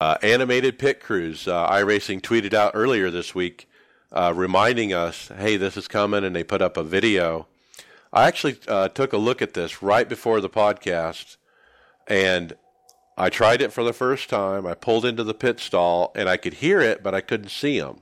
Uh, 0.00 0.16
animated 0.22 0.78
pit 0.78 1.00
crews. 1.00 1.48
Uh, 1.48 1.68
iRacing 1.70 2.20
tweeted 2.20 2.54
out 2.54 2.72
earlier 2.74 3.10
this 3.10 3.34
week, 3.34 3.68
uh, 4.12 4.32
reminding 4.34 4.92
us, 4.92 5.28
"Hey, 5.36 5.56
this 5.56 5.76
is 5.76 5.88
coming," 5.88 6.24
and 6.24 6.36
they 6.36 6.44
put 6.44 6.62
up 6.62 6.76
a 6.76 6.84
video. 6.84 7.48
I 8.12 8.26
actually 8.26 8.58
uh, 8.68 8.88
took 8.88 9.12
a 9.12 9.18
look 9.18 9.42
at 9.42 9.54
this 9.54 9.82
right 9.82 10.08
before 10.08 10.40
the 10.40 10.48
podcast, 10.48 11.36
and 12.06 12.56
I 13.18 13.30
tried 13.30 13.60
it 13.60 13.72
for 13.72 13.82
the 13.82 13.92
first 13.92 14.30
time. 14.30 14.64
I 14.64 14.74
pulled 14.74 15.04
into 15.04 15.24
the 15.24 15.34
pit 15.34 15.58
stall 15.58 16.12
and 16.14 16.28
I 16.28 16.36
could 16.36 16.54
hear 16.54 16.80
it, 16.80 17.02
but 17.02 17.16
I 17.16 17.20
couldn't 17.20 17.50
see 17.50 17.76
him. 17.76 17.98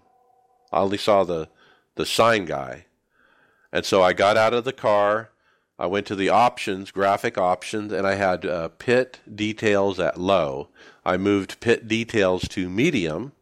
I 0.71 0.81
only 0.81 0.99
saw 0.99 1.25
the, 1.25 1.49
the 1.95 2.05
sign 2.05 2.45
guy. 2.45 2.85
And 3.73 3.87
so 3.87 4.03
I 4.03 4.13
got 4.13 4.37
out 4.37 4.53
of 4.53 4.65
the 4.65 4.75
car. 4.75 5.31
I 5.79 5.87
went 5.87 6.07
to 6.07 6.17
the 6.17 6.31
options, 6.31 6.91
graphic 6.91 7.37
options, 7.37 7.93
and 7.93 8.07
I 8.07 8.15
had 8.15 8.47
uh, 8.47 8.69
pit 8.69 9.21
details 9.33 10.01
at 10.01 10.19
low. 10.19 10.69
I 11.05 11.17
moved 11.17 11.61
pit 11.61 11.87
details 11.87 12.49
to 12.49 12.71
medium, 12.71 13.33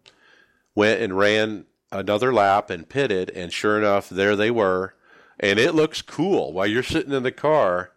went 0.74 1.00
and 1.00 1.16
ran 1.16 1.66
another 1.92 2.32
lap 2.32 2.70
and 2.70 2.88
pitted, 2.88 3.30
and 3.30 3.52
sure 3.52 3.78
enough, 3.78 4.08
there 4.08 4.34
they 4.34 4.50
were. 4.50 4.94
And 5.38 5.58
it 5.58 5.74
looks 5.74 6.02
cool 6.02 6.52
while 6.52 6.66
you're 6.66 6.82
sitting 6.82 7.12
in 7.12 7.22
the 7.22 7.32
car 7.32 7.92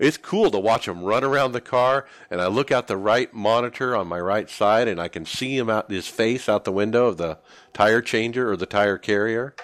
it's 0.00 0.16
cool 0.16 0.50
to 0.50 0.58
watch 0.58 0.88
him 0.88 1.04
run 1.04 1.22
around 1.22 1.52
the 1.52 1.60
car, 1.60 2.06
and 2.30 2.40
I 2.40 2.46
look 2.46 2.72
out 2.72 2.86
the 2.86 2.96
right 2.96 3.32
monitor 3.34 3.94
on 3.94 4.06
my 4.06 4.18
right 4.18 4.48
side, 4.48 4.88
and 4.88 4.98
I 4.98 5.08
can 5.08 5.26
see 5.26 5.58
him 5.58 5.68
out 5.68 5.90
his 5.90 6.08
face 6.08 6.48
out 6.48 6.64
the 6.64 6.72
window 6.72 7.06
of 7.06 7.18
the 7.18 7.38
tire 7.74 8.00
changer 8.00 8.50
or 8.50 8.56
the 8.56 8.64
tire 8.64 8.96
carrier, 8.96 9.54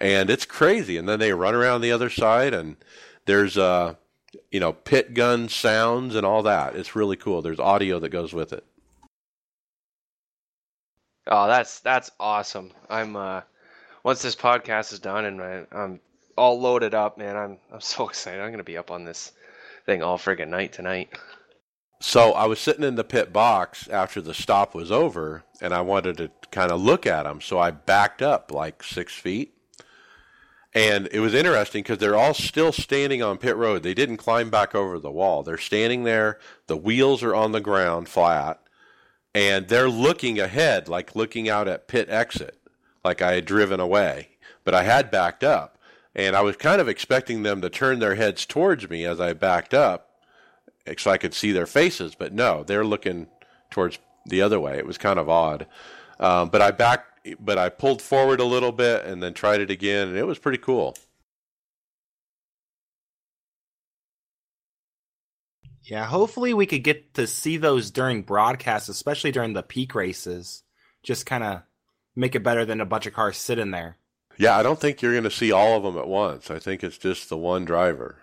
and 0.00 0.30
it's 0.30 0.44
crazy. 0.44 0.96
And 0.96 1.08
then 1.08 1.18
they 1.18 1.32
run 1.32 1.56
around 1.56 1.80
the 1.80 1.90
other 1.90 2.08
side, 2.08 2.54
and 2.54 2.76
there's 3.26 3.56
uh, 3.58 3.94
you 4.50 4.60
know, 4.60 4.72
pit 4.72 5.14
gun 5.14 5.48
sounds 5.48 6.14
and 6.14 6.26
all 6.26 6.42
that. 6.42 6.76
It's 6.76 6.96
really 6.96 7.16
cool. 7.16 7.42
There's 7.42 7.60
audio 7.60 7.98
that 8.00 8.10
goes 8.10 8.32
with 8.32 8.52
it. 8.52 8.64
Oh, 11.26 11.46
that's 11.46 11.80
that's 11.80 12.10
awesome. 12.18 12.72
I'm 12.88 13.16
uh, 13.16 13.42
once 14.02 14.22
this 14.22 14.36
podcast 14.36 14.92
is 14.92 14.98
done 14.98 15.24
and 15.24 15.40
I, 15.40 15.64
I'm 15.72 16.00
all 16.36 16.60
loaded 16.60 16.94
up, 16.94 17.18
man. 17.18 17.36
I'm 17.36 17.58
I'm 17.72 17.80
so 17.80 18.08
excited. 18.08 18.40
I'm 18.40 18.50
gonna 18.50 18.64
be 18.64 18.78
up 18.78 18.90
on 18.90 19.04
this 19.04 19.32
thing 19.86 20.02
all 20.02 20.18
friggin' 20.18 20.48
night 20.48 20.72
tonight. 20.72 21.10
So 22.02 22.32
I 22.32 22.46
was 22.46 22.58
sitting 22.58 22.84
in 22.84 22.94
the 22.94 23.04
pit 23.04 23.30
box 23.30 23.86
after 23.88 24.22
the 24.22 24.32
stop 24.32 24.74
was 24.74 24.90
over, 24.90 25.44
and 25.60 25.74
I 25.74 25.82
wanted 25.82 26.16
to 26.16 26.30
kind 26.50 26.72
of 26.72 26.80
look 26.80 27.06
at 27.06 27.24
them. 27.24 27.42
So 27.42 27.58
I 27.58 27.70
backed 27.70 28.22
up 28.22 28.50
like 28.50 28.82
six 28.82 29.14
feet, 29.14 29.54
and 30.74 31.08
it 31.12 31.20
was 31.20 31.34
interesting 31.34 31.82
because 31.82 31.98
they're 31.98 32.16
all 32.16 32.34
still 32.34 32.72
standing 32.72 33.22
on 33.22 33.38
pit 33.38 33.56
road. 33.56 33.82
They 33.82 33.94
didn't 33.94 34.18
climb 34.18 34.50
back 34.50 34.74
over 34.74 34.98
the 34.98 35.10
wall. 35.10 35.42
They're 35.42 35.58
standing 35.58 36.04
there. 36.04 36.38
The 36.66 36.76
wheels 36.76 37.22
are 37.22 37.34
on 37.34 37.52
the 37.52 37.60
ground 37.60 38.08
flat, 38.08 38.60
and 39.34 39.68
they're 39.68 39.90
looking 39.90 40.38
ahead, 40.38 40.88
like 40.88 41.16
looking 41.16 41.48
out 41.48 41.68
at 41.68 41.88
pit 41.88 42.08
exit, 42.08 42.58
like 43.04 43.20
I 43.20 43.34
had 43.34 43.44
driven 43.46 43.80
away. 43.80 44.28
But 44.64 44.74
I 44.74 44.84
had 44.84 45.10
backed 45.10 45.42
up, 45.42 45.78
and 46.14 46.36
I 46.36 46.42
was 46.42 46.56
kind 46.56 46.80
of 46.80 46.88
expecting 46.88 47.42
them 47.42 47.60
to 47.62 47.70
turn 47.70 47.98
their 47.98 48.14
heads 48.14 48.46
towards 48.46 48.88
me 48.88 49.04
as 49.04 49.20
I 49.20 49.32
backed 49.32 49.74
up 49.74 50.10
so 50.98 51.10
I 51.10 51.18
could 51.18 51.34
see 51.34 51.52
their 51.52 51.66
faces, 51.66 52.14
but 52.14 52.32
no, 52.32 52.64
they're 52.64 52.84
looking 52.84 53.28
towards 53.70 53.98
the 54.26 54.42
other 54.42 54.58
way. 54.58 54.78
It 54.78 54.86
was 54.86 54.98
kind 54.98 55.18
of 55.18 55.28
odd. 55.28 55.66
Um, 56.18 56.48
but 56.48 56.62
I 56.62 56.70
back, 56.70 57.04
but 57.38 57.58
I 57.58 57.68
pulled 57.68 58.02
forward 58.02 58.40
a 58.40 58.44
little 58.44 58.72
bit 58.72 59.04
and 59.04 59.22
then 59.22 59.34
tried 59.34 59.60
it 59.60 59.70
again, 59.70 60.08
and 60.08 60.16
it 60.16 60.26
was 60.26 60.38
pretty 60.38 60.58
cool. 60.58 60.96
Yeah, 65.82 66.06
hopefully 66.06 66.54
we 66.54 66.66
could 66.66 66.84
get 66.84 67.14
to 67.14 67.26
see 67.26 67.56
those 67.56 67.90
during 67.90 68.22
broadcasts, 68.22 68.88
especially 68.88 69.32
during 69.32 69.54
the 69.54 69.62
peak 69.62 69.94
races. 69.94 70.62
Just 71.02 71.26
kind 71.26 71.42
of 71.42 71.62
make 72.14 72.34
it 72.34 72.42
better 72.42 72.64
than 72.64 72.80
a 72.80 72.86
bunch 72.86 73.06
of 73.06 73.14
cars 73.14 73.36
sitting 73.36 73.70
there. 73.70 73.96
Yeah, 74.36 74.56
I 74.56 74.62
don't 74.62 74.80
think 74.80 75.02
you're 75.02 75.12
going 75.12 75.24
to 75.24 75.30
see 75.30 75.52
all 75.52 75.76
of 75.76 75.82
them 75.82 75.98
at 75.98 76.08
once. 76.08 76.50
I 76.50 76.58
think 76.58 76.84
it's 76.84 76.98
just 76.98 77.28
the 77.28 77.36
one 77.36 77.64
driver. 77.64 78.16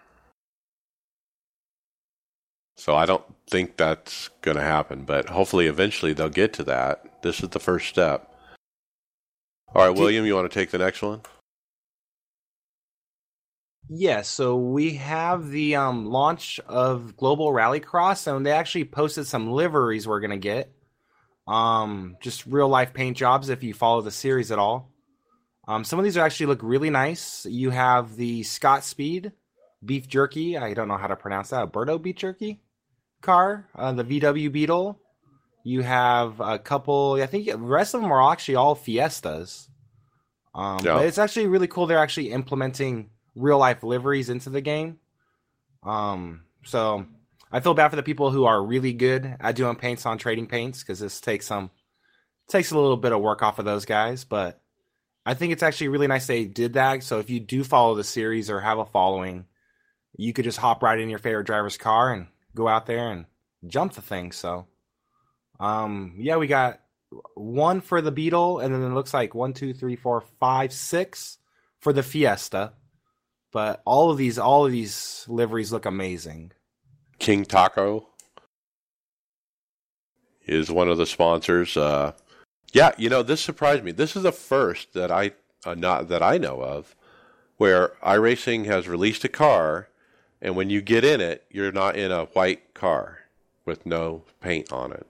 So 2.78 2.96
I 2.96 3.06
don't 3.06 3.24
think 3.50 3.76
that's 3.76 4.30
going 4.42 4.58
to 4.58 4.64
happen, 4.64 5.04
but 5.04 5.30
hopefully 5.30 5.68
eventually 5.68 6.14
they'll 6.14 6.30
get 6.30 6.54
to 6.54 6.64
that. 6.66 7.22
This 7.24 7.42
is 7.42 7.50
the 7.50 7.60
first 7.60 7.88
step. 7.90 8.34
All 9.76 9.88
right, 9.88 9.98
William, 9.98 10.26
you 10.26 10.36
want 10.36 10.50
to 10.52 10.60
take 10.60 10.72
the 10.72 10.78
next 10.78 11.02
one? 11.02 11.22
Yeah, 13.90 14.22
so 14.22 14.58
we 14.58 14.96
have 14.96 15.50
the 15.50 15.76
um, 15.76 16.08
launch 16.08 16.60
of 16.68 17.16
Global 17.16 17.52
Rallycross, 17.52 18.28
and 18.28 18.46
they 18.46 18.52
actually 18.52 18.86
posted 18.86 19.28
some 19.28 19.52
liveries 19.52 20.08
we're 20.08 20.20
gonna 20.20 20.38
get. 20.38 20.74
Um, 21.48 22.18
just 22.22 22.46
real 22.46 22.68
life 22.68 22.94
paint 22.94 23.16
jobs 23.16 23.50
if 23.50 23.64
you 23.64 23.74
follow 23.74 24.02
the 24.02 24.12
series 24.12 24.52
at 24.52 24.60
all. 24.60 24.92
Um, 25.68 25.84
some 25.84 26.00
of 26.00 26.06
these 26.06 26.18
actually 26.18 26.48
look 26.48 26.60
really 26.64 26.90
nice. 26.90 27.46
You 27.46 27.70
have 27.70 28.16
the 28.16 28.44
Scott 28.44 28.84
Speed 28.84 29.32
Beef 29.84 30.08
Jerky. 30.08 30.58
I 30.58 30.74
don't 30.74 30.88
know 30.88 30.98
how 30.98 31.08
to 31.08 31.16
pronounce 31.16 31.50
that. 31.50 31.72
Oberto 31.72 32.02
Beef 32.02 32.16
Jerky 32.16 32.60
car, 33.22 33.68
uh, 33.76 33.94
the 33.94 34.04
VW 34.04 34.52
Beetle. 34.52 35.00
You 35.68 35.82
have 35.82 36.40
a 36.40 36.58
couple. 36.58 37.20
I 37.22 37.26
think 37.26 37.46
the 37.46 37.58
rest 37.58 37.94
of 37.94 38.00
them 38.00 38.10
are 38.10 38.32
actually 38.32 38.56
all 38.56 38.74
Fiestas. 38.74 39.68
Um, 40.56 40.80
yeah. 40.82 40.94
But 40.94 41.08
it's 41.08 41.18
actually 41.18 41.48
really 41.48 41.68
cool. 41.68 41.88
They're 41.88 41.98
actually 41.98 42.32
implementing 42.32 43.10
real 43.36 43.58
life 43.58 43.84
liveries 43.84 44.30
into 44.30 44.50
the 44.50 44.62
game. 44.62 44.98
Um, 45.84 46.44
so 46.64 47.06
I 47.52 47.60
feel 47.60 47.74
bad 47.74 47.90
for 47.90 47.98
the 47.98 48.04
people 48.04 48.32
who 48.32 48.46
are 48.46 48.64
really 48.64 48.94
good 48.94 49.36
at 49.42 49.58
doing 49.58 49.76
paints 49.76 50.06
on 50.06 50.18
trading 50.18 50.48
paints 50.48 50.80
because 50.80 51.02
this 51.02 51.20
takes 51.20 51.46
some 51.46 51.70
takes 52.48 52.72
a 52.72 52.76
little 52.78 52.96
bit 52.96 53.12
of 53.12 53.20
work 53.20 53.44
off 53.44 53.60
of 53.60 53.66
those 53.66 53.84
guys. 53.84 54.24
But 54.24 54.62
I 55.26 55.34
think 55.34 55.52
it's 55.52 55.64
actually 55.64 55.90
really 55.90 56.08
nice 56.08 56.28
they 56.28 56.46
did 56.46 56.76
that. 56.76 57.04
So 57.04 57.20
if 57.20 57.30
you 57.30 57.42
do 57.42 57.66
follow 57.66 57.94
the 57.94 58.06
series 58.06 58.50
or 58.50 58.62
have 58.62 58.80
a 58.80 58.86
following, 58.86 59.48
you 60.16 60.32
could 60.32 60.46
just 60.46 60.60
hop 60.60 60.82
right 60.82 60.98
in 60.98 61.10
your 61.10 61.20
favorite 61.20 61.46
driver's 61.46 61.76
car 61.76 62.14
and 62.14 62.28
go 62.56 62.70
out 62.70 62.86
there 62.86 63.12
and 63.12 63.26
jump 63.68 63.94
the 63.94 64.02
thing. 64.02 64.32
So, 64.32 64.66
um, 65.60 66.16
yeah, 66.18 66.38
we 66.38 66.48
got 66.48 66.82
one 67.36 67.82
for 67.82 68.02
the 68.02 68.12
Beetle, 68.12 68.60
and 68.60 68.74
then 68.74 68.82
it 68.82 68.94
looks 68.94 69.14
like 69.14 69.34
one, 69.34 69.54
two, 69.54 69.74
three, 69.74 69.96
four, 69.96 70.22
five, 70.40 70.74
six 70.74 71.38
for 71.80 71.94
the 71.94 72.04
Fiesta. 72.04 72.74
But 73.52 73.82
all 73.86 74.12
of 74.12 74.18
these, 74.18 74.38
all 74.38 74.66
of 74.66 74.72
these 74.72 75.26
liveries 75.28 75.72
look 75.72 75.86
amazing. 75.86 76.52
King 77.18 77.46
Taco 77.46 78.08
is 80.46 80.70
one 80.70 80.90
of 80.90 80.98
the 80.98 81.06
sponsors. 81.06 81.78
Uh, 81.78 82.12
yeah, 82.74 82.92
you 82.98 83.10
know, 83.10 83.24
this 83.24 83.42
surprised 83.42 83.84
me. 83.84 83.92
This 83.92 84.16
is 84.16 84.24
the 84.24 84.32
first 84.32 84.94
that 84.94 85.12
I 85.12 85.32
uh, 85.66 85.76
not 85.76 86.10
that 86.10 86.22
I 86.22 86.38
know 86.38 86.62
of 86.62 86.96
where 87.56 87.94
iRacing 88.04 88.66
has 88.66 88.88
released 88.88 89.24
a 89.24 89.30
car 89.30 89.88
and 90.42 90.56
when 90.56 90.70
you 90.70 90.82
get 90.82 91.04
in 91.04 91.22
it, 91.22 91.46
you're 91.50 91.72
not 91.72 91.96
in 91.96 92.12
a 92.12 92.26
white 92.26 92.74
car 92.74 93.20
with 93.66 93.86
no 93.86 94.24
paint 94.40 94.72
on 94.72 94.92
it. 94.92 95.08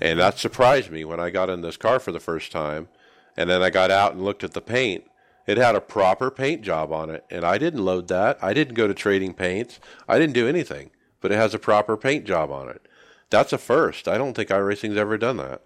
And 0.00 0.18
that 0.18 0.38
surprised 0.38 0.90
me 0.90 1.04
when 1.04 1.20
I 1.20 1.30
got 1.30 1.50
in 1.50 1.60
this 1.60 1.76
car 1.76 1.98
for 1.98 2.12
the 2.12 2.20
first 2.20 2.52
time. 2.52 2.88
And 3.36 3.48
then 3.48 3.62
I 3.62 3.70
got 3.70 3.90
out 3.90 4.12
and 4.12 4.22
looked 4.22 4.44
at 4.44 4.52
the 4.52 4.60
paint. 4.60 5.04
It 5.46 5.56
had 5.56 5.74
a 5.74 5.80
proper 5.80 6.30
paint 6.30 6.62
job 6.62 6.92
on 6.92 7.10
it. 7.10 7.24
And 7.30 7.44
I 7.44 7.58
didn't 7.58 7.84
load 7.84 8.08
that. 8.08 8.38
I 8.42 8.52
didn't 8.52 8.74
go 8.74 8.86
to 8.86 8.94
trading 8.94 9.34
paints. 9.34 9.80
I 10.08 10.18
didn't 10.18 10.34
do 10.34 10.48
anything. 10.48 10.90
But 11.20 11.32
it 11.32 11.36
has 11.36 11.54
a 11.54 11.58
proper 11.58 11.96
paint 11.96 12.24
job 12.24 12.50
on 12.50 12.68
it. 12.68 12.86
That's 13.30 13.52
a 13.52 13.58
first. 13.58 14.08
I 14.08 14.18
don't 14.18 14.34
think 14.34 14.48
iRacing's 14.50 14.96
ever 14.96 15.16
done 15.16 15.36
that. 15.36 15.62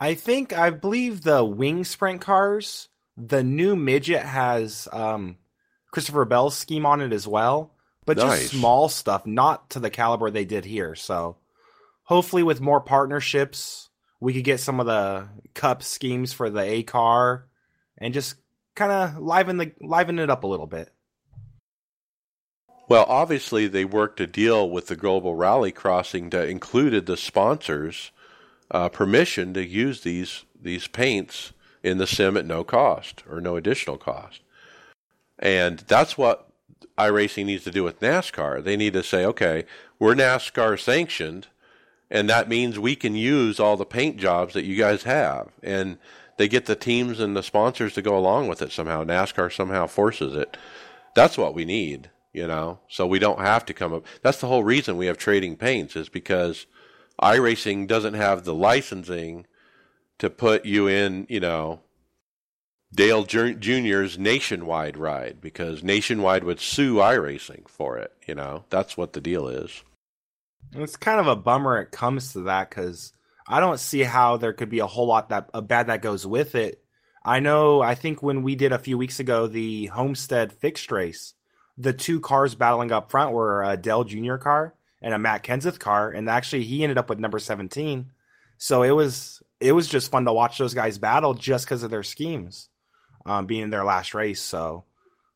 I 0.00 0.14
think, 0.14 0.52
I 0.52 0.70
believe 0.70 1.22
the 1.22 1.44
wing 1.44 1.84
sprint 1.84 2.20
cars, 2.20 2.88
the 3.16 3.42
new 3.42 3.76
midget 3.76 4.22
has 4.22 4.88
um, 4.92 5.36
Christopher 5.92 6.24
Bell's 6.24 6.56
scheme 6.56 6.84
on 6.84 7.00
it 7.00 7.12
as 7.12 7.28
well, 7.28 7.72
but 8.04 8.16
nice. 8.16 8.40
just 8.40 8.52
small 8.52 8.88
stuff, 8.88 9.26
not 9.26 9.70
to 9.70 9.80
the 9.80 9.90
caliber 9.90 10.30
they 10.30 10.44
did 10.44 10.64
here. 10.64 10.94
So 10.94 11.36
hopefully, 12.04 12.42
with 12.42 12.60
more 12.60 12.80
partnerships, 12.80 13.90
we 14.20 14.32
could 14.32 14.44
get 14.44 14.60
some 14.60 14.80
of 14.80 14.86
the 14.86 15.28
cup 15.54 15.82
schemes 15.82 16.32
for 16.32 16.48
the 16.48 16.60
A 16.60 16.82
car 16.82 17.46
and 17.98 18.14
just 18.14 18.36
kind 18.74 18.92
of 18.92 19.18
liven 19.18 19.56
the 19.56 19.72
liven 19.80 20.18
it 20.18 20.30
up 20.30 20.44
a 20.44 20.48
little 20.48 20.66
bit. 20.66 20.90
Well, 22.88 23.06
obviously, 23.08 23.66
they 23.66 23.84
worked 23.84 24.20
a 24.20 24.26
deal 24.26 24.68
with 24.68 24.88
the 24.88 24.96
Global 24.96 25.34
Rally 25.34 25.72
Crossing 25.72 26.30
that 26.30 26.48
included 26.48 27.06
the 27.06 27.16
sponsors' 27.16 28.10
uh, 28.70 28.88
permission 28.90 29.54
to 29.54 29.66
use 29.66 30.02
these 30.02 30.44
these 30.60 30.86
paints 30.86 31.52
in 31.82 31.98
the 31.98 32.06
sim 32.06 32.36
at 32.36 32.46
no 32.46 32.64
cost 32.64 33.22
or 33.28 33.40
no 33.40 33.56
additional 33.56 33.98
cost. 33.98 34.40
And 35.38 35.80
that's 35.80 36.16
what 36.16 36.48
iRacing 36.96 37.46
needs 37.46 37.64
to 37.64 37.70
do 37.70 37.84
with 37.84 38.00
NASCAR. 38.00 38.62
They 38.62 38.76
need 38.76 38.92
to 38.94 39.02
say, 39.02 39.24
okay, 39.26 39.64
we're 39.98 40.14
NASCAR 40.14 40.80
sanctioned, 40.80 41.48
and 42.14 42.30
that 42.30 42.48
means 42.48 42.78
we 42.78 42.94
can 42.94 43.16
use 43.16 43.58
all 43.58 43.76
the 43.76 43.84
paint 43.84 44.18
jobs 44.18 44.54
that 44.54 44.64
you 44.64 44.76
guys 44.76 45.02
have. 45.02 45.48
And 45.64 45.98
they 46.36 46.46
get 46.46 46.66
the 46.66 46.76
teams 46.76 47.18
and 47.18 47.36
the 47.36 47.42
sponsors 47.42 47.92
to 47.94 48.02
go 48.02 48.16
along 48.16 48.46
with 48.46 48.62
it 48.62 48.70
somehow. 48.70 49.02
NASCAR 49.02 49.52
somehow 49.52 49.88
forces 49.88 50.36
it. 50.36 50.56
That's 51.16 51.36
what 51.36 51.54
we 51.54 51.64
need, 51.64 52.10
you 52.32 52.46
know, 52.46 52.78
so 52.88 53.04
we 53.04 53.18
don't 53.18 53.40
have 53.40 53.66
to 53.66 53.74
come 53.74 53.92
up. 53.92 54.06
That's 54.22 54.40
the 54.40 54.46
whole 54.46 54.62
reason 54.62 54.96
we 54.96 55.06
have 55.06 55.18
trading 55.18 55.56
paints, 55.56 55.96
is 55.96 56.08
because 56.08 56.66
iRacing 57.20 57.88
doesn't 57.88 58.14
have 58.14 58.44
the 58.44 58.54
licensing 58.54 59.46
to 60.18 60.30
put 60.30 60.64
you 60.64 60.86
in, 60.86 61.26
you 61.28 61.40
know, 61.40 61.80
Dale 62.94 63.24
Jr.'s 63.24 64.18
nationwide 64.18 64.96
ride 64.96 65.40
because 65.40 65.82
nationwide 65.82 66.44
would 66.44 66.60
sue 66.60 66.94
iRacing 66.96 67.68
for 67.68 67.98
it. 67.98 68.12
You 68.24 68.36
know, 68.36 68.66
that's 68.70 68.96
what 68.96 69.14
the 69.14 69.20
deal 69.20 69.48
is. 69.48 69.82
It's 70.72 70.96
kind 70.96 71.20
of 71.20 71.26
a 71.26 71.36
bummer 71.36 71.78
it 71.78 71.92
comes 71.92 72.32
to 72.32 72.42
that 72.42 72.70
because 72.70 73.12
I 73.46 73.60
don't 73.60 73.78
see 73.78 74.02
how 74.02 74.36
there 74.36 74.52
could 74.52 74.70
be 74.70 74.80
a 74.80 74.86
whole 74.86 75.06
lot 75.06 75.28
that 75.28 75.50
a 75.54 75.62
bad 75.62 75.88
that 75.88 76.02
goes 76.02 76.26
with 76.26 76.54
it. 76.54 76.82
I 77.24 77.40
know. 77.40 77.80
I 77.80 77.94
think 77.94 78.22
when 78.22 78.42
we 78.42 78.54
did 78.54 78.72
a 78.72 78.78
few 78.78 78.98
weeks 78.98 79.20
ago 79.20 79.46
the 79.46 79.86
Homestead 79.86 80.52
fixed 80.52 80.90
race, 80.90 81.34
the 81.78 81.92
two 81.92 82.20
cars 82.20 82.54
battling 82.54 82.92
up 82.92 83.10
front 83.10 83.32
were 83.32 83.62
a 83.62 83.76
Dale 83.76 84.04
Jr. 84.04 84.36
car 84.36 84.74
and 85.00 85.14
a 85.14 85.18
Matt 85.18 85.42
Kenseth 85.42 85.78
car, 85.78 86.10
and 86.10 86.28
actually 86.28 86.64
he 86.64 86.82
ended 86.82 86.98
up 86.98 87.08
with 87.08 87.18
number 87.18 87.38
seventeen. 87.38 88.10
So 88.58 88.82
it 88.82 88.90
was 88.90 89.42
it 89.60 89.72
was 89.72 89.88
just 89.88 90.10
fun 90.10 90.24
to 90.24 90.32
watch 90.32 90.58
those 90.58 90.74
guys 90.74 90.98
battle 90.98 91.34
just 91.34 91.66
because 91.66 91.82
of 91.82 91.90
their 91.90 92.02
schemes 92.02 92.68
um, 93.26 93.46
being 93.46 93.70
their 93.70 93.84
last 93.84 94.14
race. 94.14 94.40
So 94.40 94.84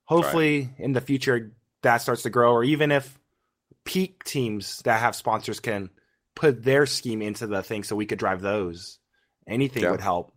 hopefully 0.04 0.60
right. 0.60 0.70
in 0.78 0.92
the 0.92 1.00
future 1.00 1.52
that 1.82 1.98
starts 1.98 2.22
to 2.22 2.30
grow, 2.30 2.52
or 2.52 2.64
even 2.64 2.92
if 2.92 3.17
peak 3.89 4.22
teams 4.22 4.82
that 4.84 5.01
have 5.01 5.16
sponsors 5.16 5.61
can 5.61 5.89
put 6.36 6.62
their 6.62 6.84
scheme 6.84 7.22
into 7.22 7.47
the 7.47 7.62
thing 7.62 7.82
so 7.82 7.97
we 7.97 8.05
could 8.05 8.18
drive 8.18 8.43
those, 8.43 8.99
anything 9.49 9.82
yeah. 9.82 9.91
would 9.91 10.03
help. 10.03 10.34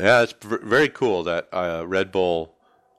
Yeah, 0.00 0.22
it's 0.22 0.34
very 0.40 0.88
cool 0.88 1.24
that 1.24 1.48
uh, 1.52 1.84
Red 1.84 2.12
Bull 2.12 2.54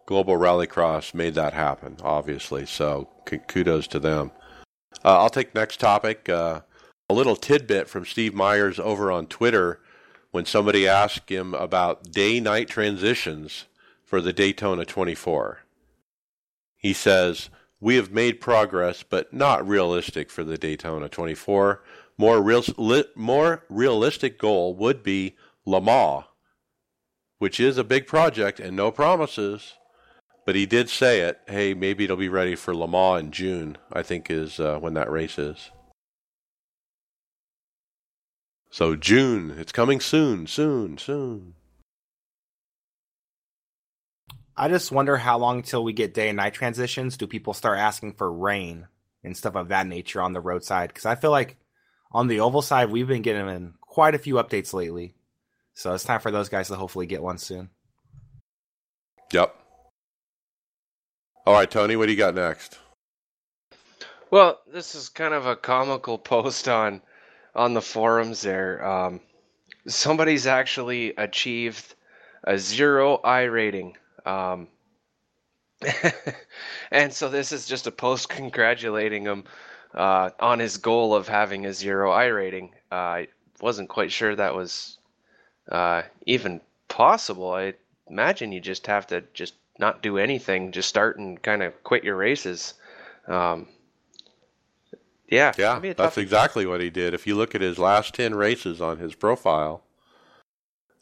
Global 0.08 0.36
Rallycross 0.36 1.14
made 1.14 1.36
that 1.36 1.54
happen, 1.54 1.96
obviously. 2.04 2.66
So 2.66 3.10
kudos 3.48 3.88
to 3.88 4.00
them. 4.00 4.32
Uh, 5.06 5.20
I'll 5.20 5.30
take 5.30 5.56
next 5.56 5.80
topic. 5.80 6.28
Uh, 6.28 6.62
a 7.10 7.14
little 7.14 7.38
tidbit 7.38 7.88
from 7.88 8.06
Steve 8.06 8.34
Myers 8.34 8.78
over 8.78 9.10
on 9.10 9.28
Twitter 9.28 9.80
when 10.32 10.46
somebody 10.46 10.86
asked 10.86 11.30
him 11.30 11.54
about 11.54 12.12
day 12.12 12.42
night 12.42 12.68
transitions 12.68 13.66
for 14.04 14.20
the 14.20 14.34
Daytona 14.34 14.84
24. 14.84 15.60
He 16.76 16.92
says, 16.92 17.50
We 17.80 17.96
have 17.98 18.12
made 18.12 18.42
progress, 18.42 19.04
but 19.04 19.34
not 19.34 19.68
realistic 19.68 20.30
for 20.30 20.44
the 20.44 20.58
Daytona 20.58 21.10
24. 21.10 21.84
More, 22.18 22.42
real, 22.42 22.64
li, 22.78 23.04
more 23.16 23.66
realistic 23.70 24.40
goal 24.40 24.76
would 24.76 25.04
be 25.04 25.36
Le 25.66 25.82
Mans, 25.82 26.24
which 27.40 27.60
is 27.60 27.78
a 27.78 27.84
big 27.84 28.08
project 28.08 28.60
and 28.60 28.76
no 28.76 28.92
promises. 28.92 29.74
But 30.46 30.56
he 30.56 30.66
did 30.66 30.90
say 30.90 31.22
it. 31.22 31.40
Hey, 31.48 31.74
maybe 31.74 32.04
it'll 32.06 32.18
be 32.18 32.30
ready 32.30 32.56
for 32.56 32.76
Le 32.76 32.88
Mans 32.88 33.20
in 33.20 33.32
June. 33.32 33.78
I 33.92 34.04
think 34.04 34.30
is 34.30 34.60
uh, 34.60 34.78
when 34.80 34.94
that 34.94 35.12
race 35.12 35.38
is. 35.38 35.72
So 38.70 38.96
June, 38.96 39.56
it's 39.58 39.72
coming 39.72 40.00
soon, 40.00 40.48
soon, 40.48 40.98
soon. 40.98 41.56
I 44.58 44.70
just 44.70 44.92
wonder 44.92 45.18
how 45.18 45.38
long 45.38 45.58
until 45.58 45.84
we 45.84 45.94
get 45.94 46.14
day 46.14 46.30
and 46.30 46.38
night 46.38 46.54
transitions. 46.54 47.18
Do 47.18 47.28
people 47.28 47.54
start 47.54 47.78
asking 47.78 48.14
for 48.14 48.32
rain 48.32 48.88
and 49.24 49.36
stuff 49.36 49.56
of 49.56 49.68
that 49.68 49.88
nature 49.88 50.22
on 50.22 50.34
the 50.34 50.40
roadside? 50.40 50.90
Because 50.90 51.06
I 51.06 51.16
feel 51.16 51.32
like 51.32 51.58
on 52.12 52.28
the 52.28 52.40
oval 52.40 52.62
side, 52.62 52.90
we've 52.90 53.08
been 53.08 53.22
getting 53.22 53.74
quite 53.82 54.16
a 54.16 54.20
few 54.20 54.36
updates 54.36 54.74
lately. 54.74 55.16
So 55.74 55.94
it's 55.94 56.06
time 56.06 56.22
for 56.22 56.32
those 56.32 56.48
guys 56.48 56.70
to 56.70 56.76
hopefully 56.76 57.06
get 57.06 57.22
one 57.22 57.38
soon. 57.38 57.70
Yep. 59.34 59.54
All 61.46 61.54
right, 61.54 61.70
Tony, 61.70 61.98
what 61.98 62.06
do 62.06 62.14
you 62.14 62.18
got 62.18 62.34
next? 62.34 62.80
Well, 64.32 64.60
this 64.72 64.96
is 64.96 65.10
kind 65.10 65.34
of 65.34 65.46
a 65.46 65.56
comical 65.56 66.18
post 66.32 66.68
on 66.68 67.02
on 67.54 67.74
the 67.74 67.82
forums 67.82 68.42
there. 68.42 68.86
Um, 68.86 69.22
somebody's 69.88 70.48
actually 70.48 71.14
achieved 71.16 71.96
a 72.44 72.58
zero 72.58 73.20
iRating. 73.24 73.94
Um, 74.26 74.68
and 76.92 77.14
so 77.14 77.30
this 77.30 77.52
is 77.52 77.66
just 77.66 77.88
a 77.88 77.92
post 77.92 78.30
congratulating 78.30 79.26
him 79.26 79.44
uh, 79.94 80.30
on 80.40 80.60
his 80.60 80.78
goal 80.78 81.14
of 81.14 81.28
having 81.28 81.66
a 81.66 81.74
zero 81.74 82.12
iRating. 82.12 82.72
Uh, 82.92 82.96
I 82.96 83.28
wasn't 83.62 83.90
quite 83.90 84.12
sure 84.12 84.36
that 84.36 84.56
was 84.56 84.98
uh, 85.72 86.04
even 86.26 86.62
possible. 86.88 87.52
I 87.54 87.74
imagine 88.08 88.52
you 88.52 88.60
just 88.60 88.88
have 88.88 89.08
to 89.08 89.24
just 89.34 89.56
not 89.80 90.02
do 90.02 90.18
anything, 90.18 90.72
just 90.72 90.90
start 90.90 91.18
and 91.18 91.42
kind 91.42 91.64
of 91.64 91.84
quit 91.84 92.04
your 92.04 92.16
races. 92.16 92.76
Um, 93.28 93.68
yeah, 95.28 95.54
yeah, 95.58 95.94
that's 95.98 96.18
exactly 96.18 96.66
what 96.66 96.82
he 96.82 96.90
did. 96.90 97.14
If 97.14 97.26
you 97.26 97.36
look 97.36 97.56
at 97.56 97.62
his 97.62 97.80
last 97.80 98.14
ten 98.14 98.36
races 98.36 98.80
on 98.80 99.00
his 99.00 99.16
profile, 99.16 99.84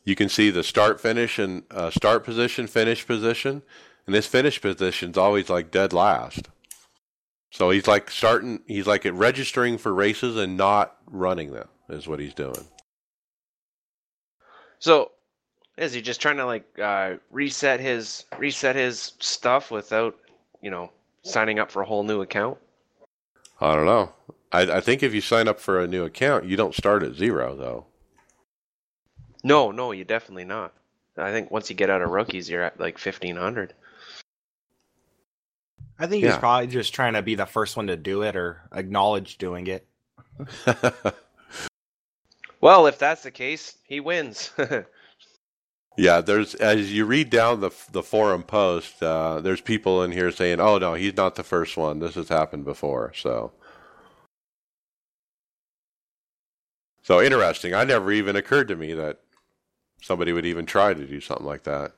you 0.04 0.16
can 0.16 0.30
see 0.30 0.50
the 0.50 0.64
start, 0.64 1.00
finish, 1.00 1.40
and 1.40 1.64
uh, 1.72 1.90
start 1.90 2.24
position, 2.24 2.68
finish 2.68 3.06
position, 3.06 3.62
and 4.06 4.14
this 4.14 4.28
finish 4.28 4.62
position's 4.62 5.18
always 5.18 5.50
like 5.50 5.72
dead 5.72 5.94
last. 5.94 6.50
So 7.52 7.70
he's 7.70 7.88
like 7.88 8.10
starting, 8.10 8.62
he's 8.68 8.88
like 8.88 9.06
registering 9.06 9.78
for 9.78 9.94
races 9.94 10.36
and 10.38 10.58
not 10.58 10.98
running 11.06 11.52
them 11.52 11.68
is 11.90 12.08
what 12.08 12.20
he's 12.20 12.34
doing. 12.34 12.66
So 14.80 15.12
is 15.78 15.94
he 15.94 16.02
just 16.02 16.22
trying 16.22 16.38
to 16.38 16.46
like 16.46 16.66
uh, 16.82 17.16
reset 17.32 17.80
his 17.80 18.26
reset 18.38 18.76
his 18.76 19.14
stuff 19.20 19.72
without 19.72 20.18
you 20.62 20.72
know 20.72 20.92
signing 21.24 21.60
up 21.60 21.72
for 21.72 21.82
a 21.82 21.86
whole 21.86 22.04
new 22.04 22.22
account? 22.22 22.58
I 23.62 23.76
don't 23.76 23.86
know. 23.86 24.12
I, 24.52 24.62
I 24.78 24.82
think 24.82 25.04
if 25.04 25.14
you 25.14 25.22
sign 25.22 25.48
up 25.48 25.60
for 25.60 25.80
a 25.80 25.88
new 25.88 26.04
account, 26.04 26.46
you 26.46 26.58
don't 26.58 26.76
start 26.76 27.04
at 27.04 27.14
zero 27.14 27.56
though. 27.56 27.86
No, 29.44 29.72
no, 29.72 29.92
you 29.92 30.06
definitely 30.06 30.46
not. 30.46 30.74
I 31.18 31.32
think 31.32 31.52
once 31.52 31.70
you 31.70 31.76
get 31.76 31.90
out 31.90 32.02
of 32.02 32.10
rookies, 32.10 32.50
you're 32.50 32.64
at 32.64 32.80
like 32.80 32.98
fifteen 32.98 33.36
hundred. 33.36 33.74
I 36.00 36.08
think 36.08 36.24
he's 36.24 36.38
probably 36.38 36.68
just 36.68 36.94
trying 36.94 37.14
to 37.14 37.22
be 37.22 37.36
the 37.36 37.46
first 37.46 37.78
one 37.78 37.88
to 37.88 37.96
do 37.96 38.24
it 38.24 38.36
or 38.36 38.62
acknowledge 38.74 39.38
doing 39.38 39.68
it. 39.68 39.88
well, 42.62 42.88
if 42.88 42.98
that's 42.98 43.24
the 43.24 43.32
case, 43.32 43.78
he 43.84 44.00
wins. 44.00 44.52
yeah, 45.98 46.22
there's 46.22 46.56
as 46.56 46.92
you 46.92 47.06
read 47.06 47.30
down 47.30 47.62
the 47.62 47.70
the 47.92 48.04
forum 48.04 48.44
post, 48.44 49.04
uh, 49.04 49.40
there's 49.40 49.62
people 49.62 50.04
in 50.04 50.12
here 50.12 50.32
saying, 50.32 50.60
"Oh 50.60 50.80
no, 50.80 50.96
he's 50.96 51.16
not 51.16 51.36
the 51.36 51.44
first 51.44 51.78
one. 51.78 52.00
This 52.00 52.16
has 52.16 52.30
happened 52.30 52.66
before." 52.66 53.14
So, 53.16 53.52
so 57.04 57.22
interesting. 57.22 57.76
I 57.76 57.84
never 57.84 58.12
even 58.12 58.36
occurred 58.36 58.68
to 58.70 58.76
me 58.76 58.94
that 58.94 59.23
somebody 60.04 60.34
would 60.34 60.46
even 60.46 60.66
try 60.66 60.94
to 60.94 61.06
do 61.06 61.22
something 61.22 61.46
like 61.46 61.64
that. 61.64 61.94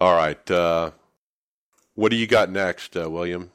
All 0.00 0.14
right. 0.14 0.50
Uh, 0.50 0.92
what 1.94 2.10
do 2.10 2.16
you 2.16 2.26
got 2.26 2.50
next, 2.50 2.96
uh, 2.96 3.10
William? 3.10 3.50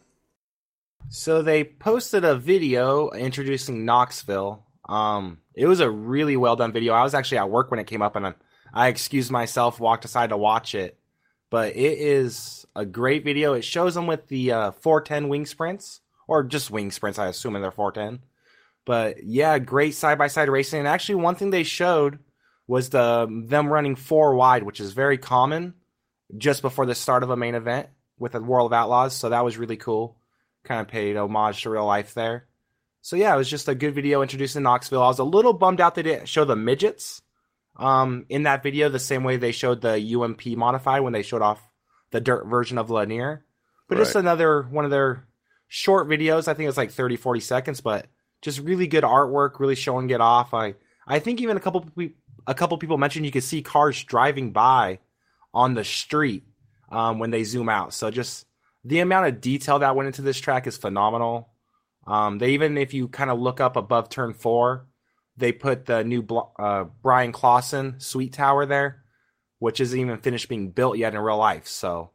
So 1.09 1.41
they 1.41 1.63
posted 1.63 2.25
a 2.25 2.35
video 2.35 3.11
introducing 3.11 3.85
Knoxville. 3.85 4.65
Um, 4.89 5.39
it 5.53 5.67
was 5.67 5.79
a 5.79 5.89
really 5.89 6.35
well 6.35 6.55
done 6.55 6.73
video. 6.73 6.93
I 6.93 7.03
was 7.03 7.13
actually 7.13 7.37
at 7.37 7.49
work 7.49 7.71
when 7.71 7.79
it 7.79 7.87
came 7.87 8.01
up, 8.01 8.15
and 8.15 8.35
I 8.73 8.87
excused 8.87 9.31
myself, 9.31 9.79
walked 9.79 10.05
aside 10.05 10.29
to 10.29 10.37
watch 10.37 10.75
it. 10.75 10.97
But 11.49 11.75
it 11.75 11.97
is 11.97 12.65
a 12.75 12.85
great 12.85 13.23
video. 13.23 13.53
It 13.53 13.63
shows 13.63 13.93
them 13.93 14.07
with 14.07 14.27
the 14.27 14.51
uh, 14.51 14.71
410 14.71 15.29
wing 15.29 15.45
sprints, 15.45 16.01
or 16.27 16.43
just 16.43 16.71
wing 16.71 16.91
sprints, 16.91 17.19
I 17.19 17.27
assume, 17.27 17.55
in 17.55 17.61
their 17.61 17.71
410. 17.71 18.25
But 18.85 19.23
yeah, 19.23 19.59
great 19.59 19.95
side 19.95 20.17
by 20.17 20.27
side 20.27 20.49
racing. 20.49 20.79
And 20.79 20.87
actually, 20.87 21.15
one 21.15 21.35
thing 21.35 21.49
they 21.49 21.63
showed 21.63 22.19
was 22.67 22.89
the 22.89 23.27
them 23.47 23.67
running 23.67 23.95
four 23.95 24.35
wide, 24.35 24.63
which 24.63 24.79
is 24.79 24.93
very 24.93 25.17
common 25.17 25.75
just 26.37 26.61
before 26.61 26.85
the 26.85 26.95
start 26.95 27.23
of 27.23 27.29
a 27.29 27.37
main 27.37 27.55
event 27.55 27.89
with 28.17 28.31
the 28.31 28.41
World 28.41 28.71
of 28.71 28.73
Outlaws. 28.73 29.15
So 29.15 29.29
that 29.29 29.43
was 29.43 29.57
really 29.57 29.77
cool. 29.77 30.17
Kind 30.63 30.81
of 30.81 30.87
paid 30.87 31.17
homage 31.17 31.63
to 31.63 31.69
real 31.69 31.85
life 31.85 32.13
there. 32.13 32.47
So 33.01 33.15
yeah, 33.15 33.33
it 33.33 33.37
was 33.37 33.49
just 33.49 33.67
a 33.67 33.75
good 33.75 33.95
video 33.95 34.21
introducing 34.21 34.63
Knoxville. 34.63 35.01
I 35.01 35.07
was 35.07 35.19
a 35.19 35.23
little 35.23 35.53
bummed 35.53 35.81
out 35.81 35.95
they 35.95 36.03
didn't 36.03 36.29
show 36.29 36.45
the 36.45 36.55
midgets 36.55 37.21
um, 37.77 38.25
in 38.29 38.43
that 38.43 38.63
video 38.63 38.89
the 38.89 38.99
same 38.99 39.23
way 39.23 39.37
they 39.37 39.51
showed 39.51 39.81
the 39.81 40.15
UMP 40.15 40.45
modified 40.57 41.01
when 41.01 41.13
they 41.13 41.23
showed 41.23 41.41
off 41.41 41.59
the 42.11 42.21
dirt 42.21 42.45
version 42.45 42.77
of 42.77 42.89
Lanier. 42.89 43.43
But 43.87 43.97
right. 43.97 44.03
just 44.03 44.15
another 44.15 44.61
one 44.61 44.85
of 44.85 44.91
their 44.91 45.25
short 45.67 46.07
videos. 46.07 46.47
I 46.47 46.53
think 46.53 46.69
it's 46.69 46.77
like 46.77 46.91
30, 46.91 47.15
40 47.17 47.39
seconds, 47.39 47.81
but 47.81 48.05
just 48.41 48.59
really 48.59 48.87
good 48.87 49.03
artwork, 49.03 49.59
really 49.59 49.75
showing 49.75 50.09
it 50.09 50.21
off. 50.21 50.53
I 50.53 50.75
I 51.07 51.19
think 51.19 51.41
even 51.41 51.57
a 51.57 51.59
couple 51.59 51.85
a 52.47 52.53
couple 52.53 52.77
people 52.77 52.97
mentioned 52.97 53.25
you 53.25 53.31
could 53.31 53.43
see 53.43 53.61
cars 53.61 54.03
driving 54.03 54.51
by 54.51 54.99
on 55.53 55.73
the 55.73 55.83
street 55.83 56.43
um, 56.91 57.19
when 57.19 57.31
they 57.31 57.43
zoom 57.43 57.69
out. 57.69 57.93
So 57.93 58.11
just 58.11 58.45
the 58.83 58.99
amount 58.99 59.27
of 59.27 59.41
detail 59.41 59.79
that 59.79 59.95
went 59.95 60.07
into 60.07 60.21
this 60.21 60.39
track 60.39 60.67
is 60.67 60.77
phenomenal. 60.77 61.49
Um, 62.07 62.39
they 62.39 62.51
even, 62.51 62.77
if 62.77 62.93
you 62.93 63.07
kind 63.07 63.29
of 63.29 63.39
look 63.39 63.59
up 63.59 63.75
above 63.75 64.09
turn 64.09 64.33
four, 64.33 64.87
they 65.37 65.51
put 65.51 65.85
the 65.85 66.03
new 66.03 66.25
uh, 66.57 66.85
Bryan 67.01 67.31
Clauson 67.31 68.01
Suite 68.01 68.33
Tower 68.33 68.65
there, 68.65 69.03
which 69.59 69.79
isn't 69.79 69.99
even 69.99 70.17
finished 70.17 70.49
being 70.49 70.71
built 70.71 70.97
yet 70.97 71.13
in 71.13 71.19
real 71.19 71.37
life. 71.37 71.67
So 71.67 72.11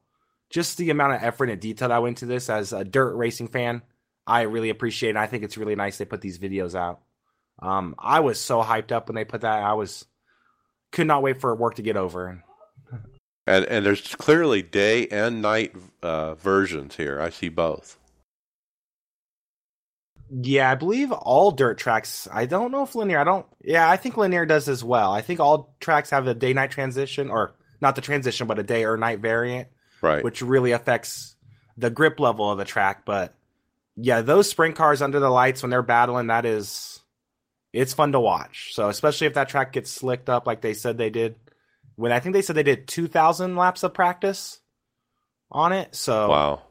just 0.50 0.76
the 0.76 0.90
amount 0.90 1.14
of 1.14 1.22
effort 1.22 1.50
and 1.50 1.60
detail 1.60 1.88
that 1.88 2.02
went 2.02 2.20
into 2.20 2.26
this 2.26 2.50
as 2.50 2.72
a 2.72 2.84
dirt 2.84 3.14
racing 3.14 3.48
fan, 3.48 3.82
I 4.26 4.42
really 4.42 4.70
appreciate 4.70 5.10
it. 5.10 5.16
I 5.16 5.26
think 5.26 5.44
it's 5.44 5.58
really 5.58 5.76
nice 5.76 5.98
they 5.98 6.04
put 6.04 6.20
these 6.20 6.38
videos 6.38 6.74
out. 6.74 7.00
Um, 7.60 7.94
I 7.98 8.20
was 8.20 8.40
so 8.40 8.62
hyped 8.62 8.92
up 8.92 9.08
when 9.08 9.14
they 9.14 9.24
put 9.24 9.42
that. 9.42 9.62
I 9.62 9.74
was 9.74 10.04
could 10.92 11.06
not 11.06 11.22
wait 11.22 11.40
for 11.40 11.54
work 11.54 11.76
to 11.76 11.82
get 11.82 11.96
over. 11.96 12.42
And 13.48 13.64
and 13.66 13.86
there's 13.86 14.16
clearly 14.16 14.60
day 14.60 15.06
and 15.06 15.40
night 15.40 15.72
uh, 16.02 16.34
versions 16.34 16.96
here. 16.96 17.20
I 17.20 17.30
see 17.30 17.48
both. 17.48 17.96
Yeah, 20.28 20.72
I 20.72 20.74
believe 20.74 21.12
all 21.12 21.52
dirt 21.52 21.78
tracks. 21.78 22.26
I 22.32 22.46
don't 22.46 22.72
know 22.72 22.82
if 22.82 22.96
Lanier. 22.96 23.20
I 23.20 23.24
don't. 23.24 23.46
Yeah, 23.62 23.88
I 23.88 23.96
think 23.96 24.16
Lanier 24.16 24.46
does 24.46 24.68
as 24.68 24.82
well. 24.82 25.12
I 25.12 25.20
think 25.20 25.38
all 25.38 25.76
tracks 25.78 26.10
have 26.10 26.26
a 26.26 26.34
day 26.34 26.52
night 26.54 26.72
transition, 26.72 27.30
or 27.30 27.54
not 27.80 27.94
the 27.94 28.00
transition, 28.00 28.48
but 28.48 28.58
a 28.58 28.64
day 28.64 28.84
or 28.84 28.96
night 28.96 29.20
variant, 29.20 29.68
right? 30.02 30.24
Which 30.24 30.42
really 30.42 30.72
affects 30.72 31.36
the 31.76 31.90
grip 31.90 32.18
level 32.18 32.50
of 32.50 32.58
the 32.58 32.64
track. 32.64 33.04
But 33.04 33.35
yeah, 33.96 34.20
those 34.20 34.48
sprint 34.48 34.76
cars 34.76 35.02
under 35.02 35.20
the 35.20 35.30
lights 35.30 35.62
when 35.62 35.70
they're 35.70 35.82
battling, 35.82 36.28
that 36.28 36.44
is, 36.44 37.00
it's 37.72 37.94
fun 37.94 38.12
to 38.12 38.20
watch. 38.20 38.70
So 38.74 38.88
especially 38.88 39.26
if 39.26 39.34
that 39.34 39.48
track 39.48 39.72
gets 39.72 39.90
slicked 39.90 40.28
up 40.28 40.46
like 40.46 40.60
they 40.60 40.74
said 40.74 40.98
they 40.98 41.10
did, 41.10 41.36
when 41.96 42.12
I 42.12 42.20
think 42.20 42.34
they 42.34 42.42
said 42.42 42.56
they 42.56 42.62
did 42.62 42.86
2,000 42.86 43.56
laps 43.56 43.82
of 43.82 43.94
practice 43.94 44.60
on 45.50 45.72
it. 45.72 45.94
So 45.94 46.28
wow, 46.28 46.62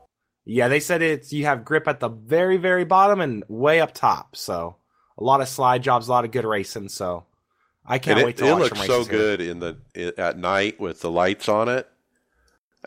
yeah, 0.45 0.67
they 0.67 0.79
said 0.79 1.01
it's 1.01 1.33
you 1.33 1.45
have 1.45 1.65
grip 1.65 1.87
at 1.87 1.99
the 1.99 2.09
very 2.09 2.57
very 2.57 2.85
bottom 2.85 3.19
and 3.19 3.43
way 3.47 3.81
up 3.81 3.93
top. 3.93 4.35
So 4.35 4.77
a 5.17 5.23
lot 5.23 5.41
of 5.41 5.47
slide 5.47 5.81
jobs, 5.83 6.07
a 6.07 6.11
lot 6.11 6.25
of 6.25 6.31
good 6.31 6.45
racing. 6.45 6.89
So 6.89 7.25
I 7.85 7.97
can't 7.99 8.19
it, 8.19 8.25
wait 8.25 8.37
to 8.37 8.47
it 8.47 8.51
watch 8.51 8.61
looks 8.61 8.85
so 8.85 9.03
here. 9.03 9.11
good 9.11 9.41
in 9.41 9.59
the 9.59 10.13
at 10.17 10.37
night 10.37 10.79
with 10.79 11.01
the 11.01 11.11
lights 11.11 11.49
on 11.49 11.69
it, 11.69 11.89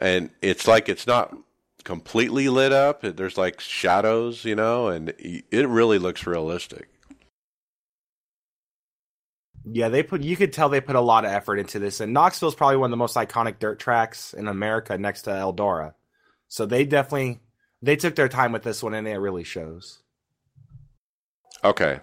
and 0.00 0.30
it's 0.40 0.68
like 0.68 0.88
it's 0.88 1.06
not 1.06 1.36
completely 1.84 2.48
lit 2.48 2.72
up. 2.72 3.02
There's 3.02 3.38
like 3.38 3.60
shadows, 3.60 4.44
you 4.44 4.54
know, 4.54 4.88
and 4.88 5.14
it 5.18 5.68
really 5.68 5.98
looks 5.98 6.26
realistic. 6.26 6.88
Yeah, 9.70 9.88
they 9.88 10.02
put. 10.02 10.22
You 10.22 10.36
could 10.36 10.52
tell 10.52 10.68
they 10.68 10.80
put 10.80 10.96
a 10.96 11.00
lot 11.00 11.24
of 11.24 11.30
effort 11.30 11.58
into 11.58 11.78
this, 11.78 12.00
and 12.00 12.12
Knoxville 12.12 12.48
is 12.48 12.54
probably 12.54 12.78
one 12.78 12.88
of 12.88 12.92
the 12.92 12.96
most 12.96 13.16
iconic 13.16 13.58
dirt 13.58 13.78
tracks 13.78 14.32
in 14.32 14.48
America, 14.48 14.96
next 14.96 15.22
to 15.22 15.30
Eldora. 15.30 15.94
So 16.48 16.64
they 16.64 16.84
definitely 16.84 17.40
they 17.82 17.96
took 17.96 18.14
their 18.14 18.28
time 18.28 18.52
with 18.52 18.62
this 18.62 18.82
one, 18.82 18.94
and 18.94 19.06
it 19.06 19.18
really 19.18 19.44
shows. 19.44 19.98
Okay, 21.62 22.00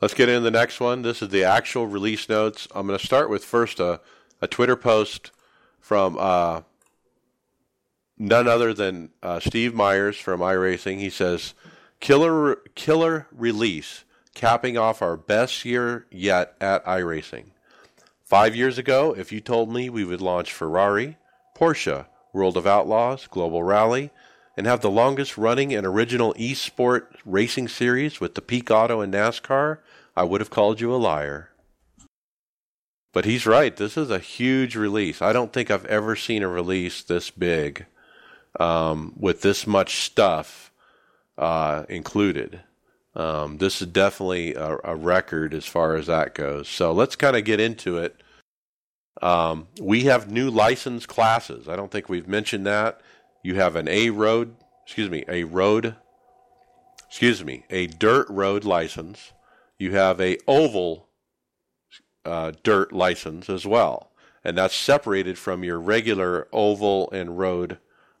let's 0.00 0.14
get 0.14 0.28
into 0.28 0.40
the 0.40 0.50
next 0.50 0.80
one. 0.80 1.02
This 1.02 1.20
is 1.20 1.28
the 1.28 1.44
actual 1.44 1.86
release 1.86 2.28
notes. 2.28 2.68
I'm 2.74 2.86
going 2.86 2.98
to 2.98 3.04
start 3.04 3.28
with 3.28 3.44
first 3.44 3.80
a 3.80 4.00
a 4.40 4.46
Twitter 4.46 4.76
post 4.76 5.30
from 5.80 6.16
uh, 6.18 6.62
none 8.18 8.48
other 8.48 8.74
than 8.74 9.10
uh, 9.22 9.40
Steve 9.40 9.74
Myers 9.74 10.16
from 10.16 10.40
iRacing. 10.40 10.98
He 10.98 11.10
says, 11.10 11.54
"Killer 12.00 12.56
killer 12.74 13.26
release." 13.32 14.04
capping 14.38 14.78
off 14.78 15.02
our 15.02 15.16
best 15.16 15.64
year 15.64 16.06
yet 16.12 16.54
at 16.60 16.84
iRacing. 16.84 17.46
Five 18.24 18.54
years 18.54 18.78
ago, 18.78 19.12
if 19.18 19.32
you 19.32 19.40
told 19.40 19.72
me 19.72 19.90
we 19.90 20.04
would 20.04 20.20
launch 20.20 20.52
Ferrari, 20.52 21.16
Porsche, 21.56 22.06
World 22.32 22.56
of 22.56 22.64
Outlaws, 22.64 23.26
Global 23.26 23.64
Rally, 23.64 24.10
and 24.56 24.64
have 24.64 24.80
the 24.80 24.92
longest 24.92 25.36
running 25.36 25.74
and 25.74 25.84
original 25.84 26.34
eSport 26.34 27.06
racing 27.24 27.66
series 27.66 28.20
with 28.20 28.36
the 28.36 28.40
Peak 28.40 28.70
Auto 28.70 29.00
and 29.00 29.12
NASCAR, 29.12 29.78
I 30.16 30.22
would 30.22 30.40
have 30.40 30.50
called 30.50 30.80
you 30.80 30.94
a 30.94 30.96
liar. 30.96 31.50
But 33.12 33.24
he's 33.24 33.44
right. 33.44 33.76
This 33.76 33.96
is 33.96 34.08
a 34.08 34.20
huge 34.20 34.76
release. 34.76 35.20
I 35.20 35.32
don't 35.32 35.52
think 35.52 35.68
I've 35.68 35.86
ever 35.86 36.14
seen 36.14 36.44
a 36.44 36.48
release 36.48 37.02
this 37.02 37.30
big 37.30 37.86
um, 38.58 39.12
with 39.16 39.42
this 39.42 39.66
much 39.66 40.02
stuff 40.02 40.72
uh, 41.36 41.84
included. 41.88 42.60
Um, 43.14 43.58
this 43.58 43.80
is 43.80 43.88
definitely 43.88 44.54
a, 44.54 44.78
a, 44.84 44.94
record 44.94 45.54
as 45.54 45.64
far 45.66 45.96
as 45.96 46.06
that 46.06 46.34
goes. 46.34 46.68
So 46.68 46.92
let's 46.92 47.16
kind 47.16 47.36
of 47.36 47.44
get 47.44 47.58
into 47.58 47.98
it. 47.98 48.20
Um, 49.22 49.66
we 49.80 50.04
have 50.04 50.30
new 50.30 50.50
license 50.50 51.06
classes. 51.06 51.68
I 51.68 51.74
don't 51.74 51.90
think 51.90 52.08
we've 52.08 52.28
mentioned 52.28 52.66
that. 52.66 53.00
You 53.42 53.56
have 53.56 53.76
an 53.76 53.88
A 53.88 54.10
road, 54.10 54.54
excuse 54.84 55.10
me, 55.10 55.24
a 55.26 55.44
road, 55.44 55.96
excuse 57.08 57.44
me, 57.44 57.64
a 57.70 57.86
dirt 57.86 58.28
road 58.28 58.64
license. 58.64 59.32
You 59.78 59.92
have 59.92 60.20
a 60.20 60.38
oval 60.46 61.08
uh, 62.24 62.52
dirt 62.62 62.92
license 62.92 63.48
as 63.48 63.66
well, 63.66 64.12
and 64.44 64.58
that's 64.58 64.76
separated 64.76 65.38
from 65.38 65.64
your 65.64 65.80
regular 65.80 66.46
oval 66.52 67.10
and 67.10 67.38
road 67.38 67.78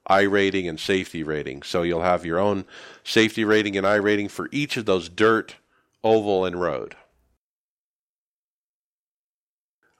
iRating 0.08 0.68
and 0.68 0.78
safety 0.78 1.22
rating. 1.22 1.62
So 1.62 1.82
you'll 1.82 2.02
have 2.02 2.24
your 2.24 2.38
own 2.38 2.64
safety 3.04 3.44
rating 3.44 3.76
and 3.76 3.86
iRating 3.86 4.30
for 4.30 4.48
each 4.50 4.76
of 4.76 4.86
those 4.86 5.08
dirt, 5.08 5.56
oval, 6.02 6.44
and 6.44 6.60
road. 6.60 6.96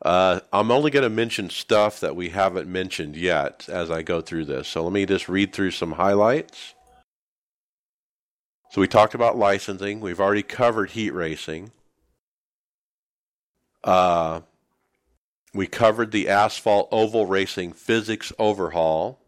Uh, 0.01 0.41
I'm 0.53 0.71
only 0.71 0.91
going 0.91 1.03
to 1.03 1.11
mention 1.11 1.51
stuff 1.51 2.01
that 2.01 2.15
we 2.15 2.29
haven't 2.29 2.69
mentioned 2.69 3.17
yet 3.17 3.69
as 3.69 3.91
I 3.91 4.03
go 4.03 4.21
through 4.21 4.45
this. 4.45 4.69
So 4.69 4.85
let 4.85 4.93
me 4.93 5.05
just 5.07 5.29
read 5.29 5.53
through 5.53 5.73
some 5.73 5.93
highlights. 5.93 6.75
So 8.71 8.81
we 8.81 8.87
talked 8.87 9.15
about 9.15 9.37
licensing. 9.37 10.01
We've 10.01 10.21
already 10.21 10.43
covered 10.43 10.91
heat 10.91 11.11
racing. 11.11 11.73
Uh, 13.83 14.43
we 15.55 15.67
covered 15.67 16.13
the 16.13 16.29
asphalt 16.29 16.89
oval 16.93 17.27
racing 17.27 17.73
physics 17.73 18.33
overhaul. 18.39 19.19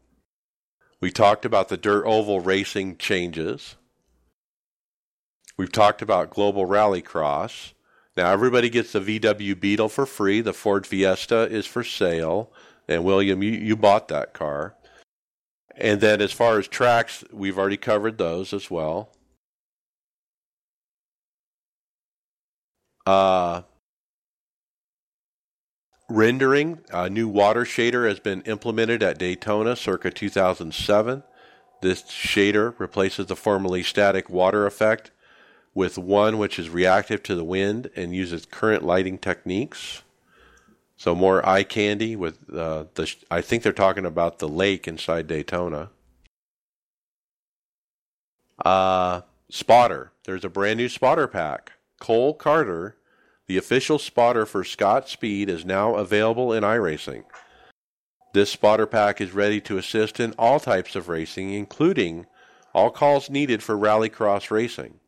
We 1.01 1.11
talked 1.11 1.45
about 1.45 1.69
the 1.69 1.77
dirt 1.77 2.05
oval 2.05 2.41
racing 2.41 2.99
changes. 2.99 3.77
We've 5.57 5.73
talked 5.73 6.03
about 6.03 6.31
global 6.31 6.67
rallycross. 6.67 7.73
Now 8.17 8.33
everybody 8.33 8.69
gets 8.69 8.93
the 8.93 9.01
VW 9.01 9.59
Beetle 9.59 9.89
for 9.89 10.05
free. 10.05 10.41
The 10.41 10.53
Ford 10.53 10.87
Fiesta 10.87 11.49
is 11.51 11.67
for 11.67 11.83
sale. 11.83 12.53
And 12.87 13.05
William, 13.05 13.43
you, 13.43 13.53
you 13.53 13.77
bought 13.77 14.09
that 14.09 14.35
car. 14.35 14.75
And 15.77 16.01
then 16.01 16.21
as 16.21 16.33
far 16.33 16.59
as 16.59 16.69
tracks, 16.69 17.25
we've 17.33 17.59
already 17.59 17.79
covered 17.79 18.19
those 18.19 18.53
as 18.53 18.71
well. 18.71 19.11
Uh, 23.07 23.63
rendering. 26.11 26.81
A 26.93 27.09
new 27.09 27.29
water 27.29 27.65
shader 27.65 28.09
has 28.09 28.21
been 28.21 28.43
implemented 28.43 29.03
at 29.03 29.19
Daytona 29.19 29.77
circa 29.77 30.11
2007. 30.11 31.23
This 31.81 32.03
shader 32.03 32.79
replaces 32.79 33.27
the 33.27 33.37
formerly 33.37 33.83
static 33.83 34.29
water 34.29 34.67
effect 34.67 35.11
with 35.75 35.97
one 35.97 36.37
which 36.37 36.59
is 36.59 36.69
reactive 36.69 37.23
to 37.23 37.35
the 37.35 37.45
wind 37.45 37.91
and 37.97 38.15
uses 38.15 38.45
current 38.45 38.83
lighting 38.83 39.19
techniques. 39.19 40.03
So 40.97 41.15
more 41.15 41.47
eye 41.49 41.63
candy 41.63 42.17
with 42.17 42.39
uh, 42.55 42.85
the. 42.95 43.15
I 43.31 43.41
think 43.41 43.63
they're 43.63 43.73
talking 43.73 44.05
about 44.05 44.39
the 44.39 44.49
lake 44.49 44.87
inside 44.87 45.27
Daytona. 45.27 45.89
Uh, 48.63 49.23
spotter. 49.49 50.13
There's 50.25 50.45
a 50.45 50.51
brand 50.51 50.77
new 50.77 50.91
spotter 50.91 51.27
pack. 51.27 51.73
Cole 52.01 52.35
Carter 52.35 52.97
the 53.51 53.59
official 53.59 53.99
spotter 53.99 54.47
for 54.47 54.63
Scott 54.63 55.09
Speed 55.09 55.49
is 55.49 55.65
now 55.65 55.97
available 55.97 56.53
in 56.53 56.63
iRacing. 56.63 57.25
This 58.33 58.49
spotter 58.49 58.87
pack 58.87 59.21
is 59.21 59.33
ready 59.33 59.61
to 59.63 59.77
assist 59.77 60.21
in 60.21 60.35
all 60.39 60.61
types 60.61 60.95
of 60.95 61.09
racing, 61.09 61.53
including 61.53 62.27
all 62.73 62.93
calls 62.93 63.29
needed 63.29 63.61
for 63.61 63.77
rallycross 63.77 64.53
racing. 64.53 65.01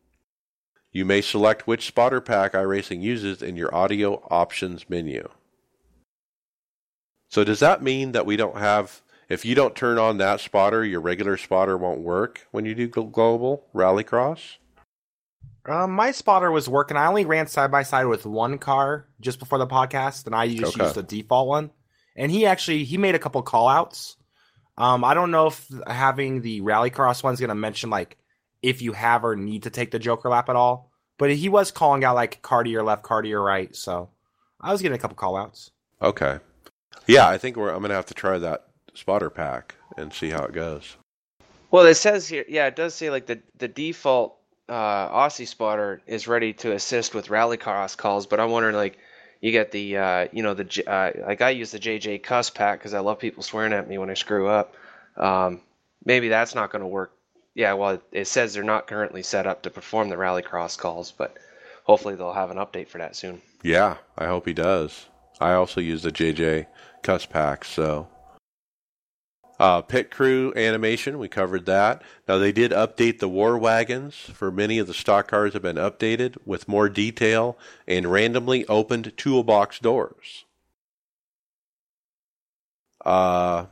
You 0.91 1.05
may 1.05 1.21
select 1.21 1.67
which 1.67 1.87
spotter 1.87 2.19
pack 2.19 2.51
iRacing 2.51 3.01
uses 3.01 3.41
in 3.41 3.55
your 3.55 3.73
audio 3.73 4.27
options 4.29 4.89
menu. 4.89 5.29
So 7.29 7.45
does 7.45 7.61
that 7.61 7.81
mean 7.81 8.11
that 8.11 8.25
we 8.25 8.35
don't 8.35 8.57
have 8.57 9.03
if 9.29 9.45
you 9.45 9.55
don't 9.55 9.73
turn 9.73 9.97
on 9.97 10.17
that 10.17 10.41
spotter, 10.41 10.83
your 10.83 10.99
regular 10.99 11.37
spotter 11.37 11.77
won't 11.77 12.01
work 12.01 12.45
when 12.51 12.65
you 12.65 12.75
do 12.75 12.89
global 12.89 13.63
rallycross? 13.73 14.57
Um, 15.65 15.91
my 15.91 16.11
spotter 16.11 16.51
was 16.51 16.67
working. 16.67 16.97
I 16.97 17.07
only 17.07 17.25
ran 17.25 17.47
side 17.47 17.71
by 17.71 17.83
side 17.83 18.05
with 18.05 18.25
one 18.25 18.57
car 18.57 19.07
just 19.21 19.39
before 19.39 19.57
the 19.57 19.67
podcast, 19.67 20.25
and 20.25 20.35
I 20.35 20.47
just 20.47 20.75
okay. 20.75 20.83
used 20.83 20.95
the 20.95 21.03
default 21.03 21.47
one. 21.47 21.71
And 22.15 22.31
he 22.31 22.45
actually 22.45 22.83
he 22.83 22.97
made 22.97 23.15
a 23.15 23.19
couple 23.19 23.41
call 23.41 23.67
outs. 23.67 24.17
Um, 24.77 25.03
I 25.03 25.13
don't 25.13 25.31
know 25.31 25.47
if 25.47 25.67
having 25.87 26.41
the 26.41 26.61
rallycross 26.61 27.23
one's 27.23 27.39
gonna 27.39 27.55
mention 27.55 27.89
like 27.89 28.17
if 28.61 28.81
you 28.81 28.91
have 28.93 29.23
or 29.23 29.35
need 29.35 29.63
to 29.63 29.69
take 29.69 29.91
the 29.91 29.99
Joker 29.99 30.29
lap 30.29 30.49
at 30.49 30.55
all. 30.55 30.91
But 31.17 31.31
he 31.31 31.47
was 31.47 31.71
calling 31.71 32.03
out 32.03 32.15
like 32.15 32.41
car 32.41 32.63
to 32.63 32.69
your 32.69 32.83
left, 32.83 33.03
car 33.03 33.21
to 33.21 33.27
your 33.27 33.43
right. 33.43 33.73
So 33.75 34.09
I 34.59 34.71
was 34.71 34.81
getting 34.81 34.95
a 34.95 34.99
couple 34.99 35.15
call 35.15 35.37
outs. 35.37 35.71
Okay. 36.01 36.39
Yeah, 37.07 37.27
I 37.27 37.37
think 37.37 37.55
I'm 37.57 37.81
gonna 37.81 37.93
have 37.93 38.07
to 38.07 38.13
try 38.13 38.37
that 38.37 38.67
spotter 38.93 39.29
pack 39.29 39.75
and 39.97 40.13
see 40.13 40.29
how 40.29 40.43
it 40.43 40.53
goes. 40.53 40.97
Well, 41.71 41.85
it 41.85 41.95
says 41.95 42.27
here, 42.27 42.45
yeah, 42.47 42.67
it 42.67 42.75
does 42.75 42.93
say 42.93 43.09
like 43.09 43.27
the 43.27 43.41
the 43.57 43.67
default 43.67 44.37
uh, 44.69 45.09
Aussie 45.09 45.47
spotter 45.47 46.01
is 46.07 46.27
ready 46.27 46.53
to 46.53 46.73
assist 46.73 47.13
with 47.13 47.27
rallycross 47.27 47.97
calls, 47.97 48.27
but 48.27 48.39
I'm 48.39 48.51
wondering 48.51 48.75
like 48.75 48.97
you 49.41 49.51
get 49.51 49.71
the 49.71 49.97
uh, 49.97 50.27
you 50.31 50.43
know 50.43 50.53
the 50.53 50.83
uh, 50.87 51.11
like 51.27 51.41
I 51.41 51.49
use 51.49 51.71
the 51.71 51.79
JJ 51.79 52.23
cuss 52.23 52.49
pack 52.49 52.79
because 52.79 52.93
I 52.93 52.99
love 52.99 53.19
people 53.19 53.43
swearing 53.43 53.73
at 53.73 53.87
me 53.87 53.97
when 53.97 54.09
I 54.09 54.13
screw 54.13 54.47
up. 54.47 54.75
Um, 55.17 55.61
maybe 56.05 56.29
that's 56.29 56.55
not 56.55 56.71
going 56.71 56.81
to 56.81 56.87
work. 56.87 57.11
Yeah, 57.53 57.73
well, 57.73 58.01
it 58.11 58.25
says 58.25 58.53
they're 58.53 58.63
not 58.63 58.87
currently 58.87 59.21
set 59.21 59.45
up 59.45 59.63
to 59.63 59.69
perform 59.69 60.09
the 60.09 60.15
rallycross 60.15 60.77
calls, 60.77 61.11
but 61.11 61.37
hopefully 61.83 62.15
they'll 62.15 62.33
have 62.33 62.49
an 62.49 62.57
update 62.57 62.87
for 62.87 62.97
that 62.97 63.15
soon. 63.15 63.41
Yeah, 63.61 63.97
I 64.17 64.25
hope 64.25 64.47
he 64.47 64.53
does. 64.53 65.07
I 65.39 65.53
also 65.53 65.81
use 65.81 66.03
the 66.03 66.11
JJ 66.11 66.67
cuss 67.03 67.25
pack, 67.25 67.65
so 67.65 68.07
uh, 69.63 69.81
pit 69.81 70.11
crew 70.11 70.51
animation, 70.57 71.17
we 71.17 71.29
covered 71.29 71.65
that. 71.65 72.01
Now 72.27 72.37
they 72.37 72.51
did 72.51 72.71
update 72.71 73.19
the 73.19 73.29
war 73.29 73.57
wagons 73.57 74.13
for 74.13 74.51
many 74.51 74.77
of 74.77 74.87
the 74.87 74.93
stock 74.93 75.29
cars 75.29 75.53
have 75.53 75.61
been 75.61 75.77
updated 75.77 76.35
with 76.45 76.67
more 76.67 76.89
detail 76.89 77.57
and 77.87 78.11
randomly 78.11 78.67
opened 78.67 79.13
toolbox 79.15 79.79
doors. 79.79 80.43
Uh, 83.05 83.67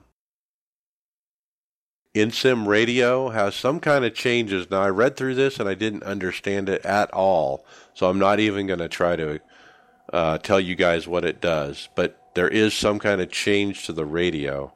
InSim 2.16 2.68
Radio 2.68 3.28
has 3.28 3.54
some 3.54 3.82
kind 3.82 4.06
of 4.06 4.14
changes. 4.14 4.72
Now 4.72 4.84
I 4.84 4.90
read 4.92 5.18
through 5.18 5.36
this 5.36 5.60
and 5.60 5.68
I 5.68 5.74
didn't 5.74 6.04
understand 6.04 6.70
it 6.70 6.86
at 6.86 7.12
all, 7.12 7.66
so 7.94 8.10
I'm 8.10 8.20
not 8.20 8.40
even 8.40 8.66
going 8.66 8.80
to 8.80 8.88
try 8.88 9.18
to 9.18 9.42
uh, 10.14 10.38
tell 10.38 10.62
you 10.62 10.76
guys 10.76 11.06
what 11.06 11.26
it 11.26 11.42
does. 11.42 11.90
But 11.96 12.18
there 12.34 12.48
is 12.48 12.74
some 12.74 12.98
kind 12.98 13.20
of 13.20 13.30
change 13.30 13.86
to 13.88 13.92
the 13.92 14.06
radio. 14.06 14.72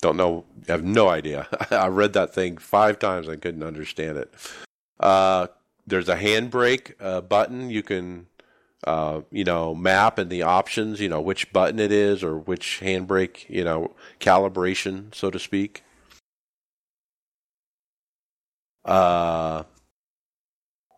Don't 0.00 0.16
know. 0.16 0.44
I 0.68 0.72
have 0.72 0.84
no 0.84 1.08
idea. 1.08 1.48
I 1.70 1.88
read 1.88 2.12
that 2.12 2.32
thing 2.32 2.56
five 2.58 2.98
times. 2.98 3.28
I 3.28 3.36
couldn't 3.36 3.62
understand 3.64 4.18
it. 4.18 4.32
Uh, 5.00 5.48
there's 5.86 6.08
a 6.08 6.16
handbrake 6.16 6.94
uh, 7.00 7.20
button. 7.20 7.70
You 7.70 7.82
can, 7.82 8.26
uh, 8.84 9.22
you 9.32 9.44
know, 9.44 9.74
map 9.74 10.18
and 10.18 10.30
the 10.30 10.42
options. 10.42 11.00
You 11.00 11.08
know 11.08 11.20
which 11.20 11.52
button 11.52 11.80
it 11.80 11.90
is 11.90 12.22
or 12.22 12.38
which 12.38 12.80
handbrake. 12.82 13.48
You 13.48 13.64
know, 13.64 13.94
calibration, 14.20 15.14
so 15.14 15.30
to 15.30 15.38
speak. 15.38 15.82
Uh, 18.84 19.64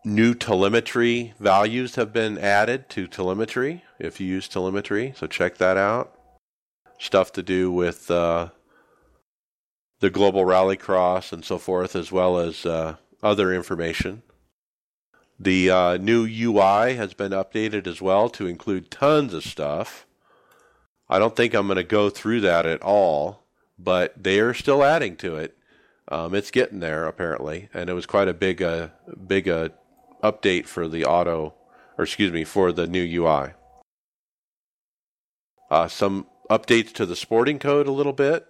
new 0.05 0.33
telemetry 0.33 1.33
values 1.39 1.95
have 1.95 2.13
been 2.13 2.37
added 2.37 2.87
to 2.89 3.07
telemetry 3.07 3.83
if 3.99 4.19
you 4.19 4.27
use 4.27 4.47
telemetry. 4.47 5.13
So 5.17 5.27
check 5.27 5.57
that 5.57 5.77
out. 5.77 6.17
Stuff 6.99 7.31
to 7.33 7.43
do 7.43 7.71
with 7.71 8.11
uh, 8.11 8.49
the 10.01 10.09
global 10.09 10.43
rallycross 10.43 11.31
and 11.31 11.45
so 11.45 11.57
forth, 11.57 11.95
as 11.95 12.11
well 12.11 12.37
as 12.37 12.65
uh, 12.65 12.97
other 13.23 13.53
information. 13.53 14.23
The 15.39 15.69
uh, 15.69 15.97
new 15.97 16.25
UI 16.25 16.95
has 16.95 17.13
been 17.13 17.31
updated 17.31 17.87
as 17.87 18.01
well 18.01 18.29
to 18.29 18.47
include 18.47 18.91
tons 18.91 19.33
of 19.33 19.43
stuff. 19.43 20.05
I 21.07 21.19
don't 21.19 21.35
think 21.35 21.53
I'm 21.53 21.67
going 21.67 21.77
to 21.77 21.83
go 21.83 22.09
through 22.09 22.41
that 22.41 22.65
at 22.65 22.81
all, 22.81 23.43
but 23.77 24.21
they 24.21 24.39
are 24.39 24.53
still 24.53 24.83
adding 24.83 25.15
to 25.17 25.37
it. 25.37 25.57
Um, 26.07 26.35
it's 26.35 26.51
getting 26.51 26.79
there 26.79 27.07
apparently, 27.07 27.69
and 27.73 27.89
it 27.89 27.93
was 27.93 28.05
quite 28.05 28.27
a 28.27 28.33
big, 28.33 28.61
uh, 28.61 28.89
big 29.27 29.47
uh, 29.47 29.69
update 30.23 30.65
for 30.65 30.87
the 30.87 31.05
auto, 31.05 31.53
or 31.97 32.03
excuse 32.03 32.31
me, 32.31 32.43
for 32.43 32.71
the 32.71 32.87
new 32.87 33.03
UI. 33.03 33.51
Uh, 35.69 35.87
some 35.87 36.27
updates 36.49 36.91
to 36.93 37.05
the 37.05 37.15
sporting 37.15 37.59
code 37.59 37.87
a 37.87 37.91
little 37.91 38.13
bit. 38.13 38.47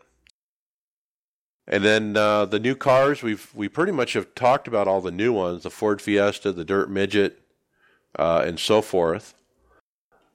And 1.68 1.84
then 1.84 2.18
uh, 2.18 2.46
the 2.46 2.60
new 2.60 2.76
cars, 2.76 3.22
we've 3.22 3.50
we 3.54 3.70
pretty 3.70 3.92
much 3.92 4.14
have 4.14 4.34
talked 4.36 4.68
about 4.68 4.88
all 4.88 5.02
the 5.02 5.12
new 5.12 5.32
ones: 5.32 5.64
the 5.64 5.70
Ford 5.70 6.02
Fiesta, 6.02 6.52
the 6.52 6.66
Dirt 6.66 6.90
Midget, 6.90 7.42
uh, 8.18 8.44
and 8.46 8.60
so 8.60 8.82
forth. 8.82 9.34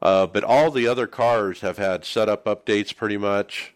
Uh, 0.00 0.26
but 0.26 0.44
all 0.44 0.70
the 0.70 0.86
other 0.86 1.06
cars 1.06 1.60
have 1.60 1.78
had 1.78 2.04
setup 2.04 2.44
updates 2.44 2.94
pretty 2.94 3.16
much, 3.16 3.74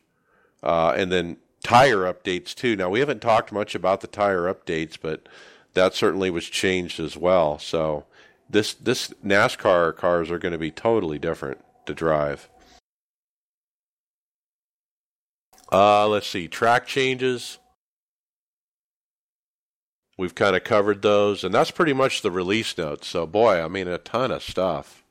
uh, 0.62 0.94
and 0.96 1.10
then 1.10 1.38
tire 1.62 2.12
updates 2.12 2.54
too. 2.54 2.76
Now 2.76 2.88
we 2.88 3.00
haven't 3.00 3.20
talked 3.20 3.52
much 3.52 3.74
about 3.74 4.00
the 4.00 4.06
tire 4.06 4.52
updates, 4.52 4.96
but 5.00 5.28
that 5.74 5.94
certainly 5.94 6.30
was 6.30 6.46
changed 6.46 7.00
as 7.00 7.16
well. 7.16 7.58
So 7.58 8.04
this 8.48 8.74
this 8.74 9.12
NASCAR 9.24 9.96
cars 9.96 10.30
are 10.30 10.38
going 10.38 10.52
to 10.52 10.58
be 10.58 10.70
totally 10.70 11.18
different 11.18 11.64
to 11.86 11.94
drive. 11.94 12.48
Uh, 15.72 16.08
let's 16.08 16.26
see, 16.26 16.48
track 16.48 16.86
changes. 16.86 17.58
We've 20.18 20.34
kind 20.34 20.54
of 20.54 20.64
covered 20.64 21.00
those, 21.00 21.44
and 21.44 21.54
that's 21.54 21.70
pretty 21.70 21.92
much 21.92 22.22
the 22.22 22.30
release 22.30 22.76
notes. 22.76 23.08
So, 23.08 23.26
boy, 23.26 23.62
I 23.62 23.68
mean, 23.68 23.88
a 23.88 23.98
ton 23.98 24.30
of 24.30 24.42
stuff. 24.42 25.02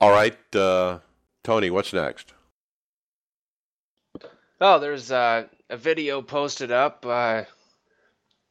All 0.00 0.10
right, 0.10 0.36
uh, 0.54 0.98
Tony, 1.42 1.70
what's 1.70 1.92
next? 1.92 2.34
Oh, 4.60 4.78
there's 4.78 5.10
uh, 5.10 5.46
a 5.70 5.76
video 5.76 6.22
posted 6.22 6.70
up. 6.70 7.04
Uh, 7.04 7.44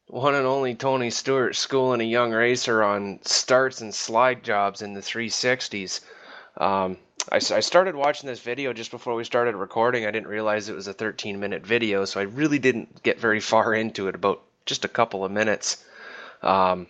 one 0.08 0.34
and 0.34 0.46
only 0.46 0.74
Tony 0.74 1.08
Stewart 1.08 1.56
schooling 1.56 2.02
a 2.02 2.04
young 2.04 2.32
racer 2.32 2.82
on 2.82 3.18
starts 3.22 3.80
and 3.80 3.94
slide 3.94 4.44
jobs 4.44 4.82
in 4.82 4.92
the 4.92 5.00
360s. 5.00 6.00
Um, 6.58 6.98
I, 7.30 7.36
I 7.36 7.60
started 7.60 7.94
watching 7.94 8.26
this 8.26 8.40
video 8.40 8.72
just 8.72 8.90
before 8.90 9.14
we 9.14 9.24
started 9.24 9.54
recording. 9.54 10.06
I 10.06 10.10
didn't 10.10 10.28
realize 10.28 10.68
it 10.68 10.74
was 10.74 10.88
a 10.88 10.92
13 10.92 11.38
minute 11.38 11.64
video, 11.64 12.04
so 12.04 12.20
I 12.20 12.24
really 12.24 12.58
didn't 12.58 13.02
get 13.02 13.20
very 13.20 13.40
far 13.52 13.74
into 13.74 14.08
it, 14.08 14.14
about 14.14 14.42
just 14.66 14.84
a 14.84 14.88
couple 14.88 15.24
of 15.24 15.30
minutes. 15.30 15.84
Um, 16.42 16.86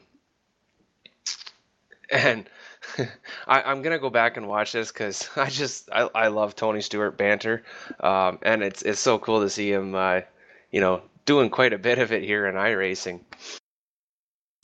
and 2.11 2.49
I, 3.47 3.71
am 3.71 3.83
gonna 3.83 3.99
go 3.99 4.11
back 4.11 4.37
and 4.37 4.49
watch 4.49 4.73
this 4.73 4.91
because 4.91 5.29
I 5.37 5.51
just 5.51 5.89
I, 5.91 6.09
I 6.15 6.29
love 6.29 6.57
Tony 6.57 6.81
Stewart 6.81 7.17
banter, 7.17 7.63
um, 8.01 8.39
and 8.43 8.63
it's 8.63 8.83
it's 8.83 9.01
so 9.01 9.19
cool 9.19 9.41
to 9.41 9.51
see 9.51 9.73
him, 9.73 9.95
uh, 9.95 10.21
you 10.71 10.81
know, 10.81 11.03
doing 11.27 11.51
quite 11.51 11.73
a 11.73 11.79
bit 11.79 11.99
of 11.99 12.13
it 12.13 12.23
here 12.23 12.47
in 12.47 12.55
iRacing. 12.55 13.21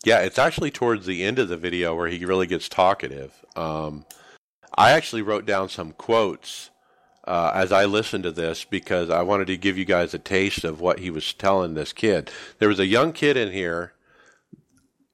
Yeah, 0.04 0.20
it's 0.20 0.38
actually 0.38 0.70
towards 0.70 1.06
the 1.06 1.24
end 1.24 1.38
of 1.38 1.48
the 1.48 1.56
video 1.56 1.94
where 1.94 2.08
he 2.08 2.24
really 2.24 2.46
gets 2.46 2.68
talkative. 2.68 3.32
Um, 3.56 4.04
I 4.76 4.92
actually 4.92 5.22
wrote 5.22 5.46
down 5.46 5.68
some 5.68 5.92
quotes 5.92 6.70
uh, 7.24 7.52
as 7.54 7.72
I 7.72 7.84
listened 7.84 8.24
to 8.24 8.30
this 8.30 8.64
because 8.64 9.10
I 9.10 9.22
wanted 9.22 9.48
to 9.48 9.56
give 9.56 9.76
you 9.76 9.84
guys 9.84 10.14
a 10.14 10.18
taste 10.18 10.64
of 10.64 10.80
what 10.80 10.98
he 10.98 11.10
was 11.10 11.32
telling 11.34 11.74
this 11.74 11.92
kid. 11.92 12.30
There 12.58 12.68
was 12.68 12.80
a 12.80 12.86
young 12.86 13.12
kid 13.12 13.36
in 13.36 13.52
here, 13.52 13.92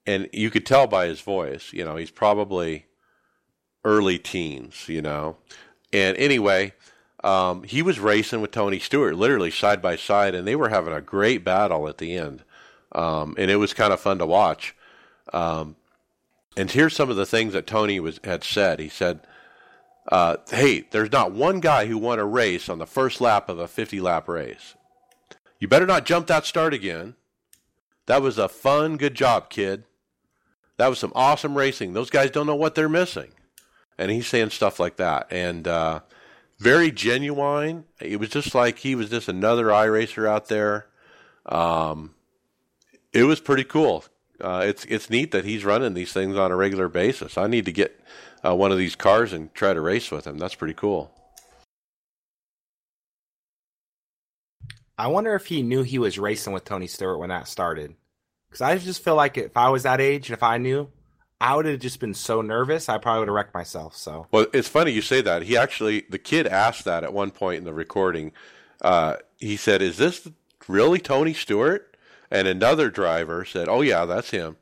and 0.05 0.29
you 0.31 0.49
could 0.49 0.65
tell 0.65 0.87
by 0.87 1.07
his 1.07 1.21
voice, 1.21 1.73
you 1.73 1.83
know, 1.83 1.95
he's 1.95 2.11
probably 2.11 2.85
early 3.83 4.17
teens, 4.17 4.87
you 4.87 5.01
know. 5.01 5.37
And 5.91 6.15
anyway, 6.17 6.73
um, 7.23 7.63
he 7.63 7.81
was 7.81 7.99
racing 7.99 8.41
with 8.41 8.51
Tony 8.51 8.79
Stewart, 8.79 9.15
literally 9.15 9.51
side 9.51 9.81
by 9.81 9.95
side, 9.95 10.35
and 10.35 10.47
they 10.47 10.55
were 10.55 10.69
having 10.69 10.93
a 10.93 11.01
great 11.01 11.43
battle 11.43 11.87
at 11.87 11.97
the 11.97 12.15
end. 12.15 12.43
Um, 12.91 13.35
and 13.37 13.51
it 13.51 13.57
was 13.57 13.73
kind 13.73 13.91
of 13.91 13.99
fun 13.99 14.19
to 14.19 14.25
watch. 14.25 14.75
Um, 15.33 15.75
and 16.55 16.71
here's 16.71 16.95
some 16.95 17.09
of 17.09 17.15
the 17.17 17.25
things 17.25 17.53
that 17.53 17.67
Tony 17.67 17.99
was 17.99 18.19
had 18.23 18.43
said. 18.43 18.79
He 18.79 18.89
said, 18.89 19.19
uh, 20.07 20.37
hey, 20.49 20.85
there's 20.91 21.11
not 21.11 21.31
one 21.31 21.59
guy 21.59 21.87
who 21.87 21.97
won 21.97 22.19
a 22.19 22.25
race 22.25 22.69
on 22.69 22.79
the 22.79 22.85
first 22.85 23.21
lap 23.21 23.49
of 23.49 23.59
a 23.59 23.67
50 23.67 23.99
lap 23.99 24.27
race. 24.27 24.75
You 25.59 25.67
better 25.67 25.85
not 25.85 26.05
jump 26.05 26.27
that 26.27 26.45
start 26.45 26.73
again. 26.73 27.15
That 28.05 28.21
was 28.21 28.37
a 28.37 28.47
fun, 28.47 28.97
good 28.97 29.15
job, 29.15 29.49
kid. 29.49 29.83
That 30.77 30.87
was 30.87 30.99
some 30.99 31.13
awesome 31.15 31.57
racing. 31.57 31.93
Those 31.93 32.09
guys 32.09 32.29
don't 32.29 32.45
know 32.45 32.55
what 32.55 32.75
they're 32.75 32.89
missing. 32.89 33.31
And 33.97 34.11
he's 34.11 34.27
saying 34.27 34.49
stuff 34.49 34.79
like 34.79 34.97
that. 34.97 35.27
And 35.31 35.67
uh, 35.67 36.01
very 36.59 36.91
genuine. 36.91 37.85
It 37.99 38.19
was 38.19 38.29
just 38.29 38.53
like 38.53 38.79
he 38.79 38.93
was 38.93 39.09
just 39.09 39.27
another 39.27 39.67
iRacer 39.67 40.27
out 40.27 40.49
there. 40.49 40.87
Um, 41.45 42.13
it 43.13 43.23
was 43.23 43.39
pretty 43.39 43.63
cool. 43.63 44.03
Uh, 44.41 44.63
it's 44.67 44.83
it's 44.85 45.09
neat 45.09 45.31
that 45.31 45.45
he's 45.45 45.63
running 45.63 45.93
these 45.93 46.11
things 46.11 46.35
on 46.35 46.51
a 46.51 46.55
regular 46.55 46.89
basis. 46.89 47.37
I 47.37 47.47
need 47.47 47.65
to 47.65 47.71
get 47.71 47.97
uh, 48.45 48.55
one 48.55 48.71
of 48.71 48.77
these 48.77 48.95
cars 48.95 49.33
and 49.33 49.53
try 49.53 49.73
to 49.73 49.81
race 49.81 50.11
with 50.11 50.25
him. 50.25 50.37
That's 50.37 50.55
pretty 50.55 50.73
cool. 50.73 51.11
I 54.97 55.07
wonder 55.07 55.35
if 55.35 55.47
he 55.47 55.61
knew 55.61 55.83
he 55.83 55.99
was 55.99 56.17
racing 56.17 56.53
with 56.53 56.63
Tony 56.63 56.87
Stewart 56.87 57.19
when 57.19 57.29
that 57.29 57.47
started. 57.47 57.95
Because 58.47 58.61
I 58.61 58.77
just 58.77 59.03
feel 59.03 59.15
like 59.15 59.37
if 59.37 59.57
I 59.57 59.69
was 59.69 59.83
that 59.83 59.99
age, 59.99 60.29
and 60.29 60.37
if 60.37 60.43
I 60.43 60.57
knew, 60.57 60.89
I 61.41 61.55
would 61.55 61.65
have 61.65 61.79
just 61.79 61.99
been 61.99 62.13
so 62.13 62.41
nervous. 62.41 62.87
I 62.87 62.97
probably 62.97 63.19
would 63.19 63.27
have 63.27 63.35
wrecked 63.35 63.53
myself. 63.53 63.97
So 63.97 64.27
well, 64.31 64.45
it's 64.53 64.69
funny 64.69 64.91
you 64.91 65.01
say 65.01 65.19
that. 65.21 65.43
He 65.43 65.57
actually, 65.57 66.05
the 66.09 66.17
kid 66.17 66.47
asked 66.47 66.85
that 66.85 67.03
at 67.03 67.13
one 67.13 67.31
point 67.31 67.57
in 67.57 67.63
the 67.65 67.73
recording. 67.73 68.31
Uh, 68.81 69.17
he 69.37 69.57
said, 69.57 69.81
"Is 69.81 69.97
this 69.97 70.29
really 70.67 70.99
Tony 70.99 71.33
Stewart?" 71.33 71.97
And 72.31 72.47
another 72.47 72.89
driver 72.89 73.43
said, 73.43 73.67
"Oh 73.67 73.81
yeah, 73.81 74.05
that's 74.05 74.31
him." 74.31 74.55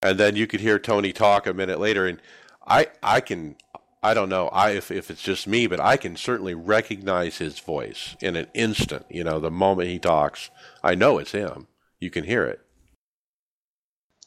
And 0.00 0.20
then 0.20 0.36
you 0.36 0.46
could 0.46 0.60
hear 0.60 0.78
Tony 0.78 1.12
talk 1.12 1.48
a 1.48 1.52
minute 1.52 1.80
later, 1.80 2.06
and 2.06 2.20
I 2.68 2.88
I 3.02 3.20
can 3.20 3.56
I 4.02 4.14
don't 4.14 4.28
know 4.28 4.48
I 4.48 4.70
if 4.70 4.90
if 4.90 5.10
it's 5.10 5.22
just 5.22 5.46
me, 5.46 5.66
but 5.66 5.80
I 5.80 5.96
can 5.96 6.16
certainly 6.16 6.54
recognize 6.54 7.38
his 7.38 7.58
voice 7.58 8.16
in 8.20 8.36
an 8.36 8.46
instant. 8.54 9.06
You 9.10 9.24
know, 9.24 9.40
the 9.40 9.50
moment 9.50 9.88
he 9.88 9.98
talks, 9.98 10.50
I 10.82 10.94
know 10.94 11.18
it's 11.18 11.32
him. 11.32 11.66
You 11.98 12.10
can 12.10 12.24
hear 12.24 12.44
it. 12.44 12.60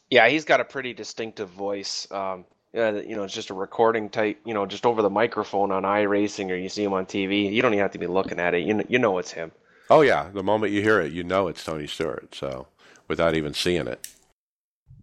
Yeah, 0.09 0.27
he's 0.27 0.43
got 0.43 0.59
a 0.59 0.65
pretty 0.65 0.93
distinctive 0.93 1.49
voice. 1.49 2.05
Um, 2.11 2.45
you 2.73 3.15
know, 3.15 3.23
it's 3.23 3.33
just 3.33 3.49
a 3.49 3.53
recording 3.53 4.09
type. 4.09 4.39
You 4.45 4.53
know, 4.53 4.65
just 4.65 4.85
over 4.85 5.01
the 5.01 5.09
microphone 5.09 5.71
on 5.71 5.83
iRacing, 5.83 6.49
or 6.49 6.55
you 6.55 6.67
see 6.69 6.83
him 6.83 6.93
on 6.93 7.05
TV. 7.05 7.51
You 7.51 7.61
don't 7.61 7.73
even 7.73 7.81
have 7.81 7.91
to 7.91 7.99
be 7.99 8.07
looking 8.07 8.39
at 8.39 8.53
it. 8.53 8.65
You 8.65 8.73
know, 8.73 8.83
you 8.89 8.99
know 8.99 9.17
it's 9.19 9.31
him. 9.31 9.51
Oh 9.89 10.01
yeah, 10.01 10.29
the 10.33 10.43
moment 10.43 10.73
you 10.73 10.81
hear 10.81 10.99
it, 10.99 11.13
you 11.13 11.23
know 11.23 11.47
it's 11.47 11.63
Tony 11.63 11.87
Stewart. 11.87 12.33
So 12.35 12.67
without 13.07 13.35
even 13.35 13.53
seeing 13.53 13.87
it. 13.87 14.07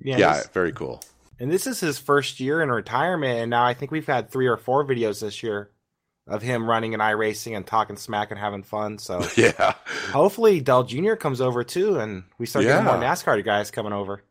Yeah, 0.00 0.18
yeah 0.18 0.42
very 0.52 0.72
cool. 0.72 1.02
And 1.40 1.50
this 1.50 1.66
is 1.66 1.78
his 1.80 1.98
first 1.98 2.40
year 2.40 2.60
in 2.62 2.70
retirement, 2.70 3.38
and 3.40 3.50
now 3.50 3.64
I 3.64 3.74
think 3.74 3.90
we've 3.90 4.06
had 4.06 4.30
three 4.30 4.48
or 4.48 4.56
four 4.56 4.84
videos 4.84 5.20
this 5.20 5.42
year 5.42 5.70
of 6.26 6.42
him 6.42 6.68
running 6.68 6.94
an 6.94 7.16
racing 7.16 7.54
and 7.54 7.66
talking 7.66 7.96
smack 7.96 8.30
and 8.30 8.38
having 8.38 8.62
fun. 8.62 8.98
So 8.98 9.24
yeah, 9.36 9.74
hopefully 10.10 10.60
Dale 10.60 10.84
Jr. 10.84 11.14
comes 11.14 11.40
over 11.40 11.62
too, 11.64 11.98
and 11.98 12.24
we 12.38 12.46
start 12.46 12.64
yeah. 12.64 12.72
getting 12.72 12.86
more 12.86 12.96
NASCAR 12.96 13.44
guys 13.44 13.70
coming 13.70 13.92
over. 13.92 14.22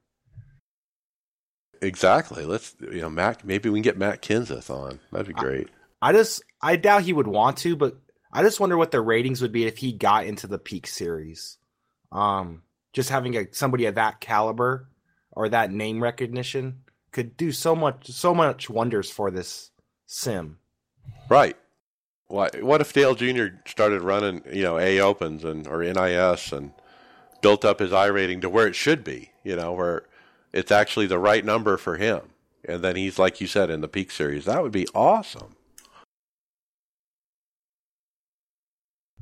Exactly. 1.82 2.46
Let's 2.46 2.76
you 2.82 3.02
know 3.02 3.10
Matt. 3.10 3.46
Maybe 3.46 3.70
we 3.70 3.80
can 3.80 3.84
get 3.84 3.98
Matt 3.98 4.22
Kenseth 4.22 4.70
on. 4.70 5.00
That'd 5.12 5.28
be 5.28 5.34
great. 5.34 5.70
I, 6.02 6.10
I 6.10 6.14
just 6.14 6.44
I 6.62 6.76
doubt 6.76 7.04
he 7.04 7.14
would 7.14 7.28
want 7.28 7.58
to, 7.58 7.76
but 7.76 7.98
I 8.34 8.44
just 8.44 8.60
wonder 8.60 8.76
what 8.76 8.92
the 8.92 9.02
ratings 9.02 9.42
would 9.42 9.52
be 9.52 9.66
if 9.66 9.78
he 9.78 9.94
got 9.94 10.26
into 10.26 10.48
the 10.48 10.60
peak 10.60 10.88
series. 10.88 11.58
Um, 12.12 12.64
just 12.94 13.10
having 13.10 13.38
a 13.38 13.46
somebody 13.52 13.86
of 13.86 13.96
that 13.96 14.20
caliber 14.20 14.90
or 15.32 15.50
that 15.50 15.72
name 15.72 16.02
recognition 16.02 16.82
could 17.18 17.36
do 17.36 17.52
so 17.52 17.76
much 17.76 18.12
so 18.12 18.32
much 18.32 18.70
wonders 18.70 19.10
for 19.10 19.32
this 19.32 19.72
sim. 20.06 20.60
Right. 21.30 21.58
What 22.28 22.62
what 22.62 22.80
if 22.80 22.94
Dale 22.94 23.16
Jr. 23.16 23.48
started 23.66 24.04
running, 24.04 24.44
you 24.54 24.62
know, 24.62 24.78
A 24.78 25.00
opens 25.00 25.44
and 25.44 25.66
or 25.68 25.82
NIS 25.82 26.52
and 26.52 26.74
built 27.42 27.66
up 27.66 27.80
his 27.80 27.90
iRating 27.90 28.42
to 28.42 28.50
where 28.50 28.68
it 28.68 28.76
should 28.76 29.04
be, 29.04 29.32
you 29.44 29.56
know, 29.56 29.74
where 29.74 30.04
it's 30.54 30.72
actually 30.72 31.08
the 31.08 31.18
right 31.18 31.44
number 31.44 31.76
for 31.78 31.98
him. 31.98 32.22
And 32.64 32.84
then 32.84 32.96
he's 32.96 33.18
like 33.18 33.42
you 33.42 33.48
said 33.48 33.72
in 33.72 33.82
the 33.82 33.88
peak 33.88 34.12
series. 34.12 34.46
That 34.46 34.62
would 34.62 34.72
be 34.72 34.86
awesome. 34.94 35.56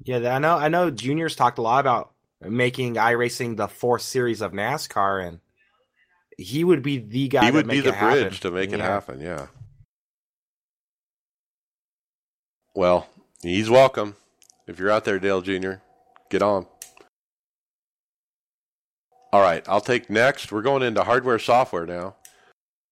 Yeah, 0.04 0.36
I 0.36 0.40
know 0.40 0.58
I 0.58 0.68
know 0.68 0.92
Junior's 0.92 1.38
talked 1.38 1.60
a 1.60 1.62
lot 1.62 1.80
about 1.80 2.12
making 2.42 2.96
iRacing 2.96 3.56
the 3.56 3.70
fourth 3.70 4.02
series 4.02 4.42
of 4.42 4.52
NASCAR 4.52 5.26
and 5.26 5.40
he 6.38 6.64
would 6.64 6.82
be 6.84 6.98
the 6.98 7.28
guy. 7.28 7.46
he 7.46 7.52
would 7.52 7.68
be 7.68 7.80
the 7.80 7.90
it 7.90 7.96
happen. 7.96 8.22
bridge 8.24 8.40
to 8.42 8.52
make 8.52 8.72
it 8.72 8.80
Yeah. 8.80 8.86
happen. 8.88 9.20
Yeah. 9.22 9.48
Well, 12.74 13.08
he's 13.42 13.70
welcome. 13.70 14.16
If 14.68 14.80
you're 14.80 14.92
out 14.92 15.06
there, 15.06 15.20
Dale 15.20 15.42
Jr., 15.42 15.74
get 16.30 16.42
on. 16.42 16.66
All 19.32 19.42
right, 19.42 19.68
I'll 19.68 19.82
take 19.82 20.10
next. 20.10 20.52
We're 20.52 20.62
going 20.62 20.82
into 20.84 21.04
hardware 21.04 21.40
software 21.40 21.86
now. 21.86 22.16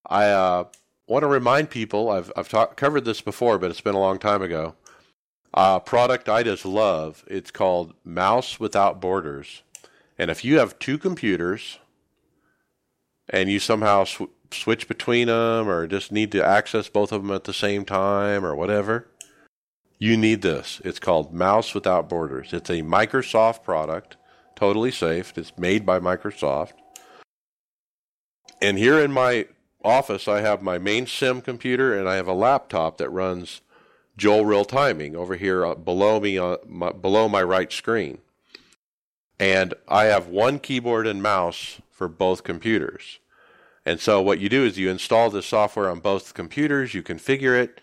I 0.06 0.26
uh, 0.26 0.64
want 1.06 1.22
to 1.22 1.26
remind 1.26 1.70
people 1.70 2.10
I've 2.10 2.30
I've 2.36 2.48
talk, 2.48 2.76
covered 2.76 3.04
this 3.04 3.20
before, 3.22 3.58
but 3.58 3.70
it's 3.70 3.80
been 3.80 3.94
a 3.94 4.00
long 4.00 4.18
time 4.18 4.42
ago. 4.42 4.74
Uh, 5.54 5.78
product 5.80 6.28
I 6.28 6.42
just 6.42 6.66
love. 6.66 7.24
It's 7.28 7.50
called 7.50 7.94
Mouse 8.04 8.60
Without 8.60 9.00
Borders, 9.00 9.62
and 10.18 10.30
if 10.30 10.44
you 10.44 10.58
have 10.58 10.78
two 10.78 10.98
computers 10.98 11.78
and 13.28 13.50
you 13.50 13.58
somehow 13.58 14.04
sw- 14.04 14.22
switch 14.50 14.88
between 14.88 15.28
them 15.28 15.68
or 15.68 15.86
just 15.86 16.12
need 16.12 16.32
to 16.32 16.44
access 16.44 16.88
both 16.88 17.12
of 17.12 17.22
them 17.22 17.34
at 17.34 17.44
the 17.44 17.54
same 17.54 17.84
time 17.84 18.44
or 18.44 18.54
whatever, 18.54 19.08
you 19.98 20.16
need 20.16 20.42
this. 20.42 20.80
It's 20.84 20.98
called 20.98 21.32
Mouse 21.32 21.74
Without 21.74 22.08
Borders. 22.08 22.52
It's 22.52 22.70
a 22.70 22.82
Microsoft 22.82 23.62
product, 23.62 24.16
totally 24.54 24.90
safe. 24.90 25.36
It's 25.36 25.56
made 25.56 25.86
by 25.86 25.98
Microsoft. 26.00 26.72
And 28.60 28.78
here 28.78 28.98
in 28.98 29.12
my 29.12 29.46
office, 29.84 30.26
I 30.28 30.40
have 30.40 30.62
my 30.62 30.78
main 30.78 31.06
sim 31.06 31.40
computer 31.40 31.98
and 31.98 32.08
I 32.08 32.16
have 32.16 32.28
a 32.28 32.32
laptop 32.32 32.98
that 32.98 33.10
runs 33.10 33.60
Joel 34.16 34.44
Real 34.44 34.64
Timing 34.64 35.16
over 35.16 35.36
here 35.36 35.66
uh, 35.66 35.74
below 35.74 36.20
me, 36.20 36.38
my, 36.66 36.92
below 36.92 37.28
my 37.28 37.42
right 37.42 37.72
screen. 37.72 38.18
And 39.38 39.74
I 39.88 40.04
have 40.04 40.28
one 40.28 40.60
keyboard 40.60 41.06
and 41.06 41.22
mouse 41.22 41.80
for 41.94 42.08
both 42.08 42.42
computers. 42.42 43.20
And 43.86 44.00
so 44.00 44.20
what 44.20 44.40
you 44.40 44.48
do 44.48 44.64
is 44.64 44.78
you 44.78 44.90
install 44.90 45.30
the 45.30 45.42
software 45.42 45.88
on 45.88 46.00
both 46.00 46.34
computers, 46.34 46.92
you 46.92 47.02
configure 47.02 47.56
it, 47.56 47.80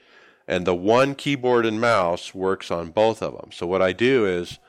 and 0.47 0.68
the 0.68 0.76
one 0.76 1.16
keyboard 1.16 1.66
and 1.66 1.80
mouse 1.80 2.36
works 2.36 2.70
on 2.70 2.91
both 2.91 3.24
of 3.24 3.34
them. 3.38 3.51
So 3.53 3.66
what 3.66 3.82
I 3.82 3.93
do 3.93 4.26
is 4.26 4.59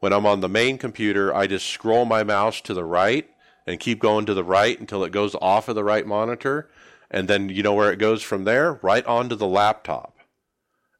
when 0.00 0.12
I'm 0.12 0.26
on 0.26 0.40
the 0.40 0.48
main 0.48 0.78
computer, 0.78 1.32
I 1.34 1.46
just 1.46 1.66
scroll 1.66 2.04
my 2.04 2.24
mouse 2.24 2.60
to 2.62 2.74
the 2.74 2.84
right 2.84 3.28
and 3.66 3.78
keep 3.78 4.00
going 4.00 4.26
to 4.26 4.34
the 4.34 4.44
right 4.44 4.80
until 4.80 5.04
it 5.04 5.12
goes 5.12 5.36
off 5.40 5.68
of 5.68 5.74
the 5.76 5.84
right 5.84 6.06
monitor, 6.06 6.68
and 7.10 7.28
then 7.28 7.50
you 7.50 7.62
know 7.62 7.74
where 7.74 7.92
it 7.92 7.98
goes 7.98 8.22
from 8.22 8.44
there, 8.44 8.80
right 8.82 9.04
onto 9.06 9.36
the 9.36 9.46
laptop. 9.46 10.16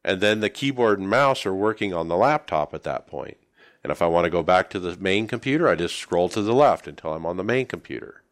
And 0.05 0.21
then 0.21 0.39
the 0.39 0.49
keyboard 0.49 0.99
and 0.99 1.09
mouse 1.09 1.45
are 1.45 1.53
working 1.53 1.93
on 1.93 2.07
the 2.07 2.15
laptop 2.15 2.73
at 2.73 2.83
that 2.83 3.07
point. 3.07 3.37
And 3.83 3.91
if 3.91 4.01
I 4.01 4.07
want 4.07 4.25
to 4.25 4.29
go 4.29 4.43
back 4.43 4.69
to 4.71 4.79
the 4.79 4.97
main 4.97 5.27
computer, 5.27 5.67
I 5.67 5.75
just 5.75 5.95
scroll 5.95 6.29
to 6.29 6.41
the 6.41 6.53
left 6.53 6.87
until 6.87 7.13
I'm 7.13 7.25
on 7.25 7.37
the 7.37 7.43
main 7.43 7.65
computer. 7.65 8.23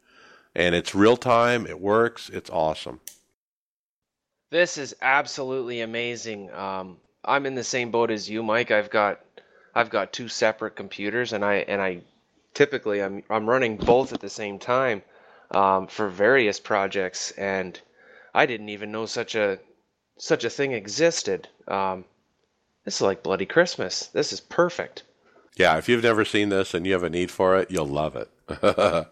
And 0.54 0.76
it's 0.76 0.96
real 0.96 1.18
time, 1.18 1.66
it 1.66 1.80
works, 1.80 2.30
it's 2.30 2.50
awesome. 2.50 3.00
This 4.50 4.78
is 4.78 4.96
absolutely 5.02 5.82
amazing. 5.82 6.52
Um, 6.54 6.98
I'm 7.24 7.46
in 7.46 7.56
the 7.56 7.64
same 7.64 7.92
boat 7.92 8.12
as 8.12 8.30
you, 8.30 8.42
Mike. 8.44 8.72
I've 8.72 8.90
got 8.90 9.20
I've 9.76 9.90
got 9.90 10.14
two 10.14 10.30
separate 10.30 10.76
computers, 10.76 11.34
and 11.34 11.44
I 11.44 11.56
and 11.56 11.82
I 11.82 12.02
typically 12.54 13.04
I'm 13.04 13.24
I'm 13.30 13.50
running 13.50 13.76
both 13.76 14.14
at 14.14 14.22
the 14.22 14.30
same 14.30 14.58
time 14.58 15.04
um, 15.52 15.88
for 15.88 16.08
various 16.08 16.60
projects, 16.60 17.32
and 17.32 17.80
I 18.34 18.46
didn't 18.46 18.70
even 18.70 18.92
know 18.92 19.06
such 19.06 19.36
a 19.36 19.60
such 20.18 20.46
a 20.46 20.50
thing 20.50 20.72
existed. 20.72 21.50
Um, 21.68 22.06
this 22.86 22.96
is 22.96 23.02
like 23.02 23.24
bloody 23.24 23.46
Christmas. 23.46 24.08
This 24.08 24.32
is 24.32 24.40
perfect. 24.40 25.04
Yeah, 25.58 25.78
if 25.78 25.90
you've 25.90 26.04
never 26.04 26.24
seen 26.24 26.50
this 26.50 26.74
and 26.74 26.86
you 26.86 26.94
have 26.94 27.04
a 27.04 27.10
need 27.10 27.32
for 27.32 27.58
it, 27.58 27.70
you'll 27.72 27.86
love 27.88 28.16
it. 28.16 28.30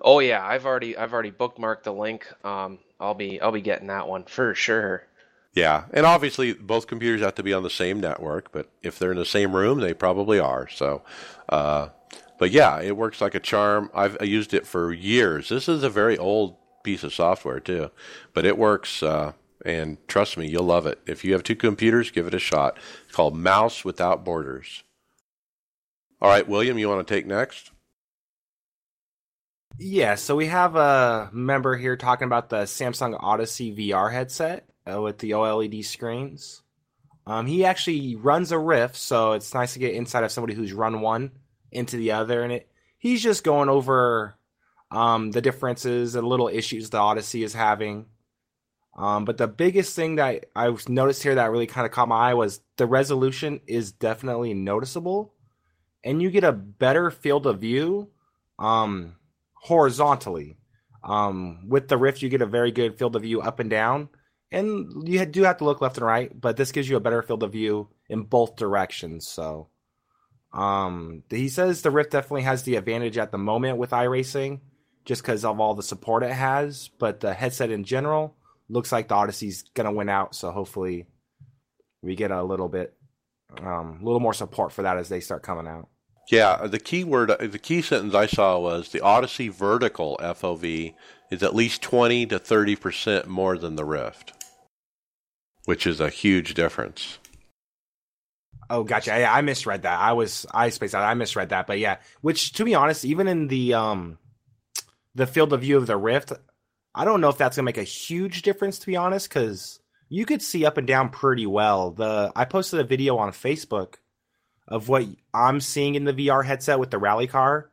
Oh 0.00 0.20
yeah, 0.20 0.44
I've 0.46 0.64
already 0.64 0.96
I've 0.96 1.12
already 1.12 1.32
bookmarked 1.32 1.82
the 1.82 1.92
link. 1.92 2.26
Um, 2.44 2.78
I'll 3.00 3.14
be 3.14 3.40
I'll 3.40 3.50
be 3.50 3.60
getting 3.60 3.88
that 3.88 4.06
one 4.06 4.24
for 4.24 4.54
sure. 4.54 5.04
yeah, 5.54 5.84
and 5.92 6.06
obviously 6.06 6.52
both 6.52 6.86
computers 6.86 7.20
have 7.20 7.34
to 7.34 7.42
be 7.42 7.52
on 7.52 7.64
the 7.64 7.70
same 7.70 7.98
network, 8.00 8.52
but 8.52 8.70
if 8.82 8.98
they're 8.98 9.10
in 9.10 9.18
the 9.18 9.24
same 9.24 9.56
room, 9.56 9.80
they 9.80 9.94
probably 9.94 10.38
are. 10.38 10.68
So, 10.68 11.02
uh, 11.48 11.88
but 12.38 12.52
yeah, 12.52 12.80
it 12.80 12.96
works 12.96 13.20
like 13.20 13.34
a 13.34 13.40
charm. 13.40 13.90
I've 13.92 14.16
I 14.20 14.24
used 14.24 14.54
it 14.54 14.66
for 14.68 14.92
years. 14.92 15.48
This 15.48 15.68
is 15.68 15.82
a 15.82 15.90
very 15.90 16.16
old 16.16 16.56
piece 16.84 17.02
of 17.02 17.12
software 17.12 17.58
too, 17.58 17.90
but 18.34 18.44
it 18.46 18.56
works. 18.56 19.02
Uh, 19.02 19.32
and 19.64 19.98
trust 20.06 20.36
me, 20.36 20.46
you'll 20.46 20.62
love 20.62 20.86
it. 20.86 21.00
If 21.06 21.24
you 21.24 21.32
have 21.32 21.42
two 21.42 21.56
computers, 21.56 22.12
give 22.12 22.28
it 22.28 22.34
a 22.34 22.38
shot. 22.38 22.78
It's 23.06 23.16
called 23.16 23.36
Mouse 23.36 23.84
Without 23.84 24.24
Borders. 24.24 24.84
All 26.20 26.28
right, 26.28 26.48
William, 26.48 26.78
you 26.78 26.88
want 26.88 27.06
to 27.06 27.14
take 27.14 27.26
next? 27.26 27.70
Yeah, 29.78 30.16
so 30.16 30.34
we 30.34 30.46
have 30.46 30.74
a 30.74 31.30
member 31.32 31.76
here 31.76 31.96
talking 31.96 32.26
about 32.26 32.48
the 32.48 32.62
Samsung 32.62 33.16
Odyssey 33.20 33.74
VR 33.74 34.12
headset 34.12 34.68
uh, 34.90 35.00
with 35.00 35.18
the 35.18 35.30
OLED 35.32 35.84
screens. 35.84 36.62
Um, 37.24 37.46
he 37.46 37.64
actually 37.64 38.16
runs 38.16 38.50
a 38.50 38.58
Rift, 38.58 38.96
so 38.96 39.32
it's 39.32 39.54
nice 39.54 39.74
to 39.74 39.78
get 39.78 39.94
inside 39.94 40.24
of 40.24 40.32
somebody 40.32 40.54
who's 40.54 40.72
run 40.72 41.00
one 41.00 41.30
into 41.70 41.96
the 41.96 42.12
other, 42.12 42.42
and 42.42 42.52
it. 42.52 42.68
He's 42.96 43.22
just 43.22 43.44
going 43.44 43.68
over 43.68 44.36
um, 44.90 45.30
the 45.30 45.40
differences 45.40 46.16
and 46.16 46.26
little 46.26 46.48
issues 46.48 46.90
the 46.90 46.98
Odyssey 46.98 47.44
is 47.44 47.54
having. 47.54 48.06
Um, 48.96 49.24
but 49.24 49.36
the 49.36 49.46
biggest 49.46 49.94
thing 49.94 50.16
that 50.16 50.46
I 50.56 50.74
noticed 50.88 51.22
here 51.22 51.36
that 51.36 51.52
really 51.52 51.68
kind 51.68 51.86
of 51.86 51.92
caught 51.92 52.08
my 52.08 52.30
eye 52.30 52.34
was 52.34 52.60
the 52.76 52.86
resolution 52.86 53.60
is 53.68 53.92
definitely 53.92 54.54
noticeable, 54.54 55.34
and 56.04 56.22
you 56.22 56.30
get 56.30 56.44
a 56.44 56.52
better 56.52 57.10
field 57.10 57.46
of 57.46 57.60
view. 57.60 58.10
Um, 58.58 59.14
horizontally. 59.60 60.56
Um, 61.04 61.68
with 61.68 61.88
the 61.88 61.96
Rift, 61.96 62.22
you 62.22 62.28
get 62.28 62.42
a 62.42 62.46
very 62.46 62.72
good 62.72 62.98
field 62.98 63.16
of 63.16 63.22
view 63.22 63.40
up 63.40 63.60
and 63.60 63.70
down, 63.70 64.08
and 64.50 65.08
you 65.08 65.24
do 65.26 65.44
have 65.44 65.58
to 65.58 65.64
look 65.64 65.80
left 65.80 65.96
and 65.96 66.06
right, 66.06 66.38
but 66.38 66.56
this 66.56 66.72
gives 66.72 66.88
you 66.88 66.96
a 66.96 67.00
better 67.00 67.22
field 67.22 67.42
of 67.42 67.52
view 67.52 67.88
in 68.08 68.22
both 68.22 68.56
directions. 68.56 69.26
So, 69.26 69.68
um, 70.52 71.22
he 71.30 71.48
says 71.48 71.82
the 71.82 71.90
Rift 71.90 72.10
definitely 72.10 72.42
has 72.42 72.62
the 72.62 72.76
advantage 72.76 73.18
at 73.18 73.30
the 73.30 73.38
moment 73.38 73.78
with 73.78 73.90
iRacing, 73.90 74.60
just 75.04 75.22
because 75.22 75.44
of 75.44 75.60
all 75.60 75.74
the 75.74 75.82
support 75.82 76.22
it 76.22 76.32
has. 76.32 76.88
But 76.98 77.20
the 77.20 77.32
headset 77.32 77.70
in 77.70 77.84
general 77.84 78.34
looks 78.68 78.92
like 78.92 79.08
the 79.08 79.14
Odyssey's 79.14 79.64
gonna 79.74 79.92
win 79.92 80.08
out. 80.08 80.34
So 80.34 80.50
hopefully, 80.50 81.06
we 82.02 82.16
get 82.16 82.30
a 82.30 82.42
little 82.42 82.68
bit, 82.68 82.94
um, 83.60 83.98
a 84.00 84.04
little 84.04 84.20
more 84.20 84.34
support 84.34 84.72
for 84.72 84.82
that 84.82 84.98
as 84.98 85.08
they 85.08 85.20
start 85.20 85.42
coming 85.42 85.66
out. 85.66 85.88
Yeah, 86.30 86.66
the 86.66 86.78
key 86.78 87.04
word, 87.04 87.34
the 87.40 87.58
key 87.58 87.80
sentence 87.80 88.14
I 88.14 88.26
saw 88.26 88.58
was 88.58 88.90
the 88.90 89.00
Odyssey 89.00 89.48
vertical 89.48 90.18
FOV 90.20 90.94
is 91.30 91.42
at 91.42 91.54
least 91.54 91.80
20 91.82 92.26
to 92.26 92.38
30% 92.38 93.26
more 93.26 93.56
than 93.56 93.76
the 93.76 93.84
Rift, 93.84 94.32
which 95.64 95.86
is 95.86 96.00
a 96.00 96.10
huge 96.10 96.52
difference. 96.52 97.18
Oh, 98.70 98.84
gotcha. 98.84 99.18
Yeah, 99.18 99.32
I 99.32 99.40
misread 99.40 99.82
that. 99.82 99.98
I 99.98 100.12
was 100.12 100.44
I 100.52 100.68
spaced 100.68 100.94
out. 100.94 101.02
I 101.02 101.14
misread 101.14 101.48
that, 101.48 101.66
but 101.66 101.78
yeah. 101.78 101.96
Which, 102.20 102.52
to 102.54 102.64
be 102.64 102.74
honest, 102.74 103.04
even 103.04 103.26
in 103.26 103.48
the 103.48 103.72
um, 103.72 104.18
the 105.14 105.26
field 105.26 105.54
of 105.54 105.62
view 105.62 105.78
of 105.78 105.86
the 105.86 105.96
Rift, 105.96 106.32
I 106.94 107.06
don't 107.06 107.22
know 107.22 107.30
if 107.30 107.38
that's 107.38 107.56
gonna 107.56 107.64
make 107.64 107.78
a 107.78 107.82
huge 107.82 108.42
difference. 108.42 108.78
To 108.80 108.86
be 108.86 108.96
honest, 108.96 109.30
because 109.30 109.77
you 110.08 110.24
could 110.24 110.42
see 110.42 110.64
up 110.64 110.76
and 110.78 110.86
down 110.86 111.10
pretty 111.10 111.46
well. 111.46 111.90
The 111.92 112.32
I 112.34 112.44
posted 112.44 112.80
a 112.80 112.84
video 112.84 113.16
on 113.18 113.30
Facebook 113.32 113.94
of 114.66 114.88
what 114.88 115.06
I'm 115.32 115.60
seeing 115.60 115.94
in 115.94 116.04
the 116.04 116.12
VR 116.12 116.44
headset 116.44 116.78
with 116.78 116.90
the 116.90 116.98
rally 116.98 117.26
car, 117.26 117.70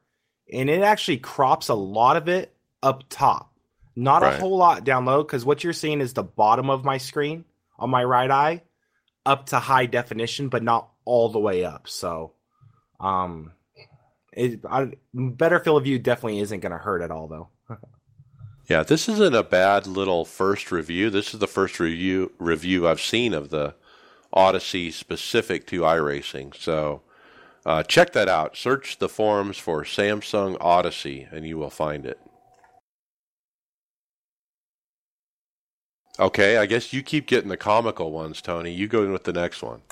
and 0.52 0.70
it 0.70 0.82
actually 0.82 1.18
crops 1.18 1.70
a 1.70 1.74
lot 1.74 2.18
of 2.18 2.28
it 2.30 2.56
up 2.84 3.04
top, 3.10 3.54
not 3.96 4.22
Right. 4.22 4.34
a 4.34 4.40
whole 4.40 4.58
lot 4.58 4.84
down 4.84 5.06
low. 5.06 5.24
Because 5.24 5.44
what 5.46 5.64
you're 5.64 5.74
seeing 5.74 6.02
is 6.02 6.14
the 6.14 6.24
bottom 6.24 6.70
of 6.70 6.86
my 6.86 6.98
screen 6.98 7.46
on 7.78 7.90
my 7.90 8.04
right 8.04 8.32
eye 8.32 8.62
up 9.26 9.48
to 9.48 9.60
high 9.60 9.86
definition, 9.88 10.50
but 10.50 10.64
not 10.64 10.90
all 11.04 11.30
the 11.30 11.40
way 11.40 11.66
up. 11.66 11.88
So, 11.88 12.34
um, 13.00 13.52
it 14.32 14.62
I, 14.70 14.92
better 15.14 15.60
field 15.60 15.78
of 15.78 15.84
view 15.84 15.98
definitely 16.00 16.40
isn't 16.40 16.60
going 16.60 16.72
to 16.72 16.78
hurt 16.78 17.02
at 17.02 17.12
all, 17.12 17.28
though. 17.28 17.50
Yeah, 18.68 18.84
this 18.84 19.08
isn't 19.10 19.36
a 19.36 19.44
bad 19.44 19.86
little 19.88 20.26
first 20.26 20.72
review. 20.72 21.10
This 21.10 21.34
is 21.34 21.40
the 21.40 21.48
first 21.48 21.80
review 21.80 22.32
review 22.40 22.88
I've 22.88 23.02
seen 23.02 23.34
of 23.34 23.50
the 23.50 23.76
Odyssey 24.34 24.92
specific 24.92 25.68
to 25.68 25.82
iRacing. 25.82 26.56
So 26.56 27.02
uh, 27.66 27.84
check 27.84 28.14
that 28.14 28.28
out. 28.30 28.58
Search 28.58 28.98
the 29.00 29.10
forums 29.10 29.58
for 29.58 29.84
Samsung 29.84 30.58
Odyssey, 30.60 31.28
and 31.32 31.46
you 31.48 31.58
will 31.58 31.70
find 31.70 32.06
it. 32.06 32.20
Okay, 36.20 36.58
I 36.58 36.66
guess 36.66 36.94
you 36.94 37.04
keep 37.04 37.28
getting 37.28 37.50
the 37.50 37.58
comical 37.58 38.12
ones, 38.12 38.42
Tony. 38.42 38.72
You 38.72 38.88
go 38.88 39.04
in 39.04 39.12
with 39.12 39.26
the 39.26 39.34
next 39.34 39.62
one. 39.64 39.82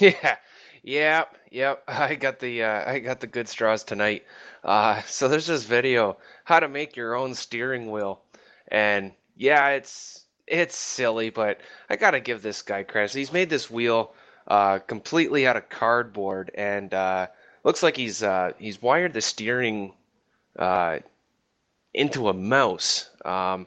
Yeah, 0.00 0.36
yep, 0.84 1.36
yep. 1.50 1.82
I 1.88 2.14
got 2.14 2.38
the 2.38 2.62
uh, 2.62 2.90
I 2.90 2.98
got 3.00 3.20
the 3.20 3.26
good 3.26 3.48
straws 3.48 3.82
tonight. 3.82 4.24
Uh, 4.62 5.02
so 5.06 5.28
there's 5.28 5.46
this 5.46 5.64
video 5.64 6.16
how 6.44 6.60
to 6.60 6.68
make 6.68 6.96
your 6.96 7.16
own 7.16 7.34
steering 7.34 7.90
wheel, 7.90 8.22
and 8.68 9.12
yeah, 9.36 9.70
it's 9.70 10.24
it's 10.46 10.76
silly, 10.76 11.30
but 11.30 11.60
I 11.90 11.96
gotta 11.96 12.20
give 12.20 12.42
this 12.42 12.62
guy 12.62 12.82
credit. 12.84 13.12
He's 13.12 13.32
made 13.32 13.50
this 13.50 13.70
wheel 13.70 14.14
uh, 14.46 14.78
completely 14.78 15.46
out 15.46 15.56
of 15.56 15.68
cardboard, 15.68 16.50
and 16.54 16.92
uh, 16.92 17.26
looks 17.64 17.82
like 17.82 17.96
he's 17.96 18.22
uh, 18.22 18.52
he's 18.58 18.80
wired 18.80 19.12
the 19.12 19.22
steering 19.22 19.94
uh, 20.58 20.98
into 21.94 22.28
a 22.28 22.34
mouse. 22.34 23.10
Um, 23.24 23.66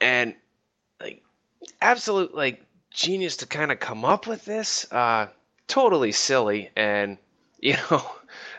and 0.00 0.34
like 1.00 1.22
absolute 1.80 2.34
like 2.34 2.62
genius 2.98 3.36
to 3.36 3.46
kind 3.46 3.70
of 3.70 3.78
come 3.78 4.04
up 4.04 4.26
with 4.26 4.44
this. 4.44 4.90
Uh, 4.92 5.28
totally 5.68 6.12
silly, 6.12 6.70
and 6.76 7.16
you 7.60 7.74
know, 7.90 8.04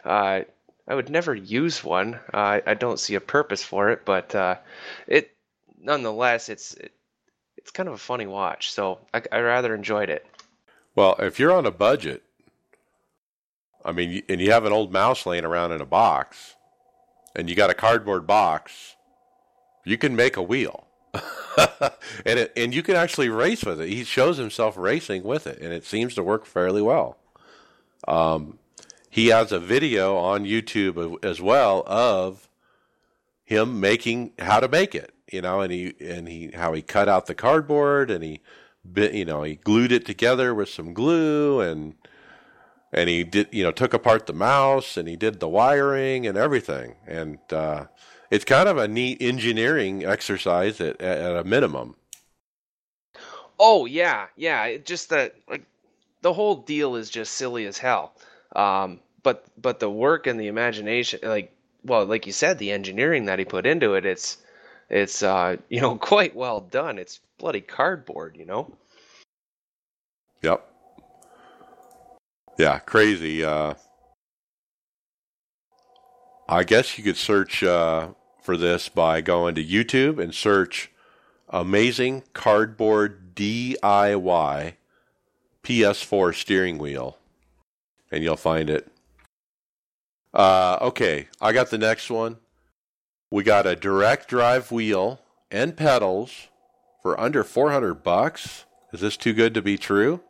uh, 0.06 0.42
I 0.88 0.96
would 0.96 1.10
never 1.10 1.36
use 1.36 1.84
one. 1.84 2.20
Uh, 2.34 2.62
I 2.66 2.74
don't 2.74 3.00
see 3.00 3.16
a 3.16 3.22
purpose 3.22 3.64
for 3.64 3.90
it, 3.90 4.06
but 4.06 4.34
uh, 4.34 4.56
it 5.08 5.32
nonetheless, 5.80 6.50
it's 6.50 6.74
it, 6.76 6.94
it's 7.58 7.72
kind 7.72 7.88
of 7.88 7.96
a 7.96 8.00
funny 8.00 8.26
watch. 8.26 8.72
So 8.72 9.00
I, 9.14 9.22
I 9.32 9.40
rather 9.42 9.76
enjoyed 9.76 10.10
it. 10.10 10.26
Well, 10.96 11.16
if 11.20 11.40
you're 11.40 11.54
on 11.54 11.66
a 11.66 11.72
budget, 11.72 12.24
I 13.86 13.92
mean, 13.92 14.24
and 14.28 14.42
you 14.42 14.52
have 14.52 14.66
an 14.66 14.74
old 14.74 14.92
mouse 14.92 15.26
laying 15.26 15.46
around 15.46 15.72
in 15.72 15.82
a 15.82 15.86
box, 15.86 16.56
and 17.36 17.50
you 17.50 17.56
got 17.56 17.70
a 17.70 17.76
cardboard 17.76 18.26
box, 18.26 18.96
you 19.86 19.98
can 19.98 20.16
make 20.16 20.36
a 20.36 20.42
wheel. 20.42 20.89
and 22.26 22.40
it, 22.40 22.54
and 22.56 22.74
you 22.74 22.84
can 22.84 22.96
actually 22.96 23.30
race 23.30 23.64
with 23.64 23.82
it. 23.82 23.90
He 23.90 24.04
shows 24.04 24.38
himself 24.38 24.78
racing 24.78 25.24
with 25.24 25.48
it, 25.48 25.60
and 25.62 25.74
it 25.74 25.86
seems 25.86 26.16
to 26.16 26.24
work 26.24 26.46
fairly 26.46 26.82
well. 26.82 27.18
Um, 28.08 28.60
he 29.10 29.28
has 29.28 29.52
a 29.52 29.60
video 29.60 30.16
on 30.18 30.46
YouTube 30.46 31.24
as 31.24 31.42
well 31.42 31.84
of 31.88 32.48
him 33.44 33.80
making 33.80 34.34
how 34.40 34.60
to 34.60 34.68
make 34.68 34.94
it. 34.94 35.14
You 35.32 35.42
know, 35.42 35.62
and 35.62 35.72
he 35.72 35.94
and 36.00 36.28
he 36.28 36.52
how 36.54 36.74
he 36.74 36.82
cut 36.82 37.08
out 37.08 37.28
the 37.28 37.36
cardboard 37.36 38.10
and 38.10 38.24
he, 38.24 38.42
you 38.96 39.26
know, 39.26 39.44
he 39.44 39.56
glued 39.56 39.92
it 39.92 40.06
together 40.06 40.56
with 40.56 40.70
some 40.70 40.94
glue 40.94 41.62
and 41.62 41.96
and 42.92 43.10
he 43.10 43.24
did 43.24 43.48
you 43.52 43.64
know 43.64 43.72
took 43.72 43.94
apart 43.94 44.26
the 44.26 44.34
mouse 44.34 44.98
and 44.98 45.08
he 45.08 45.16
did 45.16 45.40
the 45.40 45.48
wiring 45.48 46.26
and 46.26 46.38
everything 46.38 46.96
and 47.08 47.40
uh, 47.52 47.86
it's 48.30 48.46
kind 48.46 48.70
of 48.70 48.78
a 48.78 48.88
neat 48.88 49.22
engineering 49.22 50.06
exercise 50.06 50.80
at, 50.82 51.02
at 51.02 51.36
a 51.36 51.44
minimum. 51.44 51.96
Oh 53.60 53.86
yeah, 53.86 54.28
yeah. 54.36 54.66
It 54.66 54.86
just 54.86 55.10
that 55.10 55.36
like 55.50 55.64
the 56.22 56.34
whole 56.34 56.56
deal 56.56 56.96
is 56.96 57.10
just 57.10 57.34
silly 57.34 57.66
as 57.66 57.78
hell. 57.78 58.14
Um, 58.56 59.00
but 59.24 59.46
but 59.62 59.80
the 59.80 59.90
work 59.90 60.28
and 60.28 60.40
the 60.40 60.48
imagination, 60.48 61.20
like 61.24 61.52
well, 61.84 62.06
like 62.06 62.26
you 62.26 62.34
said, 62.34 62.58
the 62.58 62.72
engineering 62.72 63.26
that 63.26 63.40
he 63.40 63.46
put 63.46 63.66
into 63.66 63.96
it, 63.96 64.06
it's 64.06 64.38
it's 64.90 65.24
uh, 65.24 65.58
you 65.70 65.82
know 65.82 65.98
quite 65.98 66.36
well 66.36 66.62
done. 66.62 66.98
It's 66.98 67.20
bloody 67.38 67.62
cardboard, 67.62 68.38
you 68.38 68.46
know. 68.46 68.72
Yep. 70.42 70.66
Yeah, 72.58 72.80
crazy. 72.80 73.44
Uh, 73.44 73.74
I 76.48 76.64
guess 76.64 76.98
you 76.98 77.04
could 77.04 77.18
search 77.18 77.64
uh, 77.64 78.10
for 78.50 78.58
this 78.58 78.90
by 78.90 79.22
going 79.22 79.54
to 79.54 79.64
YouTube 79.64 80.18
and 80.18 80.34
search 80.34 80.90
Amazing 81.50 82.24
Cardboard 82.34 83.36
DIY 83.36 84.74
PS4 85.64 86.34
steering 86.34 86.80
wheel, 86.80 87.20
and 88.12 88.24
you'll 88.24 88.36
find 88.36 88.72
it. 88.72 88.88
Uh, 90.34 90.80
okay, 90.82 91.28
I 91.40 91.52
got 91.52 91.70
the 91.70 91.78
next 91.78 92.10
one. 92.10 92.38
We 93.30 93.44
got 93.44 93.68
a 93.68 93.76
direct 93.76 94.28
drive 94.28 94.72
wheel 94.72 95.22
and 95.52 95.78
pedals 95.78 96.48
for 97.04 97.20
under 97.20 97.44
400 97.44 98.02
bucks. 98.02 98.66
Is 98.92 99.02
this 99.02 99.16
too 99.16 99.34
good 99.34 99.54
to 99.54 99.62
be 99.62 99.78
true? 99.78 100.22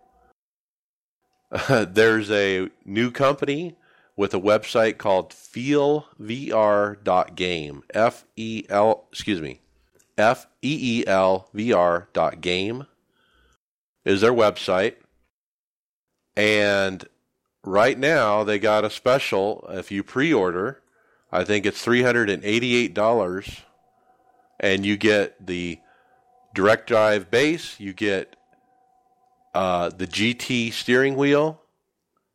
there's 1.70 2.30
a 2.30 2.68
new 2.84 3.12
company 3.12 3.78
with 4.20 4.34
a 4.34 4.40
website 4.40 4.98
called 4.98 5.30
feelvr.game. 5.30 6.04
F 7.94 8.26
E 8.36 8.66
L, 8.68 9.08
excuse 9.14 9.40
me, 9.42 9.62
F 10.18 10.46
E 10.62 11.00
E 11.00 11.08
L 11.08 11.48
V 11.54 11.72
R 11.72 12.10
dot 12.12 12.42
game 12.42 12.86
is 14.04 14.20
their 14.20 14.34
website. 14.34 14.96
And 16.36 17.08
right 17.64 17.98
now 17.98 18.44
they 18.44 18.60
got 18.60 18.84
a 18.84 18.90
special. 18.90 19.66
If 19.70 19.90
you 19.90 20.04
pre 20.04 20.34
order, 20.34 20.82
I 21.32 21.46
think 21.46 21.66
it's 21.66 21.86
$388, 21.86 23.60
and 24.60 24.86
you 24.86 24.98
get 24.98 25.48
the 25.48 25.80
direct 26.54 26.88
drive 26.88 27.32
base, 27.32 27.80
you 27.80 27.94
get 27.94 28.36
uh, 29.56 29.92
the 29.92 30.08
GT 30.08 30.74
steering 30.74 31.16
wheel, 31.16 31.62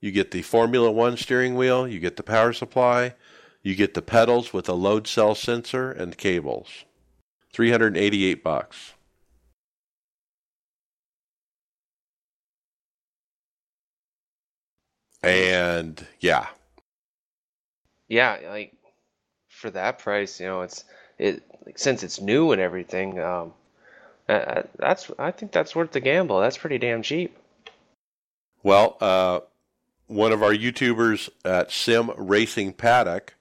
you 0.05 0.13
get 0.13 0.33
the 0.33 0.43
Formula 0.43 0.93
One 0.93 1.17
steering 1.17 1.55
wheel, 1.55 1.89
you 1.89 1.99
get 1.99 2.17
the 2.17 2.23
power 2.23 2.53
supply, 2.53 3.15
you 3.63 3.75
get 3.75 3.95
the 3.95 4.03
pedals 4.03 4.53
with 4.53 4.69
a 4.69 4.75
load 4.75 5.07
cell 5.07 5.35
sensor 5.35 5.91
and 5.91 6.19
cables. 6.19 6.85
388 7.55 8.45
bucks. 8.45 8.93
And 15.23 16.07
yeah. 16.21 16.49
Yeah, 18.09 18.41
like 18.47 18.75
for 19.49 19.71
that 19.71 20.01
price, 20.01 20.39
you 20.39 20.47
know, 20.47 20.61
it's 20.61 20.85
it 21.19 21.43
like, 21.65 21.79
since 21.79 22.03
it's 22.03 22.21
new 22.21 22.53
and 22.53 22.61
everything, 22.61 23.19
um 23.21 23.55
uh, 24.29 24.65
that's 24.79 25.11
I 25.19 25.31
think 25.31 25.51
that's 25.51 25.75
worth 25.75 25.93
the 25.93 26.01
gamble. 26.01 26.41
That's 26.41 26.59
pretty 26.59 26.77
damn 26.77 27.01
cheap. 27.01 27.35
Well, 28.63 28.99
uh 29.01 29.41
one 30.15 30.31
of 30.31 30.45
our 30.45 30.55
YouTubers 30.55 31.29
at 31.45 31.73
Sim 31.73 32.11
Racing 32.17 32.75
Paddock, 32.75 33.35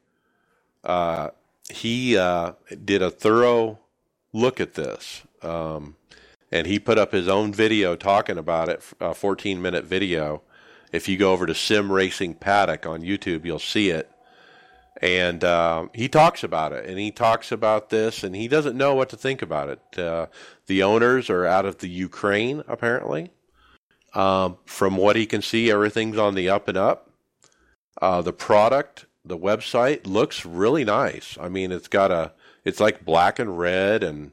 uh, 0.84 1.30
he 1.69 2.17
uh, 2.17 2.53
did 2.84 3.03
a 3.03 3.11
thorough 3.11 3.80
look 4.34 4.59
at 4.59 4.74
this. 4.74 5.21
Um, 5.43 5.95
and 6.51 6.65
he 6.65 6.80
put 6.80 6.97
up 6.97 7.11
his 7.11 7.28
own 7.28 7.53
video 7.53 7.95
talking 7.95 8.38
about 8.38 8.69
it, 8.69 8.82
a 8.99 9.13
14 9.13 9.61
minute 9.61 9.86
video. 9.86 10.41
If 10.91 11.07
you 11.07 11.15
go 11.15 11.32
over 11.32 11.45
to 11.45 11.55
Sim 11.55 11.91
Racing 11.91 12.36
Paddock 12.36 12.86
on 12.86 13.01
YouTube, 13.01 13.45
you'll 13.45 13.59
see 13.59 13.89
it. 13.89 14.09
And 15.01 15.43
uh, 15.43 15.88
he 15.93 16.07
talks 16.07 16.43
about 16.43 16.71
it, 16.71 16.86
and 16.86 16.97
he 16.97 17.11
talks 17.11 17.51
about 17.51 17.89
this, 17.89 18.24
and 18.24 18.36
he 18.36 18.47
doesn't 18.47 18.78
know 18.78 18.95
what 18.95 19.09
to 19.09 19.17
think 19.17 19.41
about 19.41 19.69
it. 19.69 19.99
Uh, 19.99 20.28
the 20.67 20.82
owners 20.82 21.30
are 21.30 21.45
out 21.45 21.65
of 21.65 21.80
the 21.80 21.89
Ukraine, 21.89 22.63
apparently. 22.67 23.32
Um, 24.14 24.57
from 24.66 24.97
what 24.97 25.16
he 25.16 25.26
can 25.26 25.41
see, 25.41 25.72
everything's 25.72 26.18
on 26.18 26.36
the 26.36 26.49
up 26.49 26.68
and 26.68 26.78
up. 26.78 27.09
Uh, 28.01 28.22
the 28.22 28.34
product, 28.34 29.05
the 29.26 29.38
website 29.38 30.05
looks 30.05 30.45
really 30.45 30.84
nice. 30.84 31.38
I 31.39 31.49
mean, 31.49 31.72
it's 31.72 31.88
got 31.88 32.11
a, 32.11 32.34
it's 32.64 32.80
like 32.80 33.05
black 33.05 33.39
and 33.39 33.57
red, 33.57 34.03
and 34.03 34.32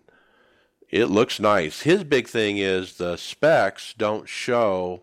it 0.91 1.07
looks 1.07 1.41
nice. 1.41 1.83
His 1.83 2.05
big 2.05 2.29
thing 2.29 2.59
is 2.59 2.97
the 2.97 3.17
specs 3.17 3.95
don't 3.97 4.29
show 4.29 5.03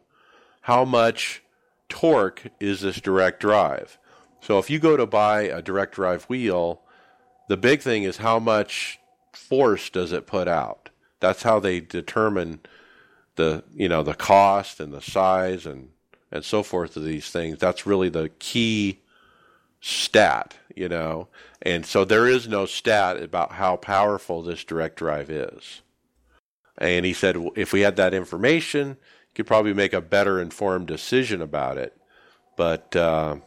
how 0.61 0.83
much 0.85 1.41
torque 1.89 2.47
is 2.59 2.81
this 2.81 2.99
direct 2.99 3.39
drive. 3.39 3.97
So 4.41 4.59
if 4.59 4.69
you 4.69 4.79
go 4.79 4.97
to 4.97 5.05
buy 5.05 5.43
a 5.43 5.61
direct 5.61 5.95
drive 5.95 6.25
wheel, 6.25 6.81
the 7.47 7.57
big 7.57 7.81
thing 7.81 8.03
is 8.03 8.17
how 8.17 8.39
much 8.39 8.99
force 9.33 9.89
does 9.89 10.11
it 10.11 10.27
put 10.27 10.47
out. 10.47 10.89
That's 11.19 11.43
how 11.43 11.59
they 11.59 11.79
determine 11.79 12.59
the 13.37 13.63
you 13.73 13.87
know 13.87 14.03
the 14.03 14.13
cost 14.13 14.79
and 14.79 14.93
the 14.93 15.01
size 15.01 15.65
and 15.65 15.89
and 16.31 16.43
so 16.43 16.61
forth 16.61 16.97
of 16.97 17.05
these 17.05 17.29
things. 17.29 17.57
That's 17.57 17.85
really 17.85 18.09
the 18.09 18.29
key 18.39 19.01
stat, 19.79 20.55
you 20.75 20.89
know. 20.89 21.29
And 21.61 21.85
so 21.85 22.03
there 22.03 22.27
is 22.27 22.47
no 22.47 22.65
stat 22.65 23.21
about 23.21 23.53
how 23.53 23.77
powerful 23.77 24.41
this 24.41 24.63
direct 24.63 24.97
drive 24.97 25.29
is. 25.29 25.81
And 26.77 27.05
he 27.05 27.13
said 27.13 27.37
if 27.55 27.73
we 27.73 27.81
had 27.81 27.95
that 27.95 28.13
information, 28.13 28.89
you 28.89 28.95
could 29.35 29.47
probably 29.47 29.73
make 29.73 29.93
a 29.93 30.01
better 30.01 30.41
informed 30.41 30.87
decision 30.87 31.41
about 31.41 31.77
it. 31.77 31.95
But 32.55 32.95
uh, 32.95 33.37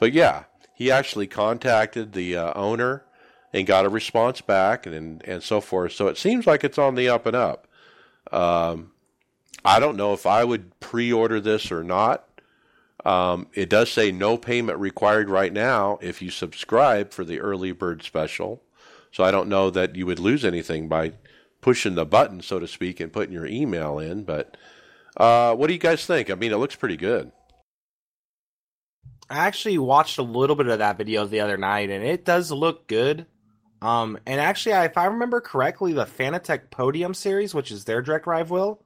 but 0.00 0.12
yeah, 0.12 0.44
he 0.74 0.90
actually 0.90 1.26
contacted 1.26 2.12
the 2.12 2.36
uh, 2.36 2.52
owner 2.54 3.04
and 3.52 3.66
got 3.66 3.86
a 3.86 3.90
response 3.90 4.40
back 4.40 4.86
and 4.86 5.22
and 5.24 5.42
so 5.42 5.60
forth. 5.60 5.92
So 5.92 6.08
it 6.08 6.18
seems 6.18 6.46
like 6.46 6.64
it's 6.64 6.78
on 6.78 6.94
the 6.94 7.08
up 7.08 7.26
and 7.26 7.36
up. 7.36 7.65
Um, 8.32 8.92
I 9.64 9.80
don't 9.80 9.96
know 9.96 10.12
if 10.12 10.26
I 10.26 10.44
would 10.44 10.78
pre-order 10.80 11.40
this 11.40 11.72
or 11.72 11.82
not. 11.82 12.28
Um, 13.04 13.48
it 13.54 13.68
does 13.68 13.90
say 13.90 14.10
no 14.10 14.36
payment 14.36 14.78
required 14.78 15.28
right 15.30 15.52
now 15.52 15.98
if 16.02 16.20
you 16.20 16.30
subscribe 16.30 17.12
for 17.12 17.24
the 17.24 17.40
early 17.40 17.72
bird 17.72 18.02
special. 18.02 18.62
So 19.12 19.24
I 19.24 19.30
don't 19.30 19.48
know 19.48 19.70
that 19.70 19.96
you 19.96 20.06
would 20.06 20.18
lose 20.18 20.44
anything 20.44 20.88
by 20.88 21.12
pushing 21.60 21.94
the 21.94 22.04
button, 22.04 22.40
so 22.42 22.58
to 22.58 22.66
speak, 22.68 23.00
and 23.00 23.12
putting 23.12 23.32
your 23.32 23.46
email 23.46 23.98
in. 23.98 24.24
But 24.24 24.56
uh, 25.16 25.54
what 25.54 25.68
do 25.68 25.72
you 25.72 25.78
guys 25.78 26.04
think? 26.04 26.30
I 26.30 26.34
mean, 26.34 26.52
it 26.52 26.58
looks 26.58 26.76
pretty 26.76 26.96
good. 26.96 27.32
I 29.28 29.38
actually 29.38 29.78
watched 29.78 30.18
a 30.18 30.22
little 30.22 30.54
bit 30.54 30.68
of 30.68 30.78
that 30.78 30.98
video 30.98 31.26
the 31.26 31.40
other 31.40 31.56
night, 31.56 31.90
and 31.90 32.04
it 32.04 32.24
does 32.24 32.52
look 32.52 32.86
good. 32.86 33.26
Um, 33.82 34.18
and 34.26 34.40
actually, 34.40 34.74
if 34.74 34.96
I 34.96 35.06
remember 35.06 35.40
correctly, 35.40 35.92
the 35.92 36.06
Fanatec 36.06 36.70
Podium 36.70 37.14
series, 37.14 37.54
which 37.54 37.70
is 37.70 37.84
their 37.84 38.02
direct 38.02 38.24
drive 38.24 38.50
wheel, 38.50 38.80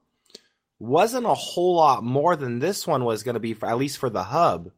wasn't 0.78 1.26
a 1.26 1.34
whole 1.34 1.76
lot 1.76 2.02
more 2.02 2.36
than 2.36 2.58
this 2.58 2.86
one 2.86 3.04
was 3.04 3.22
going 3.22 3.34
to 3.34 3.40
be, 3.40 3.54
for, 3.54 3.68
at 3.68 3.78
least 3.78 3.98
for 3.98 4.10
the 4.10 4.24
hub. 4.24 4.70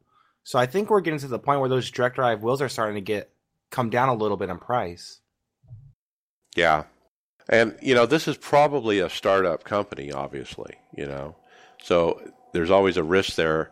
So 0.44 0.58
I 0.58 0.66
think 0.66 0.90
we're 0.90 1.00
getting 1.00 1.20
to 1.20 1.28
the 1.28 1.38
point 1.38 1.60
where 1.60 1.68
those 1.68 1.90
direct 1.90 2.16
drive 2.16 2.42
wheels 2.42 2.60
are 2.60 2.68
starting 2.68 2.96
to 2.96 3.00
get 3.00 3.30
come 3.70 3.88
down 3.88 4.08
a 4.08 4.14
little 4.14 4.36
bit 4.36 4.50
in 4.50 4.58
price. 4.58 5.20
Yeah. 6.54 6.84
And, 7.48 7.76
you 7.80 7.94
know, 7.94 8.06
this 8.06 8.28
is 8.28 8.36
probably 8.36 8.98
a 8.98 9.08
startup 9.08 9.64
company, 9.64 10.12
obviously, 10.12 10.74
you 10.96 11.06
know. 11.06 11.36
So 11.82 12.20
there's 12.52 12.70
always 12.70 12.96
a 12.96 13.02
risk 13.02 13.36
there. 13.36 13.70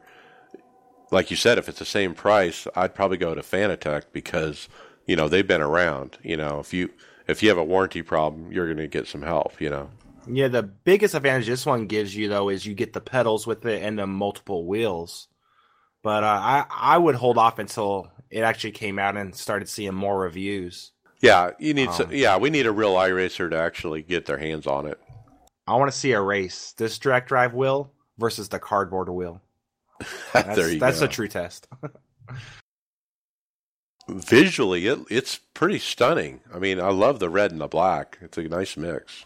Like 1.11 1.31
you 1.31 1.37
said, 1.37 1.59
if 1.59 1.69
it's 1.69 1.81
the 1.81 1.85
same 1.85 2.15
price, 2.15 2.67
I'd 2.75 2.95
probably 2.95 3.17
go 3.17 3.35
to 3.35 3.43
Fanatec 3.43 4.05
because, 4.13 4.69
you 5.11 5.17
know, 5.17 5.29
they've 5.29 5.47
been 5.47 5.61
around. 5.61 6.19
You 6.23 6.37
know, 6.37 6.61
if 6.61 6.73
you 6.73 6.89
if 7.27 7.43
you 7.43 7.49
have 7.49 7.59
a 7.59 7.65
warranty 7.65 8.01
problem, 8.01 8.53
you're 8.53 8.67
going 8.67 8.77
to 8.77 8.87
get 8.87 9.09
some 9.09 9.23
help, 9.23 9.61
you 9.61 9.69
know. 9.69 9.91
Yeah, 10.29 10.47
the 10.47 10.63
biggest 10.63 11.17
advantage 11.17 11.49
this 11.49 11.67
one 11.67 11.89
gives 11.89 12.15
you 12.15 12.29
though 12.29 12.49
is 12.49 12.65
you 12.65 12.75
get 12.75 12.93
the 12.93 13.01
pedals 13.01 13.45
with 13.45 13.67
it 13.67 13.83
and 13.83 13.99
the 13.99 14.07
multiple 14.07 14.69
wheels. 14.69 15.27
But 16.05 16.23
uh, 16.23 16.27
I 16.41 16.65
I 16.71 16.97
would 16.97 17.17
hold 17.17 17.39
off 17.39 17.59
until 17.59 18.09
it 18.31 18.43
actually 18.43 18.71
came 18.71 19.01
out 19.01 19.17
and 19.17 19.35
started 19.35 19.69
seeing 19.69 19.97
more 19.97 20.17
reviews. 20.17 20.93
Yeah, 21.21 21.51
you 21.59 21.75
need. 21.75 21.89
Um, 21.89 21.95
some, 21.95 22.13
yeah, 22.13 22.37
we 22.37 22.49
need 22.49 22.67
a 22.67 22.73
real 22.73 22.95
iRacer 22.95 23.51
to 23.51 23.57
actually 23.57 24.03
get 24.03 24.27
their 24.27 24.39
hands 24.39 24.69
on 24.69 24.87
it. 24.87 25.01
I 25.67 25.75
want 25.75 25.91
to 25.91 25.99
see 25.99 26.13
a 26.13 26.21
race. 26.21 26.73
This 26.77 27.01
direct 27.01 27.27
drive 27.27 27.53
wheel 27.53 27.91
versus 28.17 28.49
the 28.49 28.61
cardboard 28.61 29.09
wheel. 29.09 29.43
That's, 30.33 30.57
there 30.57 30.71
you 30.71 30.79
that's 30.79 31.01
go. 31.01 31.07
a 31.07 31.09
true 31.09 31.29
test. 31.29 31.67
Visually, 34.11 34.87
it 34.87 34.99
it's 35.11 35.39
pretty 35.55 35.79
stunning. 35.79 36.41
I 36.53 36.59
mean, 36.59 36.81
I 36.81 36.91
love 36.91 37.19
the 37.19 37.31
red 37.31 37.53
and 37.53 37.61
the 37.61 37.69
black. 37.69 38.19
It's 38.21 38.39
a 38.39 38.43
nice 38.43 38.77
mix. 38.77 39.25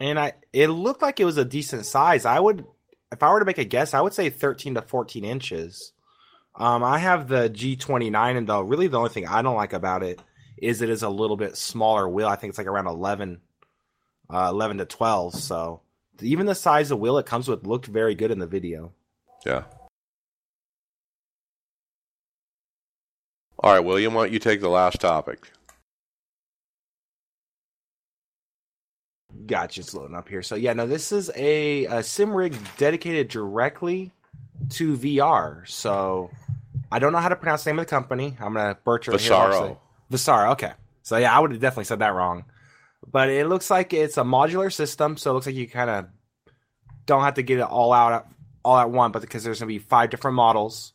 and 0.00 0.18
I 0.18 0.34
it 0.52 0.68
looked 0.68 1.02
like 1.02 1.20
it 1.20 1.24
was 1.24 1.38
a 1.38 1.44
decent 1.44 1.86
size. 1.86 2.24
I 2.24 2.38
would 2.38 2.64
if 3.12 3.22
I 3.22 3.32
were 3.32 3.38
to 3.38 3.44
make 3.46 3.58
a 3.58 3.64
guess, 3.64 3.94
I 3.94 4.00
would 4.00 4.12
say 4.12 4.30
13 4.30 4.74
to 4.74 4.82
14 4.82 5.24
inches. 5.24 5.92
Um, 6.54 6.82
I 6.82 6.98
have 6.98 7.28
the 7.28 7.48
G29, 7.48 8.36
and 8.36 8.48
the 8.48 8.62
really 8.62 8.88
the 8.88 8.98
only 8.98 9.10
thing 9.10 9.26
I 9.26 9.42
don't 9.42 9.56
like 9.56 9.72
about 9.72 10.02
it 10.02 10.20
is 10.58 10.82
it 10.82 10.90
is 10.90 11.02
a 11.02 11.08
little 11.08 11.36
bit 11.36 11.56
smaller 11.56 12.08
wheel. 12.08 12.26
I 12.26 12.36
think 12.36 12.50
it's 12.50 12.58
like 12.58 12.66
around 12.66 12.88
11, 12.88 13.40
uh, 14.28 14.48
11 14.50 14.78
to 14.78 14.84
12. 14.84 15.34
So 15.36 15.82
even 16.20 16.46
the 16.46 16.54
size 16.56 16.90
of 16.90 16.98
wheel 16.98 17.16
it 17.18 17.26
comes 17.26 17.46
with 17.48 17.64
looked 17.64 17.86
very 17.86 18.16
good 18.16 18.32
in 18.32 18.40
the 18.40 18.46
video. 18.46 18.92
Yeah. 19.46 19.64
All 23.60 23.72
right, 23.72 23.80
William, 23.80 24.14
why 24.14 24.24
don't 24.24 24.32
you 24.32 24.38
take 24.38 24.60
the 24.60 24.68
last 24.68 25.00
topic? 25.00 25.50
Gotcha, 29.46 29.80
it's 29.80 29.94
loading 29.94 30.14
up 30.14 30.28
here. 30.28 30.42
So 30.42 30.54
yeah, 30.54 30.74
no, 30.74 30.86
this 30.86 31.10
is 31.10 31.30
a, 31.34 31.86
a 31.86 32.02
sim 32.02 32.32
rig 32.32 32.56
dedicated 32.76 33.28
directly 33.28 34.12
to 34.70 34.96
VR. 34.96 35.66
So 35.68 36.30
I 36.92 36.98
don't 36.98 37.12
know 37.12 37.18
how 37.18 37.28
to 37.28 37.36
pronounce 37.36 37.64
the 37.64 37.70
name 37.70 37.80
of 37.80 37.86
the 37.86 37.90
company. 37.90 38.36
I'm 38.38 38.54
gonna 38.54 38.78
butcher 38.84 39.12
it 39.12 39.20
Vasaro. 39.20 39.78
Vasaro. 40.10 40.52
Okay. 40.52 40.72
So 41.02 41.16
yeah, 41.16 41.36
I 41.36 41.40
would 41.40 41.50
have 41.50 41.60
definitely 41.60 41.84
said 41.84 42.00
that 42.00 42.14
wrong. 42.14 42.44
But 43.10 43.30
it 43.30 43.48
looks 43.48 43.70
like 43.70 43.92
it's 43.92 44.18
a 44.18 44.22
modular 44.22 44.72
system, 44.72 45.16
so 45.16 45.30
it 45.30 45.34
looks 45.34 45.46
like 45.46 45.54
you 45.54 45.68
kind 45.68 45.90
of 45.90 46.06
don't 47.06 47.22
have 47.22 47.34
to 47.34 47.42
get 47.42 47.58
it 47.58 47.62
all 47.62 47.92
out 47.92 48.26
all 48.64 48.78
at 48.78 48.90
one, 48.90 49.12
but 49.12 49.22
because 49.22 49.42
there's 49.42 49.60
gonna 49.60 49.68
be 49.68 49.78
five 49.78 50.10
different 50.10 50.34
models, 50.34 50.92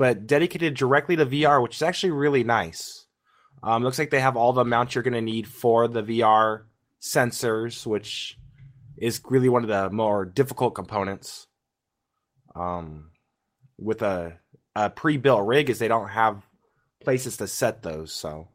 but 0.00 0.26
dedicated 0.26 0.72
directly 0.72 1.14
to 1.14 1.26
VR, 1.26 1.62
which 1.62 1.76
is 1.76 1.82
actually 1.82 2.12
really 2.12 2.42
nice. 2.42 3.04
Um, 3.62 3.82
looks 3.82 3.98
like 3.98 4.08
they 4.08 4.20
have 4.20 4.34
all 4.34 4.54
the 4.54 4.64
mounts 4.64 4.94
you're 4.94 5.04
gonna 5.04 5.20
need 5.20 5.46
for 5.46 5.88
the 5.88 6.02
VR 6.02 6.62
sensors, 7.02 7.84
which 7.84 8.38
is 8.96 9.20
really 9.28 9.50
one 9.50 9.62
of 9.62 9.68
the 9.68 9.90
more 9.90 10.24
difficult 10.24 10.74
components. 10.74 11.48
Um, 12.56 13.10
with 13.76 14.00
a, 14.00 14.38
a 14.74 14.88
pre-built 14.88 15.46
rig, 15.46 15.68
is 15.68 15.78
they 15.78 15.86
don't 15.86 16.08
have 16.08 16.46
places 17.00 17.36
to 17.36 17.46
set 17.46 17.82
those, 17.82 18.10
so 18.10 18.48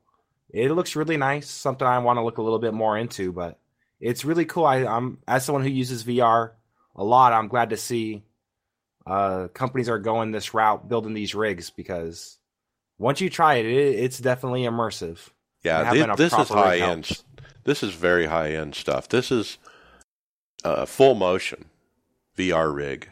it 0.50 0.72
looks 0.72 0.96
really 0.96 1.18
nice. 1.18 1.48
Something 1.48 1.88
I 1.88 2.00
want 2.00 2.18
to 2.18 2.24
look 2.24 2.40
a 2.40 2.42
little 2.42 2.58
bit 2.58 2.74
more 2.74 2.98
into, 2.98 3.32
but 3.32 3.60
it's 4.00 4.26
really 4.26 4.46
cool. 4.46 4.66
I, 4.66 4.78
I'm 4.78 5.20
as 5.28 5.46
someone 5.46 5.62
who 5.62 5.70
uses 5.70 6.06
VR 6.06 6.54
a 6.96 7.04
lot, 7.04 7.34
I'm 7.34 7.50
glad 7.50 7.70
to 7.70 7.78
see 7.78 8.24
uh, 9.06 9.48
companies 9.54 9.90
are 9.90 10.00
going 10.00 10.32
this 10.32 10.54
route, 10.54 10.88
building 10.90 11.14
these 11.14 11.36
rigs 11.36 11.70
because 11.70 12.38
once 12.98 13.22
you 13.22 13.30
try 13.30 13.56
it, 13.56 13.66
it 13.66 13.96
it's 14.00 14.20
definitely 14.20 14.64
immersive. 14.64 15.20
Yeah, 15.64 15.80
And 15.80 15.88
having 15.88 16.04
thi- 16.06 16.12
a 16.12 16.16
this 16.16 16.34
is 16.34 16.50
high 16.50 16.78
end. 16.78 17.06
helps. 17.08 17.24
This 17.64 17.82
is 17.84 17.94
very 17.94 18.26
high 18.28 18.52
end 18.52 18.76
stuff. 18.76 19.10
This 19.10 19.32
is 19.32 19.58
uh, 20.64 20.86
full 20.86 21.16
motion 21.16 21.66
VR 22.38 22.74
rig 22.74 23.10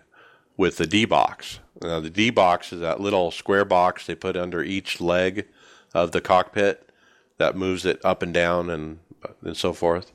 with 0.57 0.77
the 0.77 0.87
D 0.87 1.05
box. 1.05 1.59
Now 1.81 1.99
the 1.99 2.09
D 2.09 2.29
box 2.29 2.71
is 2.71 2.79
that 2.81 2.99
little 2.99 3.31
square 3.31 3.65
box 3.65 4.05
they 4.05 4.15
put 4.15 4.37
under 4.37 4.63
each 4.63 5.01
leg 5.01 5.47
of 5.93 6.11
the 6.11 6.21
cockpit 6.21 6.89
that 7.37 7.55
moves 7.57 7.85
it 7.85 7.99
up 8.05 8.21
and 8.21 8.33
down 8.33 8.69
and 8.69 8.99
and 9.43 9.57
so 9.57 9.73
forth. 9.73 10.11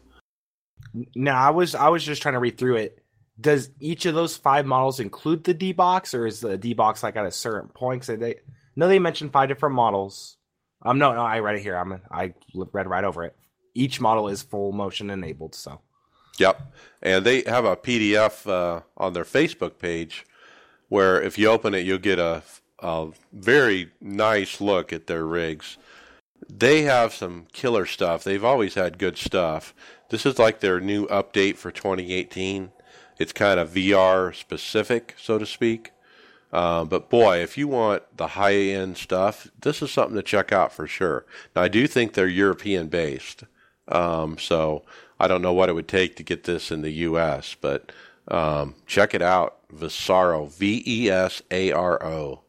No, 1.14 1.32
I 1.32 1.50
was 1.50 1.74
I 1.74 1.88
was 1.88 2.04
just 2.04 2.22
trying 2.22 2.34
to 2.34 2.40
read 2.40 2.56
through 2.58 2.76
it. 2.76 2.97
Does 3.40 3.70
each 3.78 4.06
of 4.06 4.14
those 4.14 4.36
five 4.36 4.66
models 4.66 5.00
include 5.00 5.44
the 5.44 5.54
D 5.54 5.72
box, 5.72 6.14
or 6.14 6.26
is 6.26 6.40
the 6.40 6.58
D 6.58 6.74
box 6.74 7.02
like 7.02 7.16
at 7.16 7.26
a 7.26 7.30
certain 7.30 7.68
point? 7.68 8.04
So 8.04 8.16
they 8.16 8.36
no, 8.74 8.88
they 8.88 8.98
mentioned 8.98 9.32
five 9.32 9.48
different 9.48 9.74
models. 9.74 10.36
Um, 10.82 10.98
no, 10.98 11.12
no, 11.12 11.22
I 11.22 11.40
read 11.40 11.56
it 11.56 11.62
here. 11.62 11.76
I'm 11.76 12.00
I 12.10 12.34
read 12.54 12.88
right 12.88 13.04
over 13.04 13.24
it. 13.24 13.36
Each 13.74 14.00
model 14.00 14.28
is 14.28 14.42
full 14.42 14.72
motion 14.72 15.10
enabled. 15.10 15.54
So 15.54 15.80
Yep. 16.38 16.72
And 17.02 17.24
they 17.24 17.42
have 17.42 17.64
a 17.64 17.76
PDF 17.76 18.48
uh, 18.48 18.82
on 18.96 19.12
their 19.12 19.24
Facebook 19.24 19.78
page 19.78 20.24
where 20.88 21.20
if 21.20 21.36
you 21.36 21.48
open 21.48 21.74
it, 21.74 21.84
you'll 21.84 21.98
get 21.98 22.18
a, 22.18 22.42
a 22.78 23.08
very 23.32 23.90
nice 24.00 24.60
look 24.60 24.92
at 24.92 25.06
their 25.06 25.26
rigs. 25.26 25.76
They 26.48 26.82
have 26.82 27.12
some 27.12 27.46
killer 27.52 27.84
stuff. 27.84 28.24
They've 28.24 28.44
always 28.44 28.74
had 28.74 28.98
good 28.98 29.18
stuff. 29.18 29.74
This 30.10 30.24
is 30.24 30.38
like 30.38 30.60
their 30.60 30.80
new 30.80 31.06
update 31.08 31.56
for 31.56 31.70
2018. 31.70 32.70
It's 33.18 33.32
kind 33.32 33.58
of 33.58 33.70
VR 33.70 34.34
specific, 34.34 35.14
so 35.18 35.38
to 35.38 35.46
speak. 35.46 35.92
Uh, 36.52 36.84
but 36.84 37.10
boy, 37.10 37.38
if 37.38 37.58
you 37.58 37.68
want 37.68 38.02
the 38.16 38.28
high 38.28 38.54
end 38.54 38.96
stuff, 38.96 39.48
this 39.60 39.82
is 39.82 39.90
something 39.90 40.16
to 40.16 40.22
check 40.22 40.52
out 40.52 40.72
for 40.72 40.86
sure. 40.86 41.26
Now, 41.54 41.62
I 41.62 41.68
do 41.68 41.86
think 41.86 42.12
they're 42.12 42.26
European 42.26 42.88
based. 42.88 43.44
Um, 43.88 44.38
so 44.38 44.84
I 45.18 45.28
don't 45.28 45.42
know 45.42 45.52
what 45.52 45.68
it 45.68 45.74
would 45.74 45.88
take 45.88 46.16
to 46.16 46.22
get 46.22 46.44
this 46.44 46.70
in 46.70 46.82
the 46.82 46.90
U.S., 46.90 47.56
but 47.60 47.90
um, 48.28 48.74
check 48.86 49.14
it 49.14 49.22
out. 49.22 49.56
Vesaro, 49.74 50.50
V 50.50 50.82
E 50.86 51.10
S 51.10 51.42
A 51.50 51.72
R 51.72 52.02
O 52.02 52.40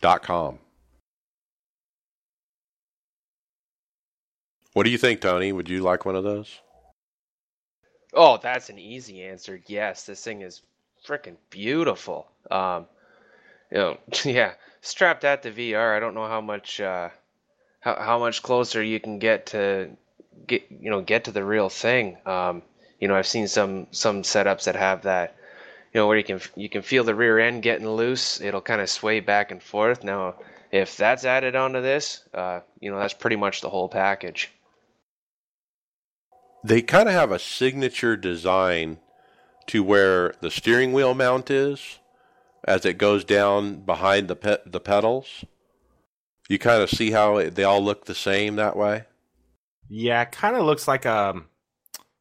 dot 0.00 0.22
com. 0.22 0.58
What 4.72 4.84
do 4.84 4.90
you 4.90 4.98
think, 4.98 5.20
Tony? 5.20 5.52
Would 5.52 5.68
you 5.68 5.82
like 5.82 6.04
one 6.04 6.14
of 6.14 6.22
those? 6.22 6.60
Oh, 8.12 8.38
that's 8.42 8.70
an 8.70 8.78
easy 8.78 9.22
answer. 9.22 9.60
Yes, 9.66 10.04
this 10.04 10.22
thing 10.24 10.42
is 10.42 10.62
freaking 11.06 11.36
beautiful. 11.50 12.26
Um, 12.50 12.86
you 13.70 13.78
know, 13.78 13.98
yeah, 14.24 14.54
strapped 14.80 15.24
at 15.24 15.42
the 15.42 15.50
VR. 15.50 15.94
I 15.96 16.00
don't 16.00 16.14
know 16.14 16.26
how 16.26 16.40
much 16.40 16.80
uh, 16.80 17.10
how 17.80 17.96
how 17.96 18.18
much 18.18 18.42
closer 18.42 18.82
you 18.82 19.00
can 19.00 19.18
get 19.18 19.46
to 19.46 19.90
get 20.46 20.64
you 20.70 20.90
know 20.90 21.00
get 21.00 21.24
to 21.24 21.32
the 21.32 21.44
real 21.44 21.68
thing. 21.68 22.18
Um, 22.26 22.62
you 22.98 23.08
know, 23.08 23.14
I've 23.14 23.26
seen 23.26 23.48
some 23.48 23.86
some 23.90 24.22
setups 24.22 24.64
that 24.64 24.76
have 24.76 25.02
that. 25.02 25.36
You 25.92 26.00
know, 26.00 26.06
where 26.06 26.16
you 26.16 26.24
can 26.24 26.40
you 26.54 26.68
can 26.68 26.82
feel 26.82 27.04
the 27.04 27.14
rear 27.14 27.38
end 27.38 27.62
getting 27.62 27.88
loose. 27.88 28.40
It'll 28.40 28.60
kind 28.60 28.80
of 28.80 28.88
sway 28.88 29.20
back 29.20 29.50
and 29.50 29.62
forth. 29.62 30.04
Now, 30.04 30.36
if 30.70 30.96
that's 30.96 31.24
added 31.24 31.56
onto 31.56 31.82
this, 31.82 32.22
uh, 32.32 32.60
you 32.78 32.90
know, 32.90 32.98
that's 32.98 33.14
pretty 33.14 33.36
much 33.36 33.60
the 33.60 33.70
whole 33.70 33.88
package. 33.88 34.52
They 36.62 36.82
kind 36.82 37.08
of 37.08 37.14
have 37.14 37.32
a 37.32 37.38
signature 37.38 38.16
design 38.16 38.98
to 39.66 39.82
where 39.82 40.34
the 40.40 40.50
steering 40.50 40.92
wheel 40.92 41.14
mount 41.14 41.50
is 41.50 41.98
as 42.64 42.84
it 42.84 42.98
goes 42.98 43.24
down 43.24 43.80
behind 43.80 44.28
the 44.28 44.36
pe- 44.36 44.58
the 44.66 44.80
pedals. 44.80 45.44
You 46.48 46.58
kind 46.58 46.82
of 46.82 46.90
see 46.90 47.12
how 47.12 47.36
it, 47.38 47.54
they 47.54 47.64
all 47.64 47.82
look 47.82 48.04
the 48.06 48.14
same 48.14 48.56
that 48.56 48.76
way. 48.76 49.04
yeah, 49.88 50.24
kind 50.24 50.56
of 50.56 50.64
looks 50.64 50.86
like 50.88 51.04
a 51.04 51.34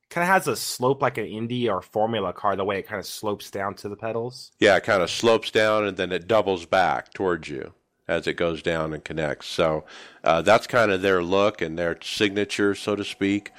kind 0.10 0.24
of 0.24 0.28
has 0.28 0.48
a 0.48 0.56
slope 0.56 1.02
like 1.02 1.18
an 1.18 1.26
Indy 1.26 1.70
or 1.70 1.82
Formula 1.82 2.34
car. 2.34 2.56
The 2.56 2.66
way 2.66 2.80
it 2.80 2.88
kind 2.88 2.99
of 2.99 3.06
slopes 3.06 3.52
down 3.52 3.76
to 3.76 3.90
the 3.90 3.95
pedals. 3.95 4.52
Yeah, 4.60 4.78
it 4.78 4.84
kind 4.84 5.02
of 5.03 5.10
slopes 5.10 5.52
down 5.52 5.86
and 5.86 5.98
then 5.98 6.11
it 6.11 6.28
doubles 6.28 6.66
back 6.66 7.14
towards 7.14 7.49
you 7.49 7.74
as 8.07 8.26
it 8.26 8.34
goes 8.34 8.61
down 8.64 8.94
and 8.94 9.03
connects. 9.03 9.48
So 9.48 9.86
uh, 10.24 10.41
that's 10.41 10.66
kind 10.68 10.91
of 10.91 11.02
their 11.02 11.22
look 11.22 11.61
and 11.61 11.78
their 11.78 11.98
signature, 12.02 12.74
so 12.74 12.95
to 12.95 13.03
speak. 13.03 13.52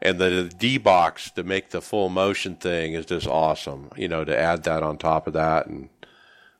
And 0.00 0.18
the 0.18 0.44
D 0.56 0.78
box 0.78 1.30
to 1.32 1.42
make 1.42 1.70
the 1.70 1.80
full 1.80 2.08
motion 2.08 2.54
thing 2.54 2.94
is 2.94 3.06
just 3.06 3.26
awesome. 3.26 3.90
You 3.96 4.08
know, 4.08 4.24
to 4.24 4.38
add 4.38 4.62
that 4.64 4.82
on 4.82 4.96
top 4.96 5.26
of 5.26 5.32
that, 5.32 5.66
and 5.66 5.88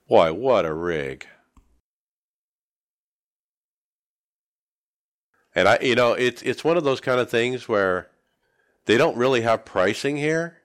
boy, 0.09 0.33
what 0.33 0.67
a 0.67 0.75
rig! 0.75 1.27
And 5.55 5.69
I, 5.69 5.79
you 5.81 5.95
know, 5.95 6.13
it's 6.13 6.43
it's 6.43 6.65
one 6.65 6.77
of 6.77 6.85
those 6.85 7.01
kind 7.01 7.21
of 7.21 7.31
things 7.31 7.69
where 7.69 8.09
they 8.87 8.97
don't 8.97 9.17
really 9.17 9.43
have 9.43 9.65
pricing 9.65 10.17
here, 10.17 10.59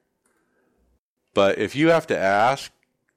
but 1.33 1.59
if 1.59 1.75
you 1.75 1.89
have 1.89 2.07
to 2.07 2.17
ask, 2.17 2.71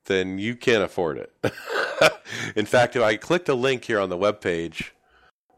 then 0.07 0.39
you 0.39 0.57
can't 0.57 0.83
afford 0.83 1.19
it. 1.19 1.33
In 2.57 2.67
fact, 2.67 2.97
if 2.97 3.03
I 3.03 3.17
clicked 3.17 3.49
a 3.49 3.55
link 3.55 3.85
here 3.85 4.01
on 4.01 4.09
the 4.09 4.19
webpage, 4.19 4.91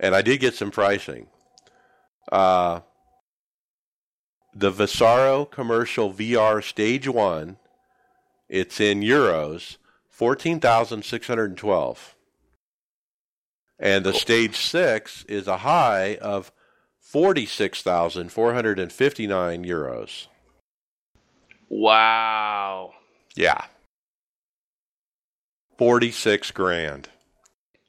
and 0.01 0.15
I 0.15 0.23
did 0.23 0.41
get 0.41 0.55
some 0.55 0.71
pricing. 0.71 1.29
Uh, 2.31 2.81
the 4.55 4.73
Vesaro 4.73 5.51
commercial 5.51 6.13
VR 6.13 6.63
stage 6.63 7.09
one, 7.09 7.59
it's 8.49 8.81
in 8.81 9.01
euros, 9.01 9.77
fourteen 10.09 10.61
thousand 10.61 11.05
six 11.05 11.27
hundred 11.27 11.51
and 11.51 11.59
twelve. 11.59 12.15
And 13.79 14.05
the 14.05 14.13
stage 14.13 14.57
six 14.57 15.25
is 15.29 15.47
a 15.47 15.59
high 15.59 16.17
of 16.17 16.51
forty 17.01 17.47
six 17.47 17.83
thousand 17.83 18.33
four 18.33 18.55
hundred 18.55 18.79
and 18.79 18.93
fifty 18.93 19.27
nine 19.27 19.65
euros. 19.65 20.27
Wow. 21.69 22.95
Yeah. 23.37 23.65
Forty 25.77 26.11
six 26.11 26.51
grand. 26.51 27.09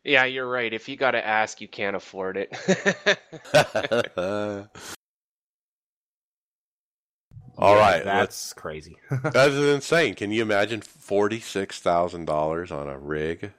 Yeah, 0.04 0.26
you're 0.26 0.50
right. 0.50 0.74
If 0.74 0.88
you 0.88 0.96
got 0.96 1.12
to 1.12 1.26
ask, 1.26 1.60
you 1.60 1.68
can't 1.68 1.96
afford 1.96 2.38
it. 2.38 2.52
All 7.60 7.76
Yeah, 7.76 7.78
right, 7.78 8.04
that's 8.04 8.54
crazy. 8.54 9.02
That's 9.32 9.54
insane. 9.56 10.16
Can 10.16 10.32
you 10.32 10.42
imagine 10.42 10.82
forty 10.82 11.40
six 11.40 11.80
thousand 11.80 12.26
dollars 12.26 12.72
on 12.72 12.88
a 12.88 12.98
rig? 12.98 13.54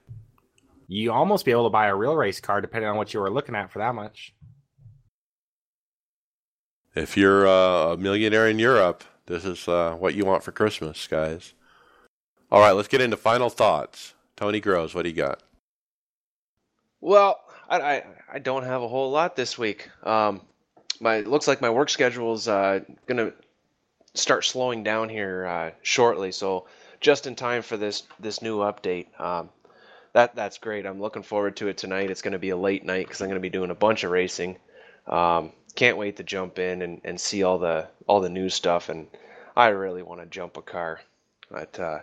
you 0.87 1.11
almost 1.11 1.45
be 1.45 1.51
able 1.51 1.65
to 1.65 1.69
buy 1.71 1.87
a 1.87 1.95
real 1.95 2.15
race 2.15 2.39
car 2.39 2.61
depending 2.61 2.89
on 2.89 2.97
what 2.97 3.13
you 3.13 3.19
were 3.19 3.31
looking 3.31 3.55
at 3.55 3.71
for 3.71 3.79
that 3.79 3.95
much. 3.95 4.33
If 6.95 7.17
you're 7.17 7.45
uh, 7.47 7.93
a 7.93 7.97
millionaire 7.97 8.47
in 8.47 8.57
Europe, 8.59 9.03
this 9.25 9.43
is 9.45 9.67
uh, 9.67 9.95
what 9.95 10.13
you 10.15 10.23
want 10.25 10.43
for 10.43 10.51
Christmas, 10.53 11.05
guys. 11.07 11.53
All 12.51 12.61
right, 12.61 12.71
let's 12.73 12.87
get 12.89 13.01
into 13.01 13.17
final 13.17 13.49
thoughts. 13.49 14.13
Tony 14.37 14.59
Groves, 14.61 14.93
what 14.95 15.03
do 15.03 15.09
you 15.09 15.15
got? 15.15 15.41
well, 16.99 17.39
I, 17.69 17.79
I 17.79 18.03
I 18.33 18.39
don't 18.39 18.63
have 18.63 18.81
a 18.81 18.87
whole 18.87 19.11
lot 19.11 19.35
this 19.35 19.57
week. 19.57 19.89
Um, 20.03 20.41
my 20.99 21.15
it 21.17 21.27
looks 21.27 21.47
like 21.47 21.61
my 21.61 21.69
work 21.69 21.89
schedule 21.89 22.33
is 22.33 22.47
uh, 22.47 22.81
gonna 23.07 23.33
start 24.13 24.45
slowing 24.45 24.83
down 24.83 25.09
here 25.09 25.45
uh, 25.45 25.71
shortly, 25.81 26.31
so 26.31 26.67
just 26.99 27.27
in 27.27 27.35
time 27.35 27.61
for 27.61 27.77
this 27.77 28.03
this 28.19 28.41
new 28.41 28.59
update. 28.59 29.07
Um, 29.19 29.49
that 30.13 30.35
that's 30.35 30.57
great. 30.57 30.85
I'm 30.85 31.01
looking 31.01 31.23
forward 31.23 31.55
to 31.57 31.67
it 31.67 31.77
tonight. 31.77 32.11
It's 32.11 32.21
going 32.21 32.33
to 32.33 32.39
be 32.39 32.49
a 32.49 32.57
late 32.57 32.85
night 32.85 33.07
because 33.07 33.21
I'm 33.21 33.27
going 33.27 33.39
to 33.39 33.41
be 33.41 33.49
doing 33.49 33.71
a 33.71 33.75
bunch 33.75 34.03
of 34.03 34.11
racing. 34.11 34.57
Um, 35.07 35.51
can't 35.75 35.97
wait 35.97 36.17
to 36.17 36.23
jump 36.23 36.59
in 36.59 36.81
and, 36.81 37.01
and 37.03 37.19
see 37.19 37.43
all 37.43 37.57
the 37.57 37.87
all 38.07 38.19
the 38.19 38.29
new 38.29 38.49
stuff. 38.49 38.89
And 38.89 39.07
I 39.55 39.67
really 39.67 40.03
want 40.03 40.21
to 40.21 40.27
jump 40.27 40.57
a 40.57 40.61
car, 40.61 41.01
but 41.49 41.79
uh, 41.79 41.99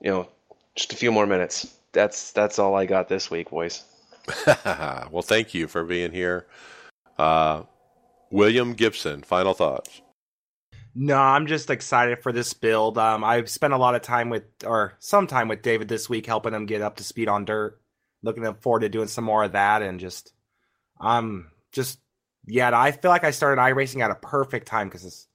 you 0.00 0.10
know, 0.10 0.28
just 0.74 0.92
a 0.92 0.96
few 0.96 1.10
more 1.12 1.26
minutes. 1.26 1.74
That's 1.92 2.32
that's 2.32 2.58
all 2.58 2.74
I 2.74 2.86
got 2.86 3.08
this 3.08 3.30
week, 3.30 3.50
boys. 3.50 3.84
well, 4.46 5.22
thank 5.22 5.54
you 5.54 5.66
for 5.66 5.84
being 5.84 6.12
here. 6.12 6.46
Uh, 7.18 7.62
William 8.30 8.74
Gibson, 8.74 9.22
final 9.22 9.54
thoughts. 9.54 10.02
No, 10.94 11.16
I'm 11.16 11.46
just 11.46 11.70
excited 11.70 12.22
for 12.22 12.32
this 12.32 12.52
build. 12.52 12.98
Um, 12.98 13.22
I've 13.22 13.48
spent 13.48 13.72
a 13.72 13.78
lot 13.78 13.94
of 13.94 14.02
time 14.02 14.28
with, 14.28 14.44
or 14.66 14.94
some 14.98 15.26
time 15.26 15.46
with 15.48 15.62
David 15.62 15.88
this 15.88 16.08
week, 16.08 16.26
helping 16.26 16.52
him 16.52 16.66
get 16.66 16.82
up 16.82 16.96
to 16.96 17.04
speed 17.04 17.28
on 17.28 17.44
dirt. 17.44 17.80
Looking 18.22 18.52
forward 18.54 18.80
to 18.80 18.88
doing 18.88 19.08
some 19.08 19.24
more 19.24 19.44
of 19.44 19.52
that, 19.52 19.82
and 19.82 19.98
just, 19.98 20.32
I'm 21.00 21.50
just, 21.72 22.00
yeah. 22.46 22.70
I 22.78 22.92
feel 22.92 23.10
like 23.10 23.24
I 23.24 23.30
started 23.30 23.60
iRacing 23.62 24.02
at 24.04 24.10
a 24.10 24.16
perfect 24.16 24.66
time 24.66 24.88
because 24.88 25.26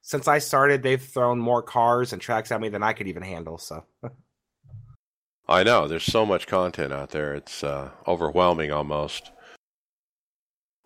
since 0.00 0.26
I 0.26 0.38
started, 0.38 0.82
they've 0.82 1.00
thrown 1.00 1.38
more 1.38 1.62
cars 1.62 2.12
and 2.12 2.20
tracks 2.20 2.50
at 2.50 2.60
me 2.60 2.68
than 2.68 2.82
I 2.82 2.94
could 2.94 3.06
even 3.06 3.22
handle. 3.22 3.58
So, 3.58 3.84
I 5.48 5.62
know 5.62 5.86
there's 5.86 6.04
so 6.04 6.26
much 6.26 6.48
content 6.48 6.92
out 6.92 7.10
there; 7.10 7.34
it's 7.34 7.62
uh, 7.62 7.90
overwhelming 8.08 8.72
almost. 8.72 9.30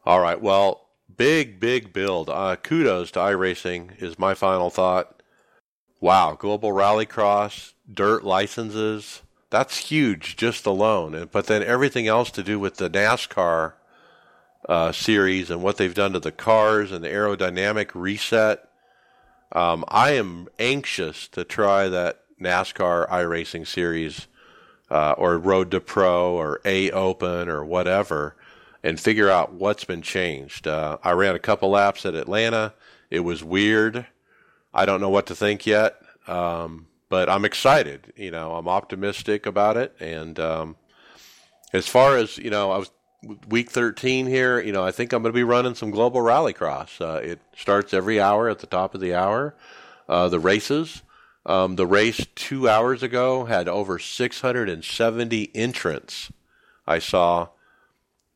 All 0.04 0.20
right, 0.20 0.40
well, 0.40 0.85
big, 1.14 1.60
big 1.60 1.92
build. 1.92 2.28
Uh, 2.28 2.56
kudos 2.56 3.10
to 3.12 3.20
iRacing 3.20 4.00
is 4.02 4.18
my 4.18 4.34
final 4.34 4.70
thought. 4.70 5.22
Wow, 6.00 6.36
global 6.38 6.70
rallycross, 6.70 7.72
dirt 7.92 8.24
licenses. 8.24 9.22
That's 9.50 9.78
huge 9.78 10.36
just 10.36 10.66
alone. 10.66 11.14
And, 11.14 11.30
but 11.30 11.46
then 11.46 11.62
everything 11.62 12.06
else 12.06 12.30
to 12.32 12.42
do 12.42 12.58
with 12.58 12.76
the 12.76 12.90
NASCAR 12.90 13.74
uh, 14.68 14.92
series 14.92 15.50
and 15.50 15.62
what 15.62 15.76
they've 15.76 15.94
done 15.94 16.12
to 16.12 16.20
the 16.20 16.32
cars 16.32 16.92
and 16.92 17.04
the 17.04 17.08
aerodynamic 17.08 17.90
reset. 17.94 18.68
Um, 19.52 19.84
I 19.88 20.12
am 20.12 20.48
anxious 20.58 21.28
to 21.28 21.44
try 21.44 21.88
that 21.88 22.22
NASCAR 22.40 23.08
iRacing 23.08 23.66
series 23.66 24.26
uh, 24.90 25.12
or 25.12 25.38
Road 25.38 25.70
to 25.70 25.80
Pro 25.80 26.34
or 26.34 26.60
A 26.64 26.90
Open 26.90 27.48
or 27.48 27.64
whatever 27.64 28.36
and 28.82 29.00
figure 29.00 29.30
out 29.30 29.52
what's 29.52 29.84
been 29.84 30.02
changed. 30.02 30.66
Uh, 30.66 30.98
I 31.02 31.12
ran 31.12 31.34
a 31.34 31.40
couple 31.40 31.70
laps 31.70 32.06
at 32.06 32.14
Atlanta. 32.14 32.74
It 33.10 33.20
was 33.20 33.42
weird. 33.42 34.06
I 34.72 34.84
don't 34.84 35.00
know 35.00 35.08
what 35.08 35.26
to 35.26 35.34
think 35.34 35.66
yet, 35.66 35.96
um, 36.26 36.86
but 37.08 37.28
I'm 37.28 37.44
excited. 37.44 38.12
You 38.16 38.30
know, 38.30 38.54
I'm 38.54 38.68
optimistic 38.68 39.46
about 39.46 39.76
it. 39.76 39.94
And 40.00 40.38
um, 40.38 40.76
as 41.72 41.86
far 41.86 42.16
as 42.16 42.36
you 42.38 42.50
know, 42.50 42.70
I 42.70 42.78
was 42.78 42.90
week 43.48 43.70
13 43.70 44.26
here. 44.26 44.60
You 44.60 44.72
know, 44.72 44.84
I 44.84 44.90
think 44.90 45.12
I'm 45.12 45.22
going 45.22 45.32
to 45.32 45.36
be 45.36 45.44
running 45.44 45.74
some 45.74 45.90
global 45.90 46.20
rallycross. 46.20 47.00
Uh, 47.00 47.20
it 47.20 47.40
starts 47.56 47.94
every 47.94 48.20
hour 48.20 48.48
at 48.48 48.58
the 48.58 48.66
top 48.66 48.94
of 48.94 49.00
the 49.00 49.14
hour. 49.14 49.54
Uh, 50.08 50.28
the 50.28 50.40
races. 50.40 51.02
Um, 51.44 51.76
the 51.76 51.86
race 51.86 52.26
two 52.34 52.68
hours 52.68 53.02
ago 53.02 53.44
had 53.44 53.68
over 53.68 53.98
670 53.98 55.50
entrants. 55.54 56.32
I 56.86 56.98
saw. 56.98 57.48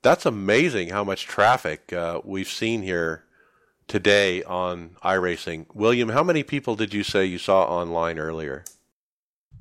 That's 0.03 0.27
amazing 0.27 0.91
how 0.91 1.05
much 1.05 1.27
traffic 1.27 1.93
uh, 1.93 2.21
we've 2.25 2.49
seen 2.49 2.83
here 2.83 3.25
today 3.87 4.43
on 4.45 4.97
iRacing. 5.05 5.67
William, 5.75 6.09
how 6.09 6.23
many 6.23 6.43
people 6.43 6.77
did 6.77 6.95
you 6.95 7.03
say 7.03 7.25
you 7.25 7.39
saw 7.39 7.65
online 7.65 8.19
earlier? 8.19 8.65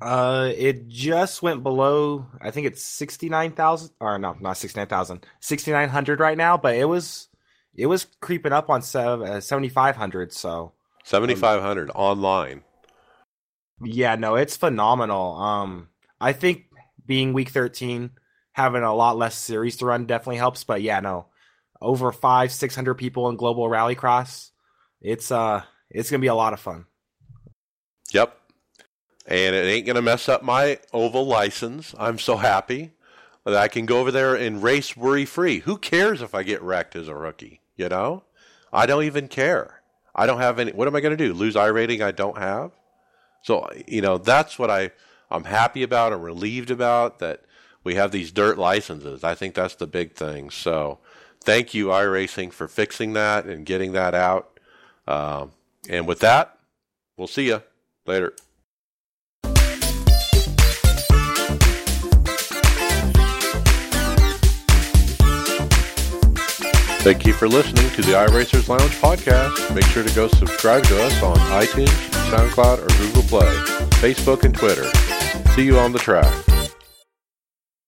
uh, 0.00 0.50
it 0.56 0.88
just 0.88 1.42
went 1.42 1.62
below. 1.62 2.26
I 2.40 2.50
think 2.50 2.66
it's 2.66 2.82
sixty 2.82 3.28
nine 3.28 3.52
thousand, 3.52 3.90
or 4.00 4.18
no, 4.18 4.36
not 4.40 4.56
sixty 4.56 4.80
nine 4.80 4.86
thousand, 4.86 5.26
sixty 5.40 5.72
nine 5.72 5.88
hundred 5.88 6.20
right 6.20 6.38
now. 6.38 6.56
But 6.56 6.76
it 6.76 6.86
was, 6.86 7.28
it 7.74 7.86
was 7.86 8.06
creeping 8.20 8.52
up 8.52 8.70
on 8.70 8.82
uh, 8.94 9.40
seventy 9.40 9.68
five 9.68 9.96
hundred. 9.96 10.32
So 10.32 10.72
7,500 11.04 11.90
online. 11.94 12.62
Yeah, 13.82 14.16
no, 14.16 14.34
it's 14.34 14.56
phenomenal. 14.56 15.34
Um, 15.36 15.88
I 16.20 16.34
think 16.34 16.66
being 17.06 17.32
week 17.32 17.48
13, 17.48 18.10
having 18.52 18.82
a 18.82 18.94
lot 18.94 19.16
less 19.16 19.36
series 19.36 19.76
to 19.76 19.86
run 19.86 20.06
definitely 20.06 20.36
helps. 20.36 20.64
But 20.64 20.82
yeah, 20.82 21.00
no, 21.00 21.26
over 21.80 22.12
five, 22.12 22.52
six 22.52 22.74
hundred 22.74 22.94
people 22.94 23.28
in 23.28 23.36
global 23.36 23.68
rallycross. 23.68 24.50
It's 25.00 25.30
uh, 25.30 25.62
it's 25.90 26.10
gonna 26.10 26.20
be 26.20 26.26
a 26.26 26.34
lot 26.34 26.52
of 26.52 26.60
fun. 26.60 26.86
Yep. 28.12 28.36
And 29.26 29.54
it 29.54 29.66
ain't 29.66 29.86
to 29.86 30.02
mess 30.02 30.28
up 30.28 30.42
my 30.42 30.78
oval 30.92 31.26
license. 31.26 31.94
I'm 31.98 32.18
so 32.18 32.36
happy 32.36 32.92
that 33.44 33.54
I 33.54 33.68
can 33.68 33.86
go 33.86 34.00
over 34.00 34.10
there 34.10 34.34
and 34.34 34.62
race 34.62 34.96
worry 34.96 35.24
free. 35.24 35.60
Who 35.60 35.78
cares 35.78 36.20
if 36.20 36.34
I 36.34 36.42
get 36.42 36.62
wrecked 36.62 36.96
as 36.96 37.06
a 37.06 37.14
rookie? 37.14 37.60
You 37.76 37.88
know? 37.88 38.24
I 38.72 38.86
don't 38.86 39.04
even 39.04 39.28
care. 39.28 39.82
I 40.14 40.26
don't 40.26 40.40
have 40.40 40.58
any. 40.58 40.72
What 40.72 40.88
am 40.88 40.96
I 40.96 41.00
to 41.00 41.16
do? 41.16 41.32
Lose 41.32 41.54
iRating 41.54 42.00
I 42.00 42.10
don't 42.10 42.38
have? 42.38 42.72
So, 43.42 43.68
you 43.86 44.00
know, 44.00 44.18
that's 44.18 44.58
what 44.58 44.70
I, 44.70 44.90
I'm 45.30 45.44
happy 45.44 45.82
about. 45.82 46.12
I'm 46.12 46.22
relieved 46.22 46.70
about 46.70 47.20
that 47.20 47.42
we 47.84 47.94
have 47.94 48.10
these 48.10 48.30
dirt 48.30 48.58
licenses. 48.58 49.24
I 49.24 49.34
think 49.34 49.54
that's 49.54 49.74
the 49.74 49.86
big 49.86 50.12
thing. 50.12 50.50
So, 50.50 50.98
thank 51.40 51.74
you, 51.74 51.86
iRacing, 51.86 52.52
for 52.52 52.68
fixing 52.68 53.14
that 53.14 53.46
and 53.46 53.64
getting 53.64 53.92
that 53.92 54.14
out. 54.14 54.58
Um, 55.06 55.52
and 55.88 56.06
with 56.06 56.20
that, 56.20 56.58
we'll 57.16 57.26
see 57.26 57.46
you 57.46 57.62
later. 58.06 58.34
Thank 67.02 67.24
you 67.24 67.32
for 67.32 67.48
listening 67.48 67.88
to 67.92 68.02
the 68.02 68.12
iRacers 68.12 68.68
Lounge 68.68 68.92
podcast. 68.96 69.74
Make 69.74 69.86
sure 69.86 70.02
to 70.02 70.14
go 70.14 70.28
subscribe 70.28 70.84
to 70.84 71.02
us 71.02 71.22
on 71.22 71.34
iTunes, 71.36 71.88
SoundCloud, 72.30 72.78
or 72.84 73.06
Google 73.06 73.22
Play, 73.22 73.46
Facebook, 74.02 74.44
and 74.44 74.54
Twitter. 74.54 74.84
See 75.54 75.64
you 75.64 75.78
on 75.78 75.92
the 75.92 75.98
track. 75.98 76.59